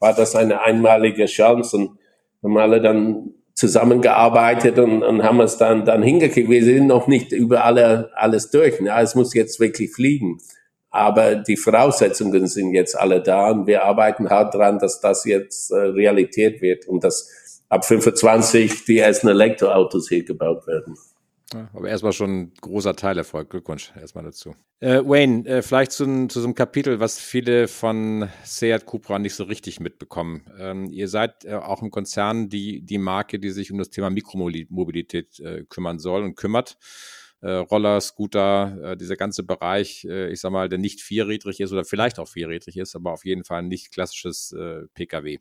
war 0.00 0.14
das 0.14 0.34
eine 0.34 0.62
einmalige 0.62 1.26
Chance 1.26 1.76
und 1.76 1.98
haben 2.42 2.58
alle 2.58 2.80
dann 2.80 3.34
zusammengearbeitet 3.56 4.78
und, 4.78 5.02
und 5.02 5.22
haben 5.22 5.40
es 5.40 5.56
dann, 5.56 5.86
dann 5.86 6.02
hingekriegt. 6.02 6.50
Wir 6.50 6.62
sind 6.62 6.86
noch 6.86 7.06
nicht 7.06 7.32
über 7.32 7.64
alle, 7.64 8.10
alles 8.14 8.50
durch. 8.50 8.80
Ja, 8.80 9.00
es 9.00 9.14
muss 9.14 9.34
jetzt 9.34 9.58
wirklich 9.58 9.92
fliegen. 9.92 10.38
Aber 10.90 11.36
die 11.36 11.56
Voraussetzungen 11.56 12.46
sind 12.46 12.74
jetzt 12.74 12.98
alle 12.98 13.22
da 13.22 13.50
und 13.50 13.66
wir 13.66 13.84
arbeiten 13.84 14.30
hart 14.30 14.54
dran, 14.54 14.78
dass 14.78 15.00
das 15.00 15.24
jetzt 15.24 15.70
äh, 15.70 15.76
Realität 15.76 16.60
wird 16.60 16.86
und 16.86 17.02
dass 17.02 17.64
ab 17.68 17.84
25 17.84 18.84
die 18.84 18.98
ersten 18.98 19.28
Elektroautos 19.28 20.08
hier 20.08 20.24
gebaut 20.24 20.66
werden. 20.66 20.94
Ja, 21.56 21.70
aber 21.72 21.88
erstmal 21.88 22.12
schon 22.12 22.40
ein 22.40 22.54
großer 22.60 22.94
Teilerfolg. 22.94 23.50
Glückwunsch 23.50 23.92
erstmal 23.98 24.24
dazu. 24.24 24.54
Äh, 24.80 25.02
Wayne, 25.04 25.46
äh, 25.46 25.62
vielleicht 25.62 25.92
zu, 25.92 26.04
zu 26.28 26.40
so 26.40 26.46
einem 26.46 26.54
Kapitel, 26.54 27.00
was 27.00 27.18
viele 27.18 27.66
von 27.66 28.28
Seat 28.44 28.84
Cupra 28.84 29.18
nicht 29.18 29.34
so 29.34 29.44
richtig 29.44 29.80
mitbekommen. 29.80 30.44
Ähm, 30.58 30.90
ihr 30.90 31.08
seid 31.08 31.44
äh, 31.44 31.54
auch 31.54 31.82
im 31.82 31.90
Konzern 31.90 32.50
die, 32.50 32.82
die 32.82 32.98
Marke, 32.98 33.38
die 33.38 33.50
sich 33.50 33.72
um 33.72 33.78
das 33.78 33.90
Thema 33.90 34.10
Mikromobilität 34.10 35.40
äh, 35.40 35.64
kümmern 35.68 35.98
soll 35.98 36.22
und 36.24 36.34
kümmert. 36.34 36.76
Äh, 37.40 37.52
Roller, 37.52 38.00
Scooter, 38.00 38.92
äh, 38.92 38.96
dieser 38.96 39.16
ganze 39.16 39.42
Bereich, 39.44 40.04
ich 40.04 40.40
sag 40.40 40.52
mal, 40.52 40.68
der 40.68 40.78
nicht 40.78 41.00
vierrädrig 41.00 41.60
ist 41.60 41.72
oder 41.72 41.84
vielleicht 41.84 42.18
auch 42.18 42.28
vierrädrig 42.28 42.76
ist, 42.76 42.94
aber 42.96 43.12
auf 43.12 43.24
jeden 43.24 43.44
Fall 43.44 43.62
nicht 43.62 43.92
klassisches 43.92 44.54
Pkw. 44.94 45.38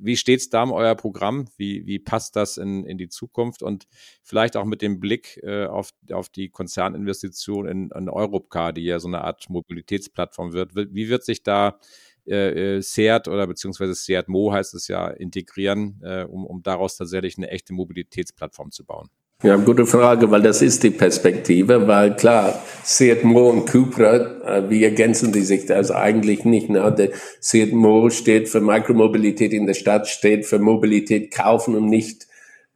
Wie 0.00 0.16
steht 0.16 0.40
es 0.40 0.50
da 0.50 0.62
um 0.62 0.72
euer 0.72 0.94
Programm? 0.94 1.46
Wie, 1.56 1.86
wie 1.86 1.98
passt 1.98 2.36
das 2.36 2.56
in, 2.56 2.84
in 2.84 2.98
die 2.98 3.08
Zukunft? 3.08 3.62
Und 3.62 3.86
vielleicht 4.22 4.56
auch 4.56 4.64
mit 4.64 4.82
dem 4.82 5.00
Blick 5.00 5.40
äh, 5.42 5.66
auf, 5.66 5.90
auf 6.12 6.28
die 6.28 6.48
Konzerninvestition 6.48 7.66
in, 7.66 7.90
in 7.90 8.08
Europcar, 8.08 8.72
die 8.72 8.84
ja 8.84 8.98
so 8.98 9.08
eine 9.08 9.22
Art 9.22 9.48
Mobilitätsplattform 9.48 10.52
wird. 10.52 10.74
Wie 10.74 11.08
wird 11.08 11.24
sich 11.24 11.42
da 11.42 11.78
äh, 12.26 12.76
äh, 12.76 12.80
Seat 12.82 13.28
oder 13.28 13.46
beziehungsweise 13.46 13.94
Seat 13.94 14.28
Mo 14.28 14.52
heißt 14.52 14.74
es 14.74 14.88
ja, 14.88 15.08
integrieren, 15.08 16.00
äh, 16.02 16.24
um, 16.24 16.44
um 16.44 16.62
daraus 16.62 16.96
tatsächlich 16.96 17.38
eine 17.38 17.50
echte 17.50 17.72
Mobilitätsplattform 17.72 18.72
zu 18.72 18.84
bauen? 18.84 19.08
Ja, 19.42 19.56
gute 19.56 19.84
Frage, 19.84 20.30
weil 20.30 20.40
das 20.40 20.62
ist 20.62 20.82
die 20.82 20.90
Perspektive, 20.90 21.86
weil 21.86 22.16
klar, 22.16 22.58
Seat 22.82 23.22
Mo 23.22 23.50
und 23.50 23.66
Cupra, 23.66 24.14
äh, 24.46 24.70
wie 24.70 24.82
ergänzen 24.82 25.30
die 25.30 25.42
sich 25.42 25.70
also 25.70 25.92
eigentlich 25.92 26.46
nicht. 26.46 26.70
Ne? 26.70 27.10
Seat 27.40 27.74
Mo 27.74 28.08
steht 28.08 28.48
für 28.48 28.62
Mikromobilität 28.62 29.52
in 29.52 29.66
der 29.66 29.74
Stadt, 29.74 30.08
steht 30.08 30.46
für 30.46 30.58
Mobilität 30.58 31.34
kaufen 31.34 31.74
und 31.74 31.84
nicht 31.84 32.26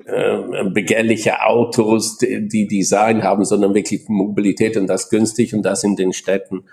äh, 0.05 0.64
begehrliche 0.68 1.42
Autos, 1.46 2.18
die, 2.18 2.68
Design 2.68 3.23
haben, 3.23 3.46
sondern 3.46 3.73
wirklich 3.73 4.03
Mobilität 4.09 4.77
und 4.77 4.87
das 4.87 5.09
günstig 5.09 5.55
und 5.55 5.62
das 5.62 5.83
in 5.83 5.96
den 5.96 6.12
Städten. 6.12 6.64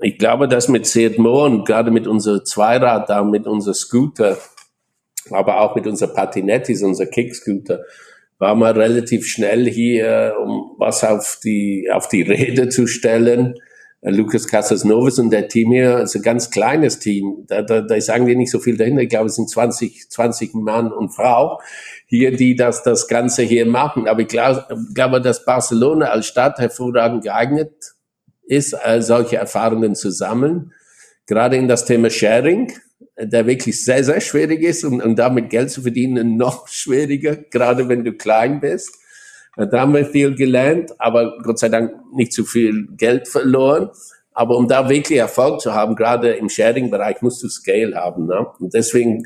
Ich 0.00 0.18
glaube, 0.18 0.46
dass 0.46 0.68
mit 0.68 0.86
Seat 0.86 1.18
Mo 1.18 1.46
und 1.46 1.66
gerade 1.66 1.90
mit 1.90 2.06
unser 2.06 2.44
Zweirad 2.44 3.10
da, 3.10 3.24
mit 3.24 3.48
unser 3.48 3.74
Scooter, 3.74 4.38
aber 5.30 5.62
auch 5.62 5.74
mit 5.74 5.88
unser 5.88 6.06
Patinettis, 6.06 6.84
unser 6.84 7.06
Kickscooter, 7.06 7.80
war 8.38 8.54
man 8.54 8.76
relativ 8.76 9.26
schnell 9.26 9.68
hier, 9.68 10.36
um 10.42 10.74
was 10.78 11.04
auf 11.04 11.38
die, 11.42 11.88
auf 11.92 12.08
die 12.08 12.22
Rede 12.22 12.68
zu 12.68 12.86
stellen. 12.86 13.54
Äh, 14.02 14.10
Lukas 14.10 14.46
Casasnovas 14.46 15.18
und 15.18 15.30
der 15.30 15.48
Team 15.48 15.72
hier 15.72 16.00
ist 16.00 16.14
ein 16.16 16.22
ganz 16.22 16.50
kleines 16.50 16.98
Team. 16.98 17.44
Da, 17.46 17.62
da, 17.62 17.80
da 17.80 17.94
ist 17.94 18.10
eigentlich 18.10 18.36
nicht 18.36 18.50
so 18.50 18.60
viel 18.60 18.76
dahinter. 18.76 19.02
Ich 19.02 19.08
glaube, 19.08 19.26
es 19.26 19.36
sind 19.36 19.48
20, 19.48 20.10
20 20.10 20.54
Mann 20.54 20.92
und 20.92 21.10
Frau 21.10 21.60
hier, 22.06 22.36
die 22.36 22.54
das, 22.54 22.82
das 22.82 23.08
Ganze 23.08 23.42
hier 23.42 23.66
machen. 23.66 24.06
Aber 24.06 24.20
ich 24.20 24.28
glaube, 24.28 24.66
glaube 24.94 25.20
dass 25.20 25.44
Barcelona 25.44 26.06
als 26.06 26.26
Stadt 26.26 26.58
hervorragend 26.58 27.24
geeignet 27.24 27.94
ist, 28.44 28.76
äh, 28.84 29.00
solche 29.02 29.36
Erfahrungen 29.36 29.94
zu 29.94 30.10
sammeln. 30.10 30.72
Gerade 31.26 31.56
in 31.56 31.66
das 31.66 31.84
Thema 31.84 32.10
Sharing 32.10 32.72
der 33.18 33.46
wirklich 33.46 33.84
sehr, 33.84 34.04
sehr 34.04 34.20
schwierig 34.20 34.62
ist 34.62 34.84
und, 34.84 35.02
und 35.02 35.18
damit 35.18 35.50
Geld 35.50 35.70
zu 35.70 35.82
verdienen 35.82 36.36
noch 36.36 36.68
schwieriger, 36.68 37.36
gerade 37.36 37.88
wenn 37.88 38.04
du 38.04 38.12
klein 38.12 38.60
bist. 38.60 38.98
Da 39.56 39.80
haben 39.80 39.94
wir 39.94 40.04
viel 40.04 40.34
gelernt, 40.34 40.92
aber 40.98 41.38
Gott 41.42 41.58
sei 41.58 41.70
Dank 41.70 41.92
nicht 42.14 42.34
zu 42.34 42.44
viel 42.44 42.88
Geld 42.96 43.26
verloren. 43.26 43.88
Aber 44.34 44.58
um 44.58 44.68
da 44.68 44.90
wirklich 44.90 45.18
Erfolg 45.18 45.62
zu 45.62 45.72
haben, 45.72 45.96
gerade 45.96 46.32
im 46.32 46.50
Sharing-Bereich, 46.50 47.22
musst 47.22 47.42
du 47.42 47.48
Scale 47.48 47.94
haben. 47.96 48.26
Ne? 48.26 48.46
Und 48.60 48.74
deswegen 48.74 49.22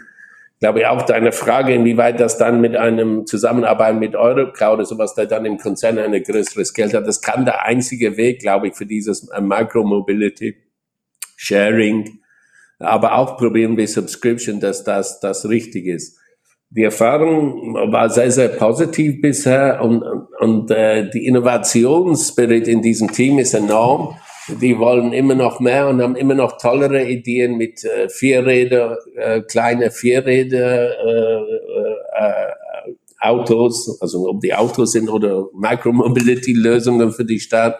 glaube 0.61 0.80
ich 0.80 0.86
auch 0.86 1.03
deine 1.03 1.32
Frage, 1.32 1.74
inwieweit 1.74 2.20
das 2.20 2.38
dann 2.38 2.61
mit 2.61 2.76
einem 2.76 3.26
Zusammenarbeit 3.26 3.97
mit 3.97 4.14
Eurocloud 4.14 4.74
oder 4.74 4.84
sowas, 4.84 5.16
der 5.16 5.26
dann 5.26 5.47
im 5.47 5.59
Konzern 5.59 5.99
eine 5.99 6.22
größere 6.22 6.64
Scale 6.64 6.93
hat, 6.93 7.09
das 7.09 7.22
kann 7.22 7.45
der 7.45 7.64
einzige 7.64 8.16
Weg, 8.16 8.41
glaube 8.41 8.68
ich, 8.68 8.76
für 8.76 8.86
dieses 8.86 9.28
Micro-Mobility, 9.41 10.55
Sharing, 11.36 12.20
aber 12.81 13.16
auch 13.16 13.37
probieren 13.37 13.76
wir 13.76 13.87
Subscription, 13.87 14.59
dass 14.59 14.85
das, 14.85 15.20
das 15.20 15.49
richtig 15.49 15.87
ist. 15.87 16.18
Die 16.70 16.85
Erfahrung 16.85 17.74
war 17.74 18.09
sehr, 18.11 18.31
sehr 18.31 18.49
positiv 18.49 19.20
bisher 19.20 19.81
und, 19.83 20.03
und 20.39 20.70
äh, 20.70 21.11
die 21.11 21.26
Innovationsspirit 21.26 22.68
in 22.68 22.81
diesem 22.81 23.11
Team 23.11 23.39
ist 23.39 23.55
enorm. 23.55 24.16
Die 24.61 24.78
wollen 24.78 25.12
immer 25.12 25.35
noch 25.35 25.61
mehr 25.61 25.89
und 25.89 26.01
haben 26.01 26.16
immer 26.16 26.35
noch 26.35 26.59
tollere 26.59 27.05
Ideen 27.05 27.57
mit 27.57 27.85
äh, 27.85 28.09
Vierräder, 28.09 28.99
äh, 29.16 29.43
kleine 29.43 29.91
Vierräder, 29.91 30.97
äh, 31.05 31.43
äh, 32.18 32.51
Autos, 33.20 34.01
also 34.01 34.28
ob 34.28 34.41
die 34.41 34.55
Autos 34.55 34.93
sind 34.93 35.11
oder 35.11 35.47
Micromobility-Lösungen 35.53 37.12
für 37.12 37.24
die 37.24 37.41
Stadt. 37.41 37.78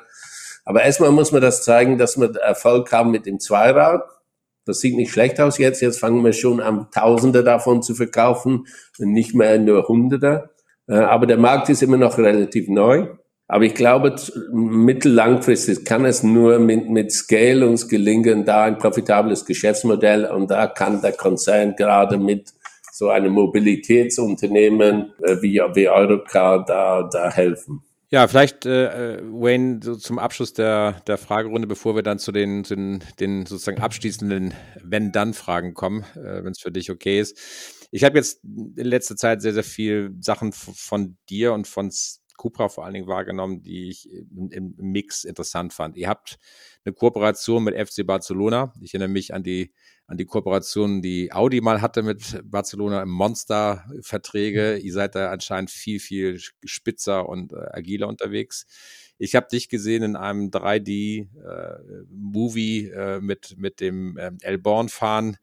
Aber 0.65 0.83
erstmal 0.83 1.13
muss 1.13 1.33
man 1.33 1.41
das 1.41 1.65
zeigen, 1.65 1.97
dass 1.97 2.19
wir 2.19 2.35
Erfolg 2.37 2.93
haben 2.93 3.11
mit 3.11 3.25
dem 3.25 3.41
Zweirad. 3.41 4.03
Das 4.65 4.81
sieht 4.81 4.97
nicht 4.97 5.13
schlecht 5.13 5.41
aus 5.41 5.59
jetzt. 5.59 5.81
Jetzt 5.81 5.99
fangen 5.99 6.25
wir 6.25 6.33
schon 6.33 6.61
an, 6.61 6.89
Tausende 6.93 7.43
davon 7.43 7.83
zu 7.83 7.95
verkaufen 7.95 8.67
und 8.99 9.13
nicht 9.13 9.35
mehr 9.35 9.59
nur 9.59 9.89
Hunderte. 9.89 10.51
Äh, 10.89 10.95
aber 10.95 11.27
der 11.27 11.39
Markt 11.39 11.69
ist 11.69 11.83
immer 11.83 11.97
noch 11.97 12.19
relativ 12.19 12.69
neu. 12.69 13.09
Aber 13.49 13.65
ich 13.65 13.75
glaube, 13.75 14.15
mittellangfristig 14.53 15.85
kann 15.85 16.05
es 16.05 16.23
nur 16.23 16.61
mit, 16.61 16.89
mit 16.89 17.11
Scale 17.11 17.67
uns 17.67 17.89
gelingen, 17.89 18.45
da 18.45 18.63
ein 18.63 18.79
profitables 18.79 19.45
Geschäftsmodell 19.45 20.27
und 20.27 20.53
da 20.53 20.69
kann 20.69 21.03
der 21.03 21.13
Konzern 21.13 21.75
gerade 21.75 22.17
mit 22.17 22.51
so 22.93 23.09
einem 23.09 23.33
Mobilitätsunternehmen 23.33 25.15
äh, 25.23 25.43
wie, 25.43 25.61
wie 25.75 25.89
Eurocar 25.89 26.65
da, 26.65 27.09
da 27.11 27.31
helfen. 27.31 27.83
Ja, 28.13 28.27
vielleicht, 28.27 28.67
äh, 28.67 29.19
äh, 29.19 29.23
Wayne, 29.23 29.79
so 29.85 29.95
zum 29.95 30.19
Abschluss 30.19 30.53
der, 30.53 31.01
der 31.07 31.17
Fragerunde, 31.17 31.69
bevor 31.69 31.95
wir 31.95 32.03
dann 32.03 32.19
zu 32.19 32.33
den, 32.33 32.65
zu 32.65 32.75
den, 32.75 33.05
den 33.21 33.47
sozusagen 33.47 33.81
abschließenden 33.81 34.53
Wenn-Dann-Fragen 34.83 35.75
kommen, 35.75 36.03
äh, 36.17 36.43
wenn 36.43 36.51
es 36.51 36.59
für 36.61 36.73
dich 36.73 36.91
okay 36.91 37.21
ist. 37.21 37.39
Ich 37.93 38.03
habe 38.03 38.19
jetzt 38.19 38.43
in 38.43 38.75
letzter 38.87 39.15
Zeit 39.15 39.43
sehr, 39.43 39.53
sehr 39.55 39.63
viel 39.63 40.13
Sachen 40.21 40.53
von 40.53 41.19
dir 41.29 41.53
und 41.53 41.69
von 41.69 41.93
Cupra 42.37 42.69
vor 42.69 42.85
allen 42.85 42.95
Dingen 42.95 43.07
wahrgenommen, 43.07 43.63
die 43.63 43.91
ich 43.91 44.11
im, 44.11 44.51
im 44.51 44.75
Mix 44.79 45.23
interessant 45.23 45.73
fand. 45.73 45.97
Ihr 45.97 46.09
habt 46.09 46.39
eine 46.85 46.95
Kooperation 46.95 47.65
mit 47.65 47.75
FC 47.75 48.07
Barcelona. 48.07 48.73
Ich 48.81 48.95
erinnere 48.95 49.11
mich 49.11 49.35
an 49.35 49.43
die 49.43 49.73
an 50.11 50.17
die 50.17 50.27
Kooperation, 50.27 51.03
die 51.03 51.33
Audi 51.33 51.61
mal 51.61 51.81
hatte 51.81 52.03
mit 52.03 52.41
Barcelona 52.43 53.01
im 53.01 53.11
Monster-Verträge. 53.11 54.79
Mhm. 54.79 54.85
Ihr 54.85 54.93
seid 54.93 55.15
da 55.15 55.31
anscheinend 55.31 55.71
viel, 55.71 56.01
viel 56.01 56.41
spitzer 56.65 57.29
und 57.29 57.53
äh, 57.53 57.69
agiler 57.71 58.09
unterwegs. 58.09 58.67
Ich 59.19 59.37
habe 59.37 59.47
dich 59.47 59.69
gesehen 59.69 60.03
in 60.03 60.17
einem 60.17 60.51
3D-Movie 60.51 61.29
äh, 62.89 63.17
äh, 63.17 63.21
mit, 63.21 63.55
mit 63.57 63.79
dem 63.79 64.19
ähm, 64.19 64.39
Elborn-Fahren. 64.41 65.37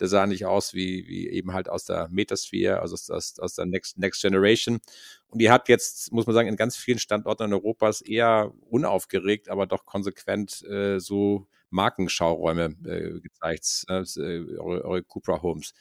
Der 0.00 0.08
sah 0.08 0.26
nicht 0.26 0.44
aus 0.44 0.74
wie, 0.74 1.08
wie 1.08 1.30
eben 1.30 1.54
halt 1.54 1.70
aus 1.70 1.86
der 1.86 2.08
Metasphere, 2.10 2.80
also 2.80 2.96
aus, 3.14 3.38
aus 3.38 3.54
der 3.54 3.64
Next, 3.64 3.96
Next 3.98 4.20
Generation. 4.20 4.80
Und 5.28 5.40
ihr 5.40 5.52
habt 5.52 5.68
jetzt, 5.68 6.12
muss 6.12 6.26
man 6.26 6.34
sagen, 6.34 6.48
in 6.48 6.56
ganz 6.56 6.76
vielen 6.76 6.98
Standorten 6.98 7.44
in 7.44 7.52
Europas 7.54 8.02
eher 8.02 8.52
unaufgeregt, 8.68 9.48
aber 9.48 9.66
doch 9.66 9.86
konsequent 9.86 10.62
äh, 10.68 10.79
so 10.98 11.46
Markenschauräume 11.70 12.76
äh, 12.84 13.20
gezeigt, 13.20 13.84
äh, 13.88 14.02
äh, 14.02 14.58
eure, 14.58 14.84
eure 14.84 15.02
Cupra 15.04 15.40
Homes. 15.40 15.72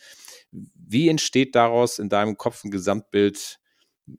Wie 0.52 1.10
entsteht 1.10 1.56
daraus 1.56 2.00
in 2.00 2.10
deinem 2.10 2.38
Kopf 2.38 2.64
ein 2.64 2.72
Gesamtbild 2.72 3.60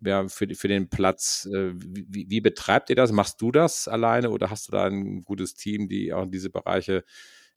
ja, 0.05 0.29
für, 0.29 0.53
für 0.55 0.69
den 0.69 0.91
Platz? 0.91 1.49
Äh, 1.53 1.73
wie, 1.75 2.29
wie 2.29 2.41
betreibt 2.41 2.91
ihr 2.91 2.97
das? 2.97 3.13
Machst 3.13 3.41
du 3.41 3.53
das 3.53 3.89
alleine 3.89 4.31
oder 4.31 4.51
hast 4.51 4.69
du 4.69 4.73
da 4.73 4.87
ein 4.87 5.25
gutes 5.25 5.55
Team, 5.55 5.89
die 5.89 6.13
auch 6.13 6.27
diese 6.27 6.51
Bereiche 6.51 7.05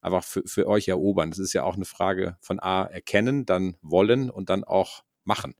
einfach 0.01 0.23
für, 0.23 0.43
für 0.45 0.67
euch 0.67 0.87
erobern? 0.87 1.31
Das 1.31 1.39
ist 1.39 1.53
ja 1.53 1.63
auch 1.63 1.75
eine 1.75 1.85
Frage 1.85 2.37
von 2.41 2.59
A, 2.59 2.83
erkennen, 2.85 3.45
dann 3.45 3.77
wollen 3.81 4.29
und 4.29 4.49
dann 4.49 4.63
auch 4.63 5.03
machen. 5.23 5.55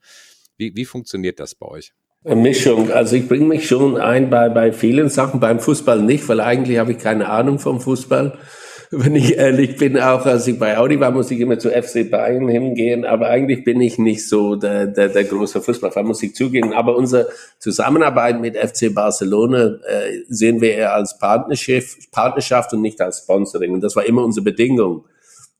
Wie, 0.57 0.75
wie 0.75 0.85
funktioniert 0.85 1.39
das 1.39 1.55
bei 1.55 1.67
euch? 1.67 1.93
Mischung. 2.23 2.91
Also 2.91 3.15
ich 3.15 3.27
bringe 3.27 3.45
mich 3.45 3.67
schon 3.67 3.97
ein 3.97 4.29
bei, 4.29 4.49
bei 4.49 4.71
vielen 4.71 5.09
Sachen, 5.09 5.39
beim 5.39 5.59
Fußball 5.59 6.01
nicht, 6.01 6.27
weil 6.29 6.39
eigentlich 6.39 6.77
habe 6.77 6.93
ich 6.93 6.97
keine 6.97 7.29
Ahnung 7.29 7.59
vom 7.59 7.81
Fußball. 7.81 8.37
Wenn 8.95 9.15
ich 9.15 9.37
ehrlich 9.37 9.77
bin, 9.77 9.99
auch 9.99 10.25
als 10.25 10.45
ich 10.45 10.59
bei 10.59 10.77
Audi 10.77 10.99
war, 10.99 11.11
muss 11.11 11.31
ich 11.31 11.39
immer 11.39 11.57
zu 11.57 11.69
FC 11.69 12.09
Bayern 12.09 12.47
hingehen, 12.47 13.05
aber 13.05 13.27
eigentlich 13.27 13.63
bin 13.63 13.81
ich 13.81 13.97
nicht 13.97 14.29
so 14.29 14.55
der, 14.55 14.85
der, 14.85 15.09
der 15.09 15.23
große 15.23 15.61
Fußballfan, 15.61 16.05
muss 16.05 16.21
ich 16.21 16.35
zugeben. 16.35 16.73
Aber 16.73 16.95
unsere 16.95 17.27
Zusammenarbeit 17.57 18.39
mit 18.39 18.55
FC 18.55 18.93
Barcelona 18.93 19.79
äh, 19.87 20.19
sehen 20.29 20.61
wir 20.61 20.75
eher 20.75 20.93
als 20.93 21.17
Partnerschaft, 21.17 22.11
Partnerschaft 22.11 22.71
und 22.73 22.81
nicht 22.81 23.01
als 23.01 23.19
Sponsoring. 23.19 23.73
Und 23.73 23.81
das 23.81 23.95
war 23.95 24.05
immer 24.05 24.23
unsere 24.23 24.43
Bedingung. 24.43 25.05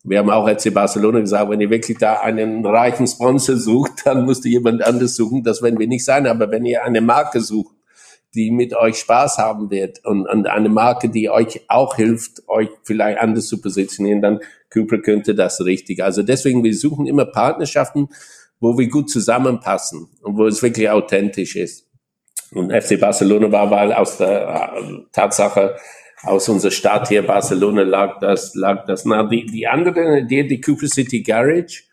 Wir 0.03 0.19
haben 0.19 0.29
auch 0.29 0.49
FC 0.49 0.73
Barcelona 0.73 1.21
gesagt, 1.21 1.49
wenn 1.49 1.61
ihr 1.61 1.69
wirklich 1.69 1.97
da 1.97 2.19
einen 2.19 2.65
reichen 2.65 3.07
Sponsor 3.07 3.55
sucht, 3.55 4.05
dann 4.05 4.25
müsst 4.25 4.45
ihr 4.45 4.51
jemand 4.51 4.83
anderes 4.83 5.15
suchen. 5.15 5.43
Das 5.43 5.61
werden 5.61 5.79
wir 5.79 5.87
nicht 5.87 6.03
sein. 6.03 6.27
Aber 6.27 6.51
wenn 6.51 6.65
ihr 6.65 6.83
eine 6.83 6.99
Marke 6.99 7.39
sucht, 7.39 7.75
die 8.35 8.51
mit 8.51 8.75
euch 8.75 8.97
Spaß 8.97 9.37
haben 9.37 9.69
wird 9.69 10.03
und, 10.03 10.27
und 10.27 10.47
eine 10.47 10.69
Marke, 10.69 11.07
die 11.09 11.29
euch 11.29 11.61
auch 11.69 11.95
hilft, 11.95 12.47
euch 12.47 12.69
vielleicht 12.83 13.19
anders 13.19 13.47
zu 13.47 13.61
positionieren, 13.61 14.21
dann 14.21 14.39
Cooper 14.73 14.99
könnte 14.99 15.35
das 15.35 15.63
richtig. 15.63 16.03
Also 16.03 16.23
deswegen, 16.23 16.63
wir 16.63 16.75
suchen 16.75 17.05
immer 17.05 17.25
Partnerschaften, 17.25 18.09
wo 18.59 18.77
wir 18.77 18.89
gut 18.89 19.09
zusammenpassen 19.09 20.09
und 20.21 20.37
wo 20.37 20.47
es 20.47 20.61
wirklich 20.63 20.89
authentisch 20.89 21.55
ist. 21.55 21.87
Und 22.51 22.71
FC 22.71 22.99
Barcelona 22.99 23.51
war, 23.51 23.71
weil 23.71 23.93
aus 23.93 24.17
der 24.17 24.73
Tatsache, 25.11 25.75
aus 26.23 26.49
unserer 26.49 26.71
Stadt 26.71 27.09
hier, 27.09 27.25
Barcelona, 27.25 27.83
lag 27.83 28.19
das, 28.19 28.55
lag 28.55 28.85
das. 28.85 29.05
Na, 29.05 29.23
die, 29.23 29.45
die 29.45 29.67
andere 29.67 30.19
Idee, 30.19 30.43
die 30.43 30.61
Cooper 30.61 30.87
City 30.87 31.21
Garage, 31.21 31.83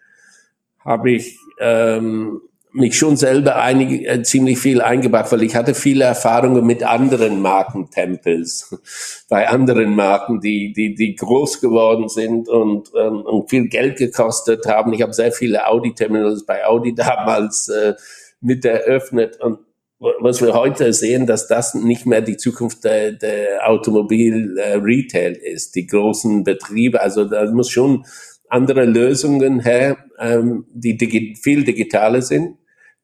habe 0.85 1.11
ich 1.13 1.37
ähm, 1.59 2.41
mich 2.73 2.97
schon 2.97 3.17
selber 3.17 3.57
einig, 3.57 4.07
äh, 4.07 4.23
ziemlich 4.23 4.59
viel 4.59 4.81
eingebracht, 4.81 5.33
weil 5.33 5.43
ich 5.43 5.57
hatte 5.57 5.75
viele 5.75 6.05
Erfahrungen 6.05 6.65
mit 6.65 6.83
anderen 6.83 7.43
Markentempels, 7.43 9.25
bei 9.29 9.49
anderen 9.49 9.95
Marken, 9.95 10.41
die, 10.41 10.73
die, 10.73 10.95
die 10.95 11.17
groß 11.17 11.61
geworden 11.61 12.09
sind 12.09 12.49
und, 12.49 12.91
ähm, 12.97 13.23
und 13.23 13.51
viel 13.51 13.69
Geld 13.69 13.99
gekostet 13.99 14.67
haben. 14.67 14.93
Ich 14.93 15.03
habe 15.03 15.13
sehr 15.13 15.33
viele 15.33 15.67
Audi-Terminals 15.67 16.47
bei 16.47 16.65
Audi 16.65 16.95
damals 16.97 17.69
äh, 17.69 17.95
mit 18.41 18.65
eröffnet 18.65 19.41
und 19.41 19.59
was 20.01 20.41
wir 20.41 20.55
heute 20.55 20.93
sehen, 20.95 21.27
dass 21.27 21.47
das 21.47 21.75
nicht 21.75 22.07
mehr 22.07 22.23
die 22.23 22.39
Zukunft 22.39 22.85
der, 22.85 23.13
der 23.13 23.69
Automobil-Retail 23.69 25.33
ist, 25.33 25.75
die 25.75 25.87
großen 25.87 26.43
Betriebe. 26.43 27.03
Also 27.03 27.27
da 27.27 27.51
muss 27.53 27.71
schon 27.71 28.07
andere 28.49 28.87
Lösungen 28.87 29.61
her, 29.61 29.99
ähm, 30.19 30.65
die 30.73 30.97
digi 30.97 31.37
viel 31.41 31.65
digitaler 31.65 32.23
sind, 32.23 32.57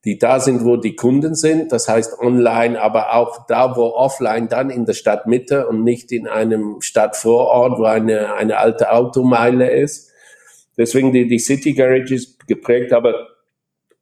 die 0.05 0.17
da 0.17 0.39
sind, 0.39 0.65
wo 0.65 0.75
die 0.75 0.95
Kunden 0.95 1.35
sind. 1.35 1.71
Das 1.71 1.87
heißt 1.87 2.19
online, 2.19 2.81
aber 2.81 3.13
auch 3.13 3.45
da, 3.45 3.75
wo 3.75 3.91
offline, 3.91 4.49
dann 4.49 4.71
in 4.71 4.85
der 4.85 4.93
Stadtmitte 4.93 5.67
und 5.67 5.83
nicht 5.83 6.11
in 6.11 6.27
einem 6.27 6.81
Stadtvorort, 6.81 7.77
wo 7.77 7.83
eine, 7.83 8.33
eine 8.33 8.57
alte 8.57 8.91
Automeile 8.91 9.69
ist. 9.69 10.11
Deswegen 10.77 11.11
die, 11.11 11.27
die 11.27 11.39
City 11.39 11.73
Garage 11.73 12.15
ist 12.15 12.47
geprägt, 12.47 12.91
aber 12.91 13.36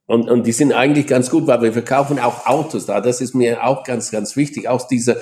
und, 0.07 0.29
und 0.29 0.45
die 0.45 0.51
sind 0.51 0.71
eigentlich 0.71 1.07
ganz 1.07 1.29
gut, 1.29 1.47
weil 1.47 1.61
wir 1.61 1.73
verkaufen 1.73 2.19
auch 2.19 2.45
Autos 2.45 2.85
da. 2.85 3.01
Das 3.01 3.21
ist 3.21 3.33
mir 3.33 3.63
auch 3.63 3.83
ganz, 3.83 4.11
ganz 4.11 4.35
wichtig. 4.35 4.69
Auch 4.69 4.87
diese, 4.87 5.21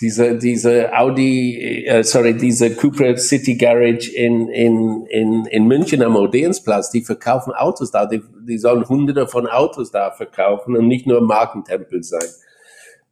diese, 0.00 0.36
diese 0.36 0.96
Audi, 0.96 1.84
äh, 1.86 2.02
sorry, 2.02 2.34
diese 2.34 2.74
Cooper 2.74 3.16
City 3.16 3.56
Garage 3.56 4.10
in, 4.12 4.48
in, 4.48 5.06
in, 5.06 5.46
in 5.46 5.66
München 5.66 6.02
am 6.02 6.16
Odeonsplatz, 6.16 6.90
die 6.90 7.02
verkaufen 7.02 7.52
Autos 7.52 7.92
da. 7.92 8.06
Die, 8.06 8.22
die 8.46 8.58
sollen 8.58 8.88
hunderte 8.88 9.28
von 9.28 9.46
Autos 9.46 9.92
da 9.92 10.10
verkaufen 10.10 10.76
und 10.76 10.88
nicht 10.88 11.06
nur 11.06 11.20
Markentempel 11.20 12.02
sein. 12.02 12.28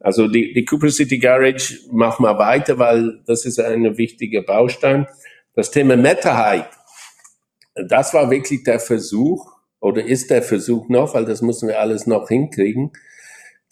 Also 0.00 0.28
die, 0.28 0.52
die 0.52 0.64
Cooper 0.64 0.90
City 0.90 1.18
Garage 1.18 1.78
machen 1.90 2.24
wir 2.24 2.38
weiter, 2.38 2.78
weil 2.78 3.20
das 3.26 3.44
ist 3.44 3.60
ein 3.60 3.96
wichtiger 3.96 4.42
Baustein. 4.42 5.06
Das 5.54 5.70
Thema 5.70 5.96
Meta 5.96 6.36
Hype, 6.36 6.70
das 7.88 8.12
war 8.12 8.30
wirklich 8.30 8.62
der 8.64 8.78
Versuch, 8.78 9.55
oder 9.80 10.04
ist 10.04 10.30
der 10.30 10.42
Versuch 10.42 10.88
noch, 10.88 11.14
weil 11.14 11.24
das 11.24 11.42
müssen 11.42 11.68
wir 11.68 11.80
alles 11.80 12.06
noch 12.06 12.28
hinkriegen, 12.28 12.92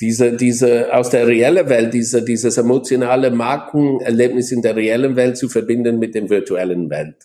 diese, 0.01 0.37
diese, 0.37 0.93
aus 0.93 1.11
der 1.11 1.27
reellen 1.27 1.69
Welt, 1.69 1.95
diese, 1.95 2.25
dieses 2.25 2.59
emotionale 2.59 3.31
Markenerlebnis 3.31 4.51
in 4.51 4.61
der 4.61 4.77
reellen 4.77 5.17
Welt 5.17 5.37
zu 5.37 5.49
verbinden 5.49 5.99
mit 5.99 6.15
der 6.15 6.29
virtuellen 6.29 6.91
Welt. 6.91 7.17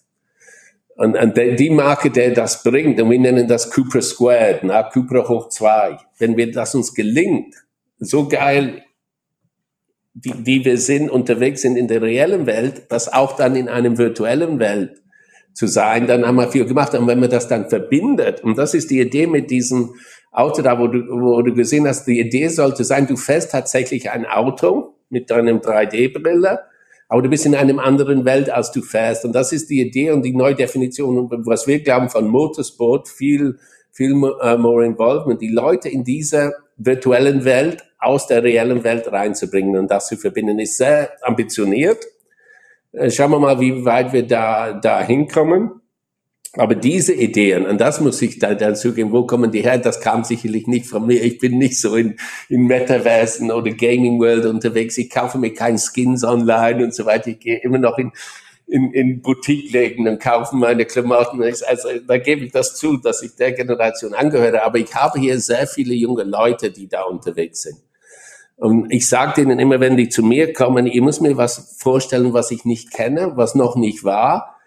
Und, 0.95 1.17
und 1.17 1.37
die 1.37 1.69
Marke, 1.69 2.11
der 2.11 2.31
das 2.31 2.61
bringt, 2.61 2.99
und 2.99 3.09
wir 3.09 3.19
nennen 3.19 3.47
das 3.47 3.71
Cooper 3.71 4.01
Squared, 4.01 4.59
na, 4.63 4.83
Cooper 4.83 5.27
hoch 5.27 5.49
zwei. 5.49 5.97
Wenn 6.17 6.35
wir 6.35 6.51
das 6.51 6.75
uns 6.75 6.93
gelingt, 6.93 7.55
so 7.99 8.27
geil, 8.27 8.83
die, 10.13 10.33
die 10.43 10.65
wir 10.65 10.77
sind, 10.77 11.09
unterwegs 11.09 11.61
sind 11.61 11.77
in 11.77 11.87
der 11.87 12.01
reellen 12.01 12.45
Welt, 12.45 12.83
das 12.89 13.11
auch 13.11 13.35
dann 13.35 13.55
in 13.55 13.69
einem 13.69 13.97
virtuellen 13.97 14.59
Welt 14.59 14.98
zu 15.53 15.67
sein, 15.67 16.07
dann 16.07 16.25
haben 16.25 16.35
wir 16.35 16.49
viel 16.49 16.65
gemacht. 16.65 16.93
Und 16.95 17.07
wenn 17.07 17.19
man 17.19 17.29
das 17.29 17.47
dann 17.47 17.69
verbindet, 17.69 18.43
und 18.43 18.57
das 18.57 18.73
ist 18.73 18.89
die 18.91 18.99
Idee 18.99 19.27
mit 19.27 19.51
diesem 19.51 19.95
Auto 20.31 20.61
da, 20.61 20.79
wo 20.79 20.87
du, 20.87 20.99
wo 21.09 21.41
du 21.41 21.53
gesehen 21.53 21.87
hast, 21.87 22.05
die 22.05 22.19
Idee 22.19 22.47
sollte 22.47 22.83
sein, 22.83 23.07
du 23.07 23.17
fährst 23.17 23.51
tatsächlich 23.51 24.11
ein 24.11 24.25
Auto 24.25 24.95
mit 25.09 25.29
deinem 25.29 25.59
3D-Brille 25.59 26.59
aber 27.09 27.23
du 27.23 27.29
bist 27.29 27.47
in 27.47 27.55
einem 27.55 27.79
anderen 27.79 28.23
Welt, 28.23 28.51
als 28.51 28.71
du 28.71 28.83
fährst. 28.83 29.25
Und 29.25 29.33
das 29.33 29.51
ist 29.51 29.69
die 29.69 29.81
Idee 29.81 30.11
und 30.11 30.21
die 30.21 30.35
Neudefinition, 30.35 31.27
was 31.45 31.65
wir 31.65 31.81
glauben 31.81 32.09
von 32.09 32.27
Motorsport, 32.27 33.09
viel, 33.09 33.57
viel 33.91 34.13
uh, 34.13 34.57
more 34.57 34.85
involvement, 34.85 35.41
die 35.41 35.49
Leute 35.49 35.89
in 35.89 36.03
dieser 36.03 36.53
virtuellen 36.77 37.45
Welt 37.45 37.83
aus 37.97 38.27
der 38.27 38.43
reellen 38.43 38.83
Welt 38.83 39.11
reinzubringen 39.11 39.75
und 39.75 39.89
das 39.89 40.07
zu 40.07 40.17
verbinden, 40.17 40.59
ist 40.59 40.77
sehr 40.77 41.09
ambitioniert. 41.23 42.05
Äh, 42.91 43.11
schauen 43.11 43.31
wir 43.31 43.39
mal, 43.39 43.59
wie 43.59 43.85
weit 43.85 44.13
wir 44.13 44.25
da, 44.25 44.73
da 44.73 45.01
hinkommen. 45.01 45.79
Aber 46.53 46.73
diese 46.73 47.13
Ideen, 47.13 47.67
und 47.67 47.79
das 47.79 48.01
muss 48.01 48.21
ich 48.23 48.39
da, 48.39 48.55
dann 48.55 48.75
zugeben, 48.75 49.11
wo 49.11 49.27
kommen 49.27 49.51
die 49.51 49.61
her? 49.61 49.77
Das 49.77 50.01
kam 50.01 50.23
sicherlich 50.23 50.65
nicht 50.65 50.87
von 50.87 51.05
mir. 51.05 51.23
Ich 51.23 51.37
bin 51.37 51.59
nicht 51.59 51.79
so 51.79 51.95
in, 51.95 52.17
in 52.47 52.65
Metaversen 52.65 53.51
oder 53.51 53.69
Gaming 53.71 54.19
World 54.19 54.45
unterwegs. 54.45 54.97
Ich 54.97 55.11
kaufe 55.11 55.37
mir 55.37 55.53
keinen 55.53 55.77
Skins 55.77 56.23
online 56.23 56.83
und 56.83 56.95
so 56.95 57.05
weiter. 57.05 57.27
Ich 57.27 57.39
gehe 57.39 57.59
immer 57.59 57.77
noch 57.77 57.99
in, 57.99 58.11
in, 58.65 58.91
in 58.93 59.21
Boutique-Läden 59.21 60.07
und 60.07 60.19
kaufe 60.19 60.55
meine 60.55 60.85
Klamotten. 60.85 61.43
Also 61.43 61.89
da 62.07 62.17
gebe 62.17 62.45
ich 62.45 62.51
das 62.51 62.75
zu, 62.75 62.97
dass 62.97 63.21
ich 63.21 63.35
der 63.35 63.51
Generation 63.51 64.15
angehöre. 64.15 64.63
Aber 64.63 64.79
ich 64.79 64.93
habe 64.95 65.19
hier 65.19 65.39
sehr 65.39 65.67
viele 65.67 65.93
junge 65.93 66.23
Leute, 66.23 66.71
die 66.71 66.87
da 66.87 67.03
unterwegs 67.03 67.61
sind. 67.61 67.77
Und 68.59 68.91
ich 68.91 69.07
sage 69.07 69.41
denen 69.41 69.57
immer, 69.57 69.79
wenn 69.79 69.97
die 69.97 70.09
zu 70.09 70.21
mir 70.21 70.53
kommen, 70.53 70.85
ich 70.85 71.01
muss 71.01 71.21
mir 71.21 71.37
was 71.37 71.77
vorstellen, 71.79 72.33
was 72.33 72.51
ich 72.51 72.65
nicht 72.65 72.91
kenne, 72.91 73.33
was 73.35 73.55
noch 73.55 73.75
nicht 73.75 74.03
war 74.03 74.59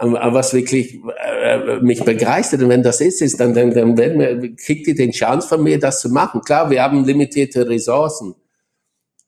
ähm, 0.00 0.16
was 0.20 0.52
wirklich 0.52 1.00
äh, 1.18 1.80
mich 1.80 2.04
begeistert. 2.04 2.62
Und 2.62 2.68
wenn 2.68 2.82
das 2.82 3.00
ist, 3.00 3.22
ist 3.22 3.40
dann, 3.40 3.54
dann, 3.54 3.72
dann 3.72 3.96
werden 3.96 4.18
wir, 4.18 4.56
kriegt 4.56 4.86
ihr 4.86 4.94
den 4.94 5.12
Chance 5.12 5.48
von 5.48 5.62
mir, 5.62 5.78
das 5.78 6.00
zu 6.00 6.10
machen. 6.10 6.42
Klar, 6.42 6.70
wir 6.70 6.82
haben 6.82 7.04
limitierte 7.04 7.68
Ressourcen, 7.68 8.34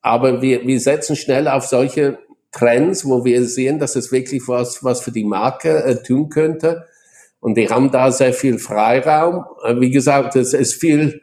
aber 0.03 0.43
wir, 0.43 0.67
wir 0.67 0.81
setzen 0.81 1.17
schnell 1.17 1.49
auf 1.49 1.67
solche 1.67 2.19
Trends, 2.53 3.05
wo 3.05 3.25
wir 3.25 3.45
sehen, 3.45 3.79
dass 3.79 3.97
es 3.97 4.13
wirklich 4.13 4.47
was, 4.49 4.83
was 4.85 5.01
für 5.01 5.13
die 5.13 5.25
Marke 5.25 5.85
äh, 5.85 6.03
tun 6.03 6.29
könnte. 6.29 6.87
Und 7.41 7.57
die 7.57 7.69
haben 7.69 7.91
da 7.91 8.11
sehr 8.11 8.33
viel 8.33 8.59
Freiraum. 8.59 9.45
Äh, 9.65 9.81
wie 9.81 9.91
gesagt, 9.91 10.37
es 10.37 10.53
ist 10.53 10.75
viel 10.75 11.21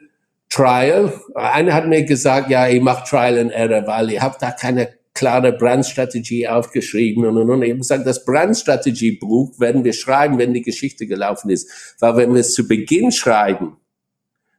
Trial. 0.56 1.12
Einer 1.34 1.74
hat 1.74 1.86
mir 1.86 2.04
gesagt, 2.04 2.48
ja, 2.48 2.66
ich 2.66 2.80
mache 2.80 3.06
Trial 3.06 3.38
and 3.38 3.52
Error, 3.52 3.86
weil 3.86 4.10
ich 4.12 4.22
habe 4.22 4.36
da 4.40 4.52
keine 4.52 4.88
klare 5.12 5.52
Brandstrategie 5.52 6.48
aufgeschrieben 6.48 7.26
und, 7.26 7.36
und, 7.36 7.50
und. 7.50 7.62
Ich 7.62 7.70
habe 7.70 7.80
gesagt, 7.80 8.06
das 8.06 8.24
Brandstrategie-Buch 8.24 9.60
werden 9.60 9.84
wir 9.84 9.92
schreiben, 9.92 10.38
wenn 10.38 10.54
die 10.54 10.62
Geschichte 10.62 11.06
gelaufen 11.06 11.50
ist. 11.50 11.96
Weil 12.00 12.16
wenn 12.16 12.32
wir 12.32 12.40
es 12.40 12.54
zu 12.54 12.66
Beginn 12.66 13.12
schreiben, 13.12 13.76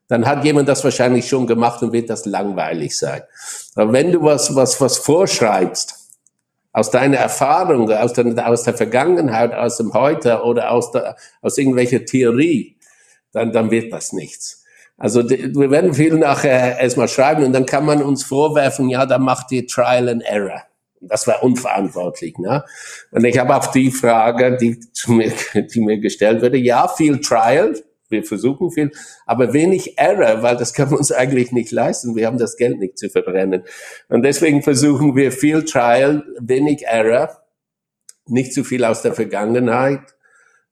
dann 0.08 0.28
hat 0.28 0.46
jemand 0.46 0.70
das 0.70 0.84
wahrscheinlich 0.84 1.28
schon 1.28 1.48
gemacht 1.48 1.82
und 1.82 1.94
wird 1.94 2.12
das 2.12 2.26
langweilig 2.26 2.96
sein. 2.96 3.24
Aber 3.74 3.92
wenn 3.92 4.12
du 4.12 4.22
was, 4.22 4.56
was, 4.56 4.80
was 4.80 5.00
vorschreibst, 5.00 5.96
aus 6.74 6.92
deiner 6.92 7.18
Erfahrung, 7.18 7.92
aus 7.92 8.14
der, 8.14 8.48
aus 8.48 8.62
der 8.62 8.76
Vergangenheit, 8.76 9.52
aus 9.52 9.78
dem 9.78 9.94
Heute 9.94 10.44
oder 10.44 10.70
aus, 10.70 10.92
der, 10.92 11.16
aus 11.42 11.58
irgendwelcher 11.58 12.06
Theorie, 12.06 12.78
dann, 13.32 13.52
dann 13.52 13.72
wird 13.72 13.92
das 13.92 14.14
nichts. 14.14 14.57
Also 14.98 15.30
wir 15.30 15.70
werden 15.70 15.94
viel 15.94 16.16
nachher 16.16 16.80
erstmal 16.80 17.08
schreiben 17.08 17.44
und 17.44 17.54
dann 17.54 17.68
kann 17.68 17.86
man 17.86 18.02
uns 18.02 18.24
vorwerfen, 18.24 18.90
ja, 18.90 19.06
da 19.06 19.20
macht 19.20 19.52
ihr 19.52 19.68
Trial 19.68 20.10
and 20.10 20.24
Error. 20.24 20.64
Das 21.00 21.28
war 21.28 21.44
unverantwortlich. 21.44 22.40
Ne? 22.40 22.64
Und 23.12 23.24
ich 23.24 23.38
habe 23.38 23.56
auf 23.56 23.70
die 23.70 23.92
Frage, 23.92 24.58
die, 24.58 24.80
zu 24.92 25.12
mir, 25.12 25.32
die 25.54 25.82
mir 25.82 26.00
gestellt 26.00 26.42
wurde, 26.42 26.58
ja, 26.58 26.88
viel 26.88 27.22
Trial, 27.22 27.76
wir 28.10 28.24
versuchen 28.24 28.72
viel, 28.72 28.92
aber 29.26 29.54
wenig 29.54 30.00
Error, 30.00 30.42
weil 30.42 30.58
das 30.58 30.74
können 30.74 30.92
wir 30.92 30.98
uns 30.98 31.12
eigentlich 31.12 31.52
nicht 31.52 31.72
leisten. 31.72 32.16
Wir 32.16 32.26
haben 32.26 32.40
das 32.40 32.58
Geld 32.58 32.80
nicht 32.80 32.98
zu 32.98 33.10
verbrennen. 33.10 33.64
Und 34.08 34.24
deswegen 34.24 34.64
versuchen 34.64 35.16
wir 35.16 35.32
viel 35.32 35.64
Trial, 35.66 36.24
wenig 36.40 36.86
Error, 36.88 37.44
nicht 38.26 38.54
zu 38.54 38.64
viel 38.64 38.84
aus 38.84 39.04
der 39.04 39.14
Vergangenheit 39.14 40.17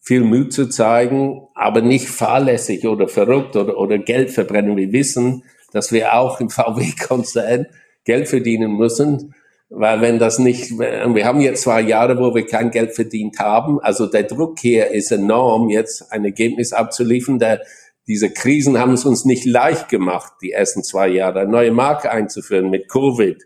viel 0.06 0.22
Mut 0.22 0.54
zu 0.54 0.70
zeigen, 0.70 1.48
aber 1.56 1.82
nicht 1.82 2.08
fahrlässig 2.08 2.88
oder 2.88 3.08
verrückt 3.08 3.56
oder, 3.56 3.78
oder 3.78 3.98
Geld 3.98 4.30
verbrennen. 4.30 4.78
Wir 4.78 4.92
wissen, 4.92 5.44
dass 5.74 5.92
wir 5.92 6.14
auch 6.14 6.40
im 6.40 6.50
VW-Konzern 6.52 7.66
Geld 8.04 8.30
verdienen 8.30 8.78
müssen, 8.78 9.34
weil 9.70 10.02
wenn 10.02 10.20
das 10.20 10.38
nicht, 10.38 10.78
wir 10.78 11.26
haben 11.26 11.42
jetzt 11.42 11.64
zwei 11.64 11.82
Jahre, 11.82 12.20
wo 12.20 12.36
wir 12.36 12.46
kein 12.46 12.70
Geld 12.70 12.94
verdient 12.94 13.40
haben, 13.40 13.80
also 13.82 14.06
der 14.06 14.24
Druck 14.24 14.60
hier 14.60 14.92
ist 14.92 15.12
enorm, 15.12 15.70
jetzt 15.70 16.12
ein 16.12 16.24
Ergebnis 16.24 16.72
abzuliefern. 16.72 17.40
Der, 17.40 17.62
diese 18.08 18.30
Krisen 18.30 18.78
haben 18.78 18.94
es 18.94 19.06
uns 19.06 19.26
nicht 19.26 19.44
leicht 19.44 19.90
gemacht, 19.90 20.34
die 20.44 20.52
ersten 20.52 20.84
zwei 20.84 21.08
Jahre, 21.08 21.40
eine 21.42 21.50
neue 21.50 21.72
Marke 21.72 22.12
einzuführen 22.12 22.70
mit 22.70 22.88
Covid, 22.90 23.44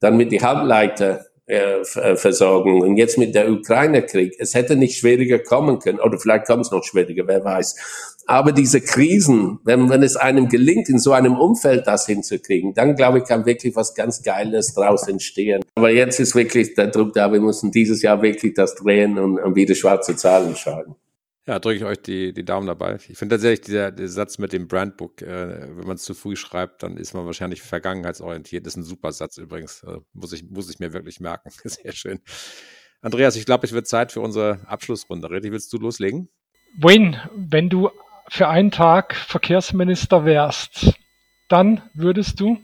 dann 0.00 0.16
mit 0.16 0.32
die 0.32 0.42
Halbleiter, 0.42 1.26
äh, 1.52 1.82
äh, 1.82 2.16
Versorgung. 2.16 2.80
Und 2.80 2.96
jetzt 2.96 3.18
mit 3.18 3.34
der 3.34 3.52
Ukraine-Krieg, 3.52 4.36
es 4.38 4.54
hätte 4.54 4.74
nicht 4.74 4.98
schwieriger 4.98 5.38
kommen 5.38 5.80
können, 5.80 6.00
oder 6.00 6.18
vielleicht 6.18 6.46
kommt 6.46 6.64
es 6.64 6.70
noch 6.70 6.82
schwieriger, 6.82 7.24
wer 7.26 7.44
weiß. 7.44 7.76
Aber 8.26 8.52
diese 8.52 8.80
Krisen, 8.80 9.58
wenn, 9.64 9.90
wenn 9.90 10.02
es 10.02 10.16
einem 10.16 10.48
gelingt, 10.48 10.88
in 10.88 10.98
so 10.98 11.12
einem 11.12 11.36
Umfeld 11.36 11.86
das 11.86 12.06
hinzukriegen, 12.06 12.72
dann 12.72 12.94
glaube 12.94 13.18
ich, 13.18 13.24
kann 13.24 13.44
wirklich 13.44 13.76
was 13.76 13.94
ganz 13.94 14.22
Geiles 14.22 14.72
draus 14.72 15.06
entstehen. 15.08 15.62
Aber 15.74 15.90
jetzt 15.90 16.20
ist 16.20 16.34
wirklich 16.34 16.74
der 16.74 16.86
Druck 16.86 17.12
da, 17.12 17.30
wir 17.30 17.40
müssen 17.40 17.70
dieses 17.70 18.00
Jahr 18.00 18.22
wirklich 18.22 18.54
das 18.54 18.74
drehen 18.74 19.18
und, 19.18 19.38
und 19.38 19.54
wieder 19.54 19.74
schwarze 19.74 20.16
Zahlen 20.16 20.56
schreiben. 20.56 20.94
Ja, 21.44 21.58
drücke 21.58 21.76
ich 21.76 21.84
euch 21.84 22.00
die, 22.00 22.32
die 22.32 22.44
Daumen 22.44 22.68
dabei. 22.68 22.98
Ich 23.08 23.18
finde 23.18 23.34
tatsächlich 23.34 23.62
dieser, 23.62 23.90
der 23.90 24.08
Satz 24.08 24.38
mit 24.38 24.52
dem 24.52 24.68
Brandbook, 24.68 25.22
äh, 25.22 25.76
wenn 25.76 25.86
man 25.86 25.96
es 25.96 26.04
zu 26.04 26.14
früh 26.14 26.36
schreibt, 26.36 26.84
dann 26.84 26.96
ist 26.96 27.14
man 27.14 27.26
wahrscheinlich 27.26 27.62
vergangenheitsorientiert. 27.62 28.64
Das 28.64 28.74
ist 28.74 28.76
ein 28.76 28.84
super 28.84 29.10
Satz 29.10 29.38
übrigens. 29.38 29.82
Äh, 29.82 29.98
muss, 30.12 30.32
ich, 30.32 30.48
muss 30.48 30.70
ich 30.70 30.78
mir 30.78 30.92
wirklich 30.92 31.18
merken. 31.18 31.50
Sehr 31.64 31.92
schön. 31.92 32.20
Andreas, 33.00 33.34
ich 33.34 33.44
glaube, 33.44 33.66
es 33.66 33.72
wird 33.72 33.88
Zeit 33.88 34.12
für 34.12 34.20
unsere 34.20 34.60
Abschlussrunde. 34.66 35.30
Richtig, 35.30 35.50
willst 35.50 35.72
du 35.72 35.78
loslegen? 35.78 36.28
Wayne, 36.78 37.28
wenn 37.34 37.68
du 37.68 37.90
für 38.28 38.48
einen 38.48 38.70
Tag 38.70 39.16
Verkehrsminister 39.16 40.24
wärst, 40.24 40.94
dann 41.48 41.82
würdest 41.92 42.38
du? 42.38 42.58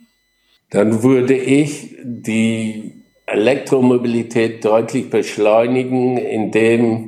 Dann 0.70 1.02
würde 1.02 1.34
ich 1.34 1.96
die 2.02 3.02
Elektromobilität 3.26 4.64
deutlich 4.64 5.10
beschleunigen, 5.10 6.16
indem 6.16 7.07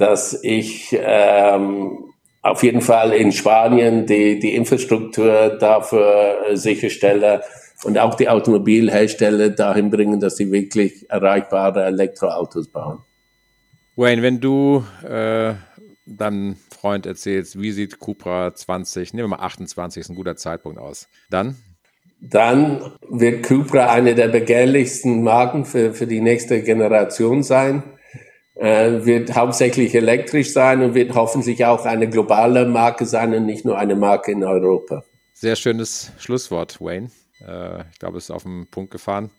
dass 0.00 0.42
ich 0.42 0.96
ähm, 0.98 2.10
auf 2.40 2.62
jeden 2.62 2.80
Fall 2.80 3.12
in 3.12 3.32
Spanien 3.32 4.06
die, 4.06 4.38
die 4.38 4.54
Infrastruktur 4.54 5.58
dafür 5.60 6.38
äh, 6.48 6.56
sicherstelle 6.56 7.42
und 7.84 7.98
auch 7.98 8.14
die 8.14 8.30
Automobilhersteller 8.30 9.50
dahin 9.50 9.90
bringen, 9.90 10.18
dass 10.18 10.36
sie 10.36 10.50
wirklich 10.50 11.10
erreichbare 11.10 11.84
Elektroautos 11.84 12.68
bauen. 12.68 13.00
Wayne, 13.94 14.22
wenn 14.22 14.40
du 14.40 14.84
äh, 15.06 15.52
deinem 16.06 16.56
Freund 16.70 17.04
erzählst, 17.04 17.60
wie 17.60 17.72
sieht 17.72 17.98
Cupra 17.98 18.54
20, 18.54 19.12
nehmen 19.12 19.30
wir 19.30 19.36
mal 19.36 19.44
28, 19.44 20.00
ist 20.00 20.08
ein 20.08 20.16
guter 20.16 20.36
Zeitpunkt 20.36 20.78
aus, 20.78 21.08
dann? 21.28 21.56
Dann 22.22 22.92
wird 23.06 23.42
Cupra 23.42 23.90
eine 23.90 24.14
der 24.14 24.28
begehrlichsten 24.28 25.22
Marken 25.22 25.66
für, 25.66 25.92
für 25.92 26.06
die 26.06 26.22
nächste 26.22 26.62
Generation 26.62 27.42
sein 27.42 27.82
äh, 28.60 29.06
wird 29.06 29.34
hauptsächlich 29.34 29.94
elektrisch 29.94 30.52
sein 30.52 30.82
und 30.82 30.94
wird 30.94 31.14
hoffentlich 31.14 31.64
auch 31.64 31.86
eine 31.86 32.08
globale 32.10 32.66
Marke 32.66 33.06
sein 33.06 33.34
und 33.34 33.46
nicht 33.46 33.64
nur 33.64 33.78
eine 33.78 33.96
Marke 33.96 34.32
in 34.32 34.44
Europa. 34.44 35.02
Sehr 35.32 35.56
schönes 35.56 36.12
Schlusswort, 36.18 36.78
Wayne. 36.78 37.10
Äh, 37.40 37.84
ich 37.90 37.98
glaube, 37.98 38.18
es 38.18 38.24
ist 38.24 38.30
auf 38.30 38.42
den 38.42 38.66
Punkt 38.66 38.90
gefahren. 38.90 39.30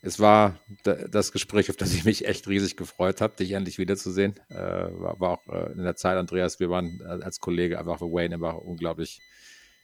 Es 0.00 0.18
war 0.18 0.58
das 0.82 1.30
Gespräch, 1.30 1.70
auf 1.70 1.76
das 1.76 1.92
ich 1.94 2.04
mich 2.04 2.26
echt 2.26 2.48
riesig 2.48 2.76
gefreut 2.76 3.20
habe, 3.20 3.36
dich 3.36 3.52
endlich 3.52 3.78
wiederzusehen. 3.78 4.34
Äh, 4.48 4.56
war, 4.56 5.20
war, 5.20 5.30
auch 5.30 5.46
äh, 5.48 5.72
in 5.72 5.84
der 5.84 5.94
Zeit, 5.94 6.16
Andreas, 6.16 6.58
wir 6.58 6.70
waren 6.70 7.00
äh, 7.04 7.22
als 7.22 7.40
Kollege 7.40 7.78
einfach 7.78 7.98
für 7.98 8.06
Wayne 8.06 8.34
einfach 8.34 8.56
unglaublich 8.56 9.20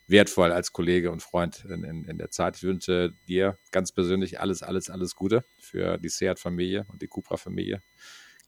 wertvoll 0.07 0.51
als 0.51 0.73
Kollege 0.73 1.13
und 1.13 1.23
Freund 1.23 1.67
in, 1.69 1.85
in, 1.85 2.05
in, 2.05 2.17
der 2.17 2.31
Zeit. 2.31 2.57
Ich 2.57 2.63
wünsche 2.63 3.13
dir 3.29 3.59
ganz 3.71 3.93
persönlich 3.93 4.41
alles, 4.41 4.63
alles, 4.63 4.89
alles 4.89 5.15
Gute 5.15 5.45
für 5.59 5.99
die 5.99 6.09
Seat-Familie 6.09 6.87
und 6.89 7.03
die 7.03 7.07
Cupra-Familie. 7.09 7.83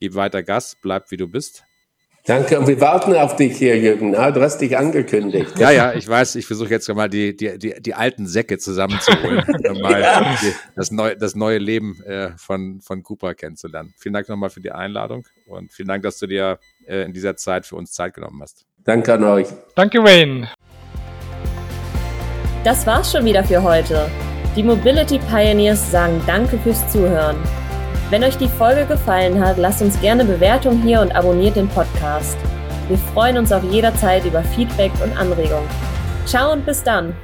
Gib 0.00 0.14
weiter 0.14 0.42
Gas, 0.42 0.76
bleib 0.80 1.10
wie 1.10 1.18
du 1.18 1.28
bist. 1.28 1.64
Danke 2.26 2.58
und 2.58 2.66
wir 2.66 2.80
warten 2.80 3.14
auf 3.14 3.36
dich 3.36 3.56
hier, 3.56 3.78
Jürgen. 3.78 4.14
Ah, 4.14 4.30
du 4.30 4.42
hast 4.42 4.58
dich 4.58 4.76
angekündigt. 4.76 5.58
Ja, 5.58 5.70
ja, 5.70 5.94
ich 5.94 6.06
weiß, 6.06 6.34
ich 6.34 6.46
versuche 6.46 6.68
jetzt 6.68 6.88
mal 6.94 7.08
die, 7.08 7.34
die, 7.34 7.58
die, 7.58 7.80
die 7.80 7.94
alten 7.94 8.26
Säcke 8.26 8.58
zusammenzuholen, 8.58 9.42
um 9.70 9.80
mal 9.80 10.00
ja. 10.00 10.36
das, 10.76 10.90
neue, 10.90 11.16
das 11.16 11.34
neue 11.34 11.58
Leben 11.58 12.02
äh, 12.04 12.30
von, 12.36 12.80
von 12.82 13.02
Cooper 13.02 13.34
kennenzulernen. 13.34 13.94
Vielen 13.98 14.12
Dank 14.12 14.28
nochmal 14.28 14.50
für 14.50 14.60
die 14.60 14.70
Einladung 14.70 15.26
und 15.46 15.72
vielen 15.72 15.88
Dank, 15.88 16.02
dass 16.02 16.18
du 16.18 16.26
dir 16.26 16.58
äh, 16.86 17.04
in 17.04 17.14
dieser 17.14 17.36
Zeit 17.36 17.64
für 17.64 17.76
uns 17.76 17.92
Zeit 17.92 18.14
genommen 18.14 18.40
hast. 18.42 18.66
Danke 18.84 19.14
an 19.14 19.24
euch. 19.24 19.48
Danke, 19.74 20.02
Wayne. 20.04 20.50
Das 22.64 22.86
war's 22.86 23.12
schon 23.12 23.24
wieder 23.24 23.42
für 23.44 23.62
heute. 23.62 24.10
Die 24.56 24.62
Mobility 24.62 25.18
Pioneers 25.18 25.90
sagen 25.90 26.20
Danke 26.26 26.58
fürs 26.58 26.86
Zuhören. 26.92 27.36
Wenn 28.10 28.24
euch 28.24 28.36
die 28.36 28.48
Folge 28.48 28.86
gefallen 28.86 29.38
hat, 29.38 29.56
lasst 29.56 29.82
uns 29.82 30.00
gerne 30.00 30.24
Bewertung 30.24 30.82
hier 30.82 31.00
und 31.00 31.14
abonniert 31.14 31.54
den 31.54 31.68
Podcast. 31.68 32.36
Wir 32.88 32.98
freuen 32.98 33.38
uns 33.38 33.52
auf 33.52 33.62
jederzeit 33.62 34.24
über 34.24 34.42
Feedback 34.42 34.90
und 35.00 35.16
Anregungen. 35.16 35.68
Ciao 36.26 36.52
und 36.52 36.66
bis 36.66 36.82
dann! 36.82 37.14